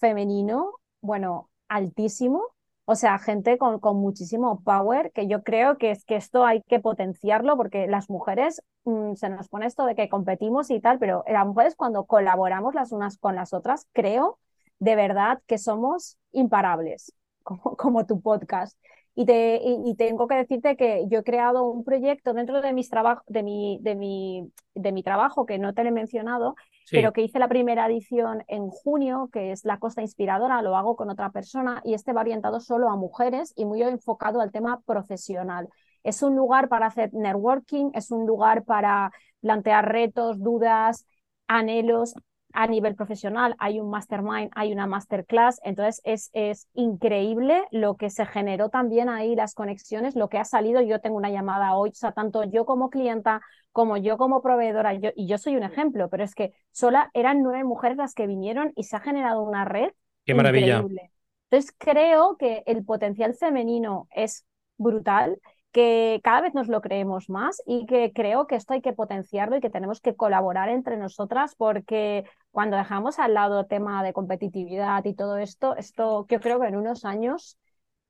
femenino, 0.00 0.72
bueno, 1.00 1.50
altísimo. 1.68 2.42
O 2.86 2.96
sea, 2.96 3.18
gente 3.20 3.56
con, 3.58 3.78
con, 3.78 3.98
muchísimo 3.98 4.62
power, 4.64 5.12
que 5.12 5.28
yo 5.28 5.44
creo 5.44 5.78
que 5.78 5.92
es 5.92 6.04
que 6.04 6.16
esto 6.16 6.44
hay 6.44 6.62
que 6.62 6.80
potenciarlo 6.80 7.56
porque 7.56 7.86
las 7.86 8.10
mujeres 8.10 8.62
mm, 8.84 9.14
se 9.14 9.28
nos 9.28 9.48
pone 9.48 9.66
esto 9.66 9.86
de 9.86 9.94
que 9.94 10.08
competimos 10.08 10.70
y 10.70 10.80
tal, 10.80 10.98
pero 10.98 11.22
las 11.28 11.46
mujeres 11.46 11.76
cuando 11.76 12.04
colaboramos 12.06 12.74
las 12.74 12.90
unas 12.90 13.16
con 13.18 13.36
las 13.36 13.52
otras, 13.52 13.86
creo 13.92 14.38
de 14.80 14.96
verdad 14.96 15.40
que 15.46 15.58
somos 15.58 16.18
imparables, 16.32 17.12
como, 17.44 17.76
como 17.76 18.06
tu 18.06 18.20
podcast. 18.20 18.76
Y, 19.14 19.26
te, 19.26 19.60
y, 19.62 19.94
tengo 19.96 20.26
que 20.28 20.36
decirte 20.36 20.76
que 20.76 21.04
yo 21.08 21.18
he 21.18 21.24
creado 21.24 21.64
un 21.64 21.84
proyecto 21.84 22.32
dentro 22.32 22.62
de, 22.62 22.72
mis 22.72 22.88
de, 23.26 23.42
mi, 23.42 23.78
de, 23.82 23.94
mi, 23.94 24.52
de 24.74 24.92
mi 24.92 25.02
trabajo, 25.02 25.46
que 25.46 25.58
no 25.58 25.74
te 25.74 25.82
lo 25.82 25.90
he 25.90 25.92
mencionado, 25.92 26.54
pero 26.90 27.12
que 27.12 27.22
hice 27.22 27.38
la 27.38 27.48
primera 27.48 27.86
edición 27.86 28.44
en 28.48 28.68
junio, 28.68 29.28
que 29.32 29.52
es 29.52 29.64
la 29.64 29.78
Costa 29.78 30.02
Inspiradora, 30.02 30.62
lo 30.62 30.76
hago 30.76 30.96
con 30.96 31.10
otra 31.10 31.30
persona 31.30 31.80
y 31.84 31.94
este 31.94 32.12
va 32.12 32.22
orientado 32.22 32.60
solo 32.60 32.88
a 32.90 32.96
mujeres 32.96 33.52
y 33.56 33.64
muy 33.64 33.82
enfocado 33.82 34.40
al 34.40 34.50
tema 34.50 34.80
profesional. 34.86 35.68
Es 36.02 36.22
un 36.22 36.34
lugar 36.34 36.68
para 36.68 36.86
hacer 36.86 37.12
networking, 37.12 37.90
es 37.94 38.10
un 38.10 38.26
lugar 38.26 38.64
para 38.64 39.12
plantear 39.40 39.90
retos, 39.90 40.38
dudas, 40.40 41.06
anhelos, 41.46 42.14
a 42.52 42.66
nivel 42.66 42.94
profesional, 42.94 43.54
hay 43.58 43.80
un 43.80 43.90
mastermind, 43.90 44.50
hay 44.54 44.72
una 44.72 44.86
masterclass, 44.86 45.60
entonces 45.64 46.00
es, 46.04 46.30
es 46.32 46.68
increíble 46.74 47.62
lo 47.70 47.96
que 47.96 48.10
se 48.10 48.26
generó 48.26 48.68
también 48.68 49.08
ahí, 49.08 49.34
las 49.34 49.54
conexiones, 49.54 50.16
lo 50.16 50.28
que 50.28 50.38
ha 50.38 50.44
salido, 50.44 50.80
yo 50.80 51.00
tengo 51.00 51.16
una 51.16 51.30
llamada 51.30 51.74
hoy, 51.74 51.90
o 51.90 51.94
sea, 51.94 52.12
tanto 52.12 52.44
yo 52.44 52.64
como 52.64 52.90
clienta, 52.90 53.40
como 53.72 53.96
yo 53.96 54.18
como 54.18 54.42
proveedora, 54.42 54.94
yo, 54.94 55.10
y 55.14 55.26
yo 55.26 55.38
soy 55.38 55.56
un 55.56 55.62
ejemplo, 55.62 56.08
pero 56.08 56.24
es 56.24 56.34
que 56.34 56.52
sola 56.72 57.10
eran 57.14 57.42
nueve 57.42 57.64
mujeres 57.64 57.96
las 57.96 58.14
que 58.14 58.26
vinieron 58.26 58.72
y 58.76 58.84
se 58.84 58.96
ha 58.96 59.00
generado 59.00 59.42
una 59.42 59.64
red. 59.64 59.90
Qué 60.24 60.34
maravilla. 60.34 60.78
Increíble. 60.78 61.12
Entonces 61.50 61.74
creo 61.78 62.36
que 62.36 62.62
el 62.66 62.84
potencial 62.84 63.34
femenino 63.34 64.08
es 64.10 64.44
brutal 64.76 65.40
que 65.72 66.20
cada 66.24 66.40
vez 66.40 66.54
nos 66.54 66.68
lo 66.68 66.80
creemos 66.80 67.30
más 67.30 67.62
y 67.66 67.86
que 67.86 68.12
creo 68.12 68.46
que 68.46 68.56
esto 68.56 68.74
hay 68.74 68.80
que 68.80 68.92
potenciarlo 68.92 69.56
y 69.56 69.60
que 69.60 69.70
tenemos 69.70 70.00
que 70.00 70.16
colaborar 70.16 70.68
entre 70.68 70.96
nosotras 70.96 71.54
porque 71.56 72.24
cuando 72.50 72.76
dejamos 72.76 73.18
al 73.18 73.34
lado 73.34 73.60
el 73.60 73.68
tema 73.68 74.02
de 74.02 74.12
competitividad 74.12 75.04
y 75.04 75.14
todo 75.14 75.36
esto, 75.36 75.76
esto 75.76 76.26
yo 76.28 76.40
creo 76.40 76.60
que 76.60 76.66
en 76.66 76.76
unos 76.76 77.04
años 77.04 77.56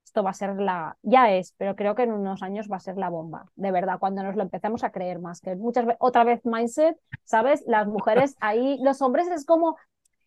esto 0.05 0.25
va 0.25 0.31
a 0.31 0.35
ser 0.35 0.57
la, 0.57 0.97
ya 1.03 1.31
es, 1.31 1.55
pero 1.57 1.77
creo 1.77 1.95
que 1.95 2.03
en 2.03 2.13
unos 2.13 2.43
años 2.43 2.69
va 2.71 2.77
a 2.77 2.81
ser 2.81 2.97
la 2.97 3.11
bomba, 3.11 3.47
de 3.55 3.71
verdad, 3.71 4.01
cuando 4.01 4.25
nos 4.25 4.35
lo 4.35 4.43
empecemos 4.43 4.83
a 4.83 4.91
creer 4.91 5.21
más, 5.21 5.41
que 5.41 5.55
muchas 5.55 5.87
veces, 5.87 5.99
otra 6.01 6.25
vez 6.25 6.41
mindset, 6.45 6.97
¿sabes? 7.23 7.63
Las 7.67 7.87
mujeres 7.87 8.37
ahí, 8.41 8.79
los 8.83 9.03
hombres 9.03 9.29
es 9.29 9.45
como, 9.47 9.77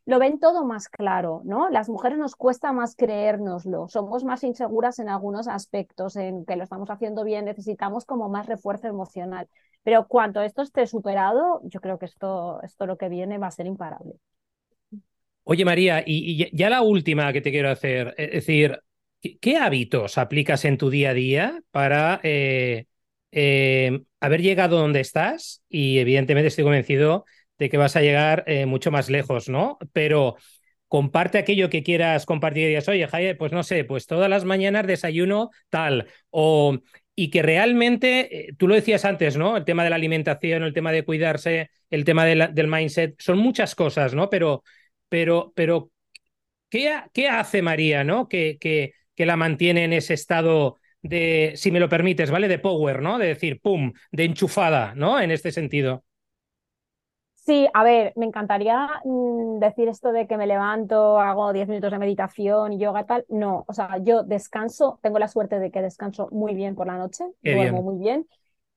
lo 0.06 0.20
ven 0.20 0.40
todo 0.40 0.66
más 0.66 0.90
claro, 0.90 1.42
¿no? 1.46 1.70
Las 1.70 1.88
mujeres 1.88 2.18
nos 2.18 2.36
cuesta 2.36 2.74
más 2.74 2.96
creérnoslo, 2.96 3.88
somos 3.88 4.24
más 4.24 4.44
inseguras 4.44 5.00
en 5.00 5.08
algunos 5.08 5.48
aspectos, 5.48 6.18
en 6.18 6.46
que 6.46 6.58
lo 6.58 6.64
estamos 6.64 6.90
haciendo 6.90 7.24
bien, 7.24 7.46
necesitamos 7.46 8.06
como 8.06 8.28
más 8.28 8.48
refuerzo 8.48 8.88
emocional. 8.88 9.48
Pero 9.82 10.08
cuando 10.08 10.42
esto 10.42 10.62
esté 10.62 10.88
superado, 10.88 11.62
yo 11.64 11.80
creo 11.80 11.98
que 12.00 12.06
esto, 12.06 12.62
esto 12.64 12.86
lo 12.86 12.98
que 12.98 13.10
viene 13.10 13.38
va 13.38 13.48
a 13.48 13.52
ser 13.52 13.66
imparable. 13.66 14.14
Oye, 15.46 15.66
María, 15.66 16.04
y, 16.06 16.50
ya 16.56 16.70
la 16.70 16.82
última 16.82 17.32
que 17.34 17.42
te 17.42 17.52
quiero 17.52 17.70
hacer, 17.70 18.14
es 18.18 18.32
decir, 18.32 18.80
¿qué, 19.42 19.58
hábitos 19.58 20.18
aplicas 20.18 20.66
en 20.66 20.78
tu 20.78 20.90
día 20.90 21.12
a 21.12 21.14
día 21.14 21.62
para 21.72 22.20
eh, 22.24 22.86
eh, 23.32 24.04
haber 24.22 24.42
llegado 24.42 24.78
donde 24.78 25.02
estás? 25.02 25.62
Y 25.68 26.00
evidentemente 26.00 26.48
estoy 26.48 26.64
convencido 26.64 27.26
de 27.60 27.70
que 27.70 27.78
vas 27.78 27.96
a 27.96 28.02
llegar 28.02 28.44
eh, 28.48 28.66
mucho 28.66 28.92
más 28.92 29.10
lejos, 29.10 29.50
¿no? 29.50 29.78
Pero 29.94 30.36
comparte 30.88 31.38
aquello 31.38 31.70
que 31.70 31.84
quieras 31.84 32.26
compartir 32.26 32.64
y 32.66 32.68
digas, 32.68 32.88
oye, 32.88 33.08
Jaime, 33.08 33.36
pues 33.36 33.52
no 33.52 33.64
sé, 33.64 33.84
pues 33.84 34.06
todas 34.06 34.30
las 34.30 34.46
mañanas 34.46 34.86
desayuno 34.88 35.50
tal, 35.70 36.08
o 36.30 36.80
y 37.16 37.30
que 37.30 37.42
realmente, 37.44 38.50
eh, 38.50 38.54
tú 38.58 38.68
lo 38.68 38.76
decías 38.76 39.06
antes, 39.06 39.38
¿no? 39.38 39.56
El 39.58 39.66
tema 39.66 39.84
de 39.84 39.90
la 39.92 39.96
alimentación, 39.98 40.64
el 40.64 40.74
tema 40.74 40.92
de 40.92 41.04
cuidarse, 41.06 41.70
el 41.90 42.06
tema 42.06 42.26
del 42.26 42.68
mindset, 42.68 43.16
son 43.20 43.38
muchas 43.38 43.76
cosas, 43.76 44.14
¿no? 44.16 44.30
Pero, 44.30 44.64
pero, 45.10 45.52
pero 45.56 45.92
¿qué, 46.70 47.02
qué 47.14 47.30
hace 47.30 47.62
María, 47.62 48.04
¿no? 48.04 48.28
Que, 48.28 48.58
que, 48.60 48.94
que 49.16 49.26
la 49.26 49.36
mantiene 49.38 49.84
en 49.86 49.94
ese 49.94 50.14
estado 50.14 50.80
de, 51.02 51.54
si 51.56 51.72
me 51.72 51.80
lo 51.80 51.90
permites, 51.90 52.32
¿vale? 52.32 52.48
De 52.48 52.60
power, 52.60 53.02
¿no? 53.02 53.18
De 53.20 53.28
decir, 53.28 53.60
pum, 53.62 53.94
de 54.12 54.26
enchufada, 54.26 54.94
¿no? 54.96 55.20
En 55.20 55.32
este 55.32 55.52
sentido. 55.52 56.06
Sí, 57.46 57.68
a 57.74 57.84
ver, 57.84 58.14
me 58.16 58.26
encantaría 58.26 58.88
mm, 59.04 59.60
decir 59.60 59.90
esto 59.90 60.14
de 60.14 60.28
que 60.28 60.38
me 60.38 60.48
levanto, 60.48 61.20
hago 61.20 61.52
10 61.52 61.68
minutos 61.68 61.92
de 61.92 62.00
meditación, 62.00 62.80
yoga, 62.80 63.06
tal. 63.06 63.26
No, 63.28 63.66
o 63.68 63.74
sea, 63.74 63.98
yo 63.98 64.24
descanso, 64.24 64.98
tengo 65.02 65.20
la 65.20 65.28
suerte 65.28 65.60
de 65.60 65.70
que 65.70 65.82
descanso 65.82 66.30
muy 66.32 66.56
bien 66.56 66.74
por 66.76 66.88
la 66.88 66.98
noche, 66.98 67.26
duermo 67.42 67.82
muy 67.82 67.98
bien. 67.98 68.28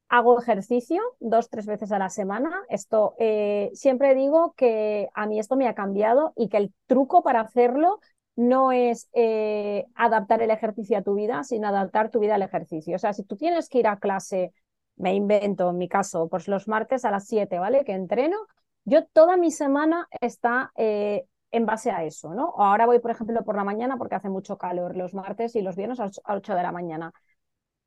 Hago 0.08 0.40
ejercicio 0.40 1.00
dos, 1.20 1.48
tres 1.48 1.66
veces 1.66 1.92
a 1.92 1.98
la 1.98 2.10
semana. 2.10 2.50
Esto 2.68 3.14
eh, 3.18 3.70
siempre 3.72 4.16
digo 4.16 4.54
que 4.56 5.08
a 5.14 5.26
mí 5.26 5.38
esto 5.38 5.54
me 5.56 5.68
ha 5.68 5.74
cambiado 5.74 6.32
y 6.36 6.48
que 6.48 6.56
el 6.56 6.72
truco 6.86 7.22
para 7.22 7.40
hacerlo 7.40 8.00
no 8.34 8.72
es 8.72 9.08
eh, 9.12 9.86
adaptar 9.94 10.42
el 10.42 10.50
ejercicio 10.50 10.98
a 10.98 11.02
tu 11.02 11.14
vida, 11.14 11.44
sino 11.44 11.68
adaptar 11.68 12.10
tu 12.10 12.18
vida 12.18 12.34
al 12.34 12.42
ejercicio. 12.42 12.96
O 12.96 12.98
sea, 12.98 13.12
si 13.12 13.22
tú 13.22 13.36
tienes 13.36 13.68
que 13.68 13.78
ir 13.78 13.86
a 13.86 13.98
clase, 13.98 14.52
me 14.96 15.14
invento 15.14 15.70
en 15.70 15.78
mi 15.78 15.88
caso, 15.88 16.28
pues 16.28 16.48
los 16.48 16.68
martes 16.68 17.04
a 17.04 17.10
las 17.10 17.26
7, 17.26 17.58
¿vale? 17.58 17.84
Que 17.84 17.92
entreno, 17.92 18.36
yo 18.84 19.04
toda 19.06 19.36
mi 19.36 19.50
semana 19.50 20.08
está 20.20 20.72
eh, 20.76 21.26
en 21.50 21.66
base 21.66 21.90
a 21.90 22.04
eso, 22.04 22.34
¿no? 22.34 22.54
Ahora 22.56 22.86
voy, 22.86 22.98
por 22.98 23.10
ejemplo, 23.10 23.44
por 23.44 23.56
la 23.56 23.64
mañana 23.64 23.96
porque 23.96 24.14
hace 24.14 24.28
mucho 24.28 24.58
calor 24.58 24.96
los 24.96 25.14
martes 25.14 25.56
y 25.56 25.62
los 25.62 25.76
viernes 25.76 26.00
a 26.00 26.10
8 26.34 26.54
de 26.54 26.62
la 26.62 26.72
mañana. 26.72 27.12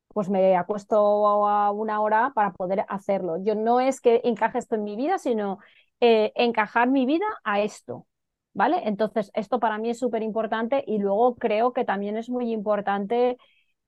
Pues 0.09 0.29
me 0.29 0.55
acuesto 0.57 1.47
a 1.47 1.71
una 1.71 2.01
hora 2.01 2.31
para 2.33 2.51
poder 2.53 2.85
hacerlo. 2.89 3.37
Yo 3.43 3.55
no 3.55 3.79
es 3.79 4.01
que 4.01 4.21
encaje 4.23 4.57
esto 4.57 4.75
en 4.75 4.83
mi 4.83 4.95
vida, 4.95 5.19
sino 5.19 5.59
eh, 5.99 6.31
encajar 6.35 6.89
mi 6.89 7.05
vida 7.05 7.25
a 7.43 7.61
esto, 7.61 8.07
¿vale? 8.53 8.81
Entonces, 8.85 9.31
esto 9.35 9.59
para 9.59 9.77
mí 9.77 9.89
es 9.91 9.99
súper 9.99 10.23
importante 10.23 10.83
y 10.87 10.97
luego 10.97 11.35
creo 11.35 11.73
que 11.73 11.85
también 11.85 12.17
es 12.17 12.29
muy 12.29 12.51
importante 12.51 13.37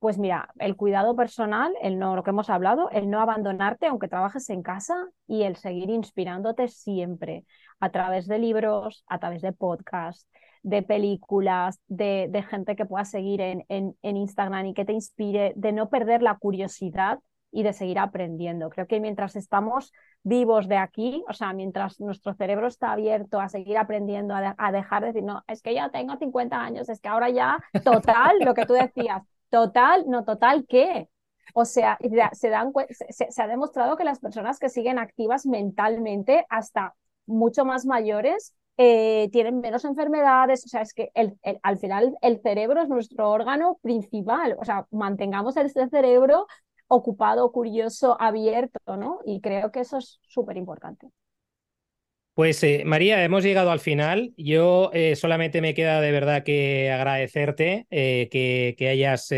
pues 0.01 0.17
mira, 0.17 0.49
el 0.57 0.75
cuidado 0.75 1.15
personal, 1.15 1.71
el 1.79 1.99
no, 1.99 2.15
lo 2.15 2.23
que 2.23 2.31
hemos 2.31 2.49
hablado, 2.49 2.89
el 2.89 3.11
no 3.11 3.21
abandonarte 3.21 3.85
aunque 3.85 4.07
trabajes 4.07 4.49
en 4.49 4.63
casa 4.63 4.95
y 5.27 5.43
el 5.43 5.57
seguir 5.57 5.91
inspirándote 5.91 6.69
siempre 6.69 7.45
a 7.79 7.91
través 7.91 8.27
de 8.27 8.39
libros, 8.39 9.05
a 9.05 9.19
través 9.19 9.43
de 9.43 9.53
podcasts, 9.53 10.27
de 10.63 10.81
películas, 10.81 11.79
de, 11.87 12.45
gente 12.49 12.75
que 12.75 12.87
puedas 12.87 13.11
seguir 13.11 13.41
en, 13.41 13.63
en, 13.69 13.95
en, 14.01 14.17
Instagram 14.17 14.65
y 14.65 14.73
que 14.73 14.85
te 14.85 14.93
inspire, 14.93 15.53
de 15.55 15.71
no 15.71 15.91
perder 15.91 16.23
la 16.23 16.35
curiosidad 16.35 17.19
y 17.51 17.61
de 17.61 17.71
seguir 17.71 17.99
aprendiendo. 17.99 18.71
Creo 18.71 18.87
que 18.87 18.99
mientras 18.99 19.35
estamos 19.35 19.93
vivos 20.23 20.67
de 20.67 20.77
aquí, 20.77 21.23
o 21.29 21.33
sea, 21.33 21.53
mientras 21.53 21.99
nuestro 21.99 22.33
cerebro 22.33 22.65
está 22.65 22.93
abierto 22.93 23.39
a 23.39 23.49
seguir 23.49 23.77
aprendiendo, 23.77 24.33
a, 24.33 24.55
a 24.57 24.71
dejar 24.71 25.01
de 25.01 25.07
decir, 25.09 25.23
no, 25.23 25.43
es 25.47 25.61
que 25.61 25.75
ya 25.75 25.89
tengo 25.91 26.17
50 26.17 26.59
años, 26.59 26.89
es 26.89 26.99
que 26.99 27.09
ahora 27.09 27.29
ya, 27.29 27.59
total, 27.83 28.39
lo 28.39 28.55
que 28.55 28.65
tú 28.65 28.73
decías, 28.73 29.21
Total, 29.51 30.05
no 30.07 30.23
total, 30.23 30.65
¿qué? 30.67 31.09
O 31.53 31.65
sea, 31.65 31.97
se, 32.33 32.49
dan, 32.49 32.71
se, 33.09 33.41
ha 33.41 33.47
demostrado 33.47 33.97
que 33.97 34.05
las 34.05 34.19
personas 34.19 34.59
que 34.59 34.69
siguen 34.69 34.97
activas 34.97 35.45
mentalmente 35.45 36.45
hasta 36.49 36.95
mucho 37.25 37.65
más 37.65 37.85
mayores 37.85 38.55
eh, 38.77 39.29
tienen 39.33 39.59
menos 39.59 39.83
enfermedades, 39.83 40.65
o 40.65 40.69
sea, 40.69 40.81
es 40.81 40.93
que 40.93 41.11
al 41.63 41.77
final 41.79 42.17
el 42.21 42.41
cerebro 42.41 42.81
es 42.81 42.87
nuestro 42.89 43.29
órgano 43.29 43.77
principal, 43.81 44.55
o 44.57 44.63
sea, 44.63 44.87
mantengamos 44.91 45.57
este 45.57 45.89
cerebro 45.89 46.47
ocupado, 46.87 47.51
curioso, 47.51 48.15
abierto, 48.19 48.97
¿no? 48.97 49.19
Y 49.25 49.41
creo 49.41 49.71
que 49.71 49.81
eso 49.81 49.97
es 49.97 50.19
súper 50.27 50.57
importante. 50.57 51.09
Pues 52.33 52.63
eh, 52.63 52.83
María, 52.85 53.23
hemos 53.23 53.43
llegado 53.43 53.71
al 53.71 53.79
final. 53.81 54.33
Yo 54.37 54.89
eh, 54.93 55.15
solamente 55.17 55.61
me 55.61 55.73
queda 55.73 55.99
de 55.99 56.11
verdad 56.11 56.43
que 56.43 56.89
agradecerte 56.89 57.87
eh, 57.89 58.29
que, 58.31 58.87
hayas 58.89 59.29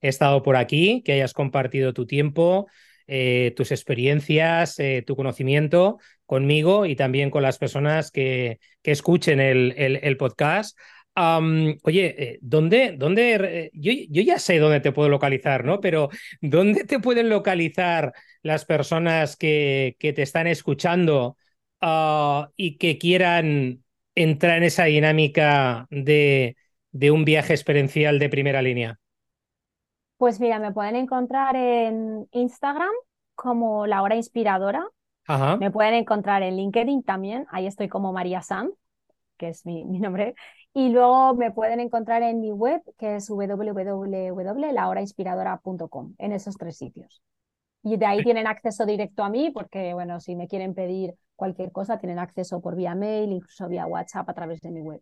estado 0.00 0.42
por 0.42 0.56
aquí, 0.56 1.02
que 1.04 1.12
hayas 1.12 1.34
compartido 1.34 1.92
tu 1.92 2.06
tiempo, 2.06 2.66
tus 3.56 3.70
experiencias, 3.72 4.76
tu 5.06 5.16
conocimiento 5.16 5.98
conmigo 6.26 6.84
y 6.86 6.94
también 6.94 7.30
con 7.30 7.42
las 7.42 7.58
personas 7.58 8.10
que, 8.10 8.58
que 8.82 8.90
escuchen 8.92 9.40
el, 9.40 9.74
el, 9.76 10.16
podcast. 10.18 10.78
oye, 11.14 12.38
¿dónde, 12.42 12.94
dónde 12.96 13.70
yo, 13.72 13.92
yo, 14.10 14.22
ya 14.22 14.38
sé 14.38 14.58
dónde 14.58 14.80
te 14.80 14.92
puedo 14.92 15.08
localizar, 15.08 15.64
¿no? 15.64 15.80
Pero 15.80 16.10
¿dónde 16.42 16.84
te 16.84 16.98
pueden 17.00 17.28
localizar 17.30 18.12
las 18.42 18.64
personas 18.66 19.36
que, 19.36 19.96
que 19.98 20.12
te 20.12 20.22
están 20.22 20.46
escuchando? 20.46 21.36
Ah, 21.80 22.50
y 22.56 22.76
que 22.76 22.98
quieran 22.98 23.84
entrar 24.14 24.58
en 24.58 24.64
esa 24.64 24.84
dinámica 24.84 25.86
de, 25.90 26.56
de 26.92 27.10
un 27.10 27.24
viaje 27.24 27.52
experiencial 27.52 28.18
de 28.18 28.28
primera 28.28 28.60
línea? 28.62 28.98
Pues 30.16 30.40
mira, 30.40 30.58
me 30.58 30.72
pueden 30.72 30.96
encontrar 30.96 31.54
en 31.54 32.26
Instagram 32.32 32.90
como 33.36 33.86
La 33.86 34.02
Hora 34.02 34.16
Inspiradora. 34.16 34.88
Me 35.60 35.70
pueden 35.70 35.92
encontrar 35.92 36.42
en 36.42 36.56
LinkedIn 36.56 37.02
también, 37.02 37.46
ahí 37.50 37.66
estoy 37.66 37.88
como 37.88 38.14
María 38.14 38.40
Sam, 38.40 38.70
que 39.36 39.50
es 39.50 39.66
mi, 39.66 39.84
mi, 39.84 40.00
nombre. 40.00 40.34
Y 40.72 40.88
luego 40.88 41.34
me 41.34 41.50
pueden 41.50 41.80
encontrar 41.80 42.22
en 42.22 42.40
mi 42.40 42.50
web, 42.50 42.80
que 42.96 43.16
es 43.16 43.28
www.lahorainspiradora.com, 43.28 46.14
en 46.16 46.32
esos 46.32 46.56
tres 46.56 46.78
sitios. 46.78 47.22
Y 47.90 47.96
de 47.96 48.04
ahí 48.04 48.22
tienen 48.22 48.46
acceso 48.46 48.84
directo 48.84 49.24
a 49.24 49.30
mí, 49.30 49.50
porque, 49.50 49.94
bueno, 49.94 50.20
si 50.20 50.36
me 50.36 50.46
quieren 50.46 50.74
pedir 50.74 51.14
cualquier 51.36 51.72
cosa, 51.72 51.98
tienen 51.98 52.18
acceso 52.18 52.60
por 52.60 52.76
vía 52.76 52.94
mail, 52.94 53.32
incluso 53.32 53.66
vía 53.66 53.86
WhatsApp 53.86 54.28
a 54.28 54.34
través 54.34 54.60
de 54.60 54.70
mi 54.70 54.80
web. 54.80 55.00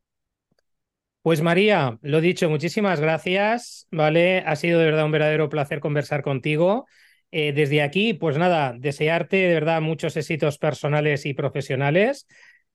Pues 1.23 1.43
María, 1.43 1.99
lo 2.03 2.21
dicho, 2.21 2.49
muchísimas 2.49 3.01
gracias, 3.01 3.89
¿vale? 3.91 4.45
Ha 4.47 4.55
sido 4.55 4.79
de 4.79 4.85
verdad 4.85 5.05
un 5.05 5.11
verdadero 5.11 5.49
placer 5.49 5.81
conversar 5.81 6.23
contigo. 6.23 6.87
Eh, 7.33 7.53
desde 7.53 7.83
aquí, 7.83 8.15
pues 8.15 8.39
nada, 8.39 8.75
desearte 8.79 9.37
de 9.37 9.55
verdad 9.55 9.81
muchos 9.81 10.17
éxitos 10.17 10.59
personales 10.59 11.27
y 11.27 11.35
profesionales. 11.35 12.29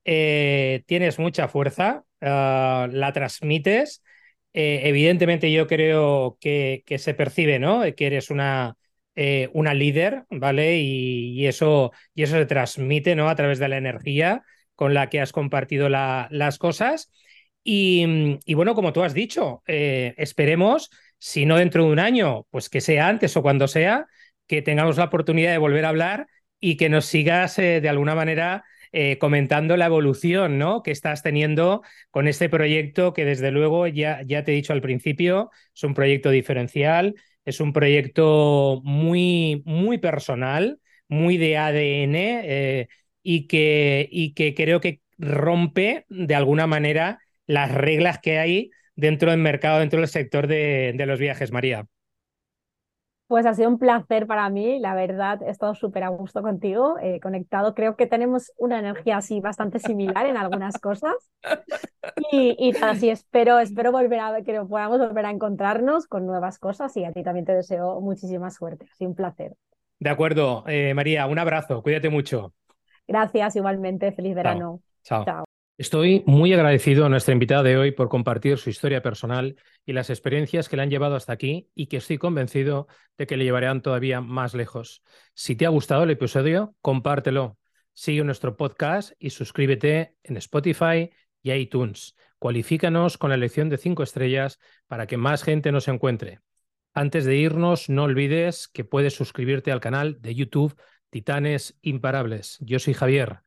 Eh, 0.04 0.84
tienes 0.88 1.20
mucha 1.20 1.48
fuerza, 1.48 2.04
ah, 2.20 2.90
la 2.92 3.14
transmites. 3.14 4.04
Eh, 4.54 4.82
evidentemente 4.84 5.50
yo 5.50 5.68
creo 5.68 6.38
que, 6.42 6.84
que, 6.86 6.98
se 6.98 7.14
percibe, 7.14 7.60
¿no? 7.60 7.84
Que 7.96 8.08
eres 8.08 8.30
una, 8.30 8.76
eh, 9.16 9.50
una 9.54 9.74
líder, 9.74 10.24
¿vale? 10.30 10.78
Y, 10.80 11.46
eso, 11.46 11.92
y 12.16 12.24
eso 12.24 12.38
se 12.38 12.46
transmite, 12.46 13.16
¿no? 13.16 13.30
A 13.30 13.36
través 13.36 13.60
de 13.60 13.68
la 13.68 13.78
energía 13.78 14.44
con 14.76 14.94
la 14.94 15.10
que 15.10 15.20
has 15.20 15.34
compartido 15.34 15.90
las 15.90 16.58
cosas. 16.58 17.12
Y, 17.64 18.40
bueno, 18.56 18.74
como 18.74 18.94
tú 18.94 19.04
has 19.04 19.14
dicho, 19.14 19.64
eh, 19.68 20.14
esperemos, 20.18 20.90
si 21.20 21.46
no 21.46 21.58
dentro 21.58 21.86
de 21.86 21.92
un 21.92 22.00
año, 22.00 22.48
pues 22.52 22.70
que 22.70 22.82
sea 22.82 23.08
antes 23.08 23.36
o 23.38 23.42
cuando 23.42 23.68
sea, 23.68 24.08
que 24.48 24.62
tengamos 24.62 24.98
la 24.98 25.06
oportunidad 25.06 25.52
de 25.52 25.58
volver 25.58 25.86
a 25.86 25.90
hablar 25.90 26.28
y 26.60 26.78
que 26.78 26.90
nos 26.90 27.06
sigas 27.06 27.60
eh, 27.60 27.82
de 27.82 27.90
alguna 27.90 28.16
manera 28.16 28.64
comentando 29.20 29.78
la 29.78 29.86
evolución 29.86 30.58
¿no? 30.58 30.84
que 30.84 30.92
estás 30.92 31.24
teniendo 31.24 31.82
con 32.10 32.28
este 32.28 32.50
proyecto 32.50 33.14
que 33.14 33.24
desde 33.24 33.50
luego 33.50 33.88
ya, 33.88 34.22
ya 34.26 34.44
te 34.44 34.52
he 34.52 34.56
dicho 34.56 34.74
al 34.74 34.82
principio, 34.82 35.50
es 35.74 35.84
un 35.86 35.94
proyecto 35.94 36.30
diferencial, 36.30 37.16
es 37.46 37.60
un 37.60 37.74
proyecto 37.74 38.82
muy, 38.84 39.62
muy 39.66 39.98
personal, 39.98 40.80
muy 41.08 41.38
de 41.38 41.58
ADN 41.58 42.42
eh, 42.44 42.88
y, 43.24 43.48
que, 43.48 44.08
y 44.12 44.34
que 44.34 44.54
creo 44.56 44.80
que 44.82 45.02
rompe 45.18 46.06
de 46.10 46.36
alguna 46.36 46.68
manera 46.68 47.20
las 47.48 47.72
reglas 47.74 48.20
que 48.20 48.40
hay 48.40 48.72
dentro 48.96 49.32
del 49.32 49.40
mercado, 49.40 49.80
dentro 49.80 50.00
del 50.00 50.10
sector 50.10 50.48
de, 50.48 50.94
de 50.96 51.06
los 51.06 51.20
viajes, 51.20 51.52
María. 51.52 51.86
Pues 53.32 53.46
ha 53.46 53.54
sido 53.54 53.70
un 53.70 53.80
placer 53.80 54.28
para 54.28 54.50
mí, 54.50 54.78
la 54.80 54.94
verdad, 54.94 55.42
he 55.42 55.50
estado 55.50 55.74
súper 55.74 56.04
a 56.04 56.10
gusto 56.10 56.42
contigo, 56.42 56.98
eh, 57.02 57.22
conectado. 57.22 57.74
Creo 57.74 57.96
que 57.96 58.06
tenemos 58.06 58.52
una 58.58 58.78
energía 58.78 59.16
así 59.16 59.40
bastante 59.40 59.80
similar 59.80 60.26
en 60.26 60.36
algunas 60.36 60.80
cosas. 60.82 61.14
Y, 62.30 62.58
y 62.60 62.76
así 62.82 63.10
espero, 63.10 63.60
espero 63.60 63.94
volver 63.94 64.20
a 64.20 64.42
que 64.44 64.60
podamos 64.66 65.00
volver 65.00 65.26
a 65.26 65.32
encontrarnos 65.32 66.08
con 66.08 66.26
nuevas 66.26 66.60
cosas 66.60 66.98
y 66.98 67.06
a 67.06 67.14
ti 67.14 67.24
también 67.24 67.46
te 67.46 67.54
deseo 67.54 68.02
muchísima 68.02 68.52
suerte. 68.52 68.86
Ha 68.92 68.96
sido 68.96 69.12
un 69.12 69.16
placer. 69.16 69.56
De 70.00 70.10
acuerdo, 70.10 70.66
eh, 70.68 70.94
María, 70.94 71.26
un 71.28 71.40
abrazo, 71.40 71.82
cuídate 71.82 72.10
mucho. 72.10 72.54
Gracias, 73.08 73.56
igualmente, 73.56 74.12
feliz 74.12 74.36
verano. 74.36 74.82
Chao. 75.04 75.24
Chao. 75.26 75.46
Estoy 75.82 76.22
muy 76.28 76.54
agradecido 76.54 77.08
a 77.08 77.10
nuestra 77.10 77.34
invitada 77.34 77.64
de 77.64 77.76
hoy 77.76 77.92
por 77.92 78.08
compartir 78.08 78.60
su 78.60 78.70
historia 78.70 79.02
personal 79.02 79.56
y 79.84 79.94
las 79.94 80.12
experiencias 80.12 80.70
que 80.70 80.76
le 80.76 80.84
han 80.84 80.92
llevado 80.92 81.16
hasta 81.16 81.34
aquí 81.34 81.72
y 81.74 81.88
que 81.88 81.98
estoy 81.98 82.20
convencido 82.20 82.88
de 83.18 83.26
que 83.26 83.36
le 83.36 83.46
llevarán 83.46 83.82
todavía 83.82 84.22
más 84.22 84.54
lejos. 84.54 85.02
Si 85.34 85.56
te 85.56 85.66
ha 85.66 85.70
gustado 85.70 86.04
el 86.04 86.12
episodio, 86.12 86.76
compártelo. 86.82 87.58
Sigue 87.94 88.24
nuestro 88.24 88.58
podcast 88.58 89.14
y 89.18 89.32
suscríbete 89.32 90.14
en 90.22 90.38
Spotify 90.38 91.10
y 91.42 91.52
iTunes. 91.52 92.16
Cualifícanos 92.38 93.18
con 93.18 93.32
la 93.32 93.36
elección 93.36 93.70
de 93.70 93.80
cinco 93.80 94.04
estrellas 94.04 94.60
para 94.86 95.08
que 95.08 95.18
más 95.18 95.42
gente 95.42 95.72
nos 95.72 95.88
encuentre. 95.88 96.42
Antes 96.94 97.26
de 97.26 97.38
irnos, 97.38 97.90
no 97.90 98.04
olvides 98.04 98.68
que 98.68 98.84
puedes 98.84 99.16
suscribirte 99.16 99.72
al 99.72 99.80
canal 99.82 100.22
de 100.22 100.36
YouTube 100.36 100.80
Titanes 101.10 101.76
Imparables. 101.82 102.60
Yo 102.62 102.78
soy 102.78 102.94
Javier. 102.94 103.40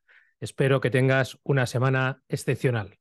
Espero 0.45 0.83
que 0.83 0.91
tengas 0.91 1.39
una 1.43 1.65
semana 1.65 2.23
excepcional. 2.29 2.99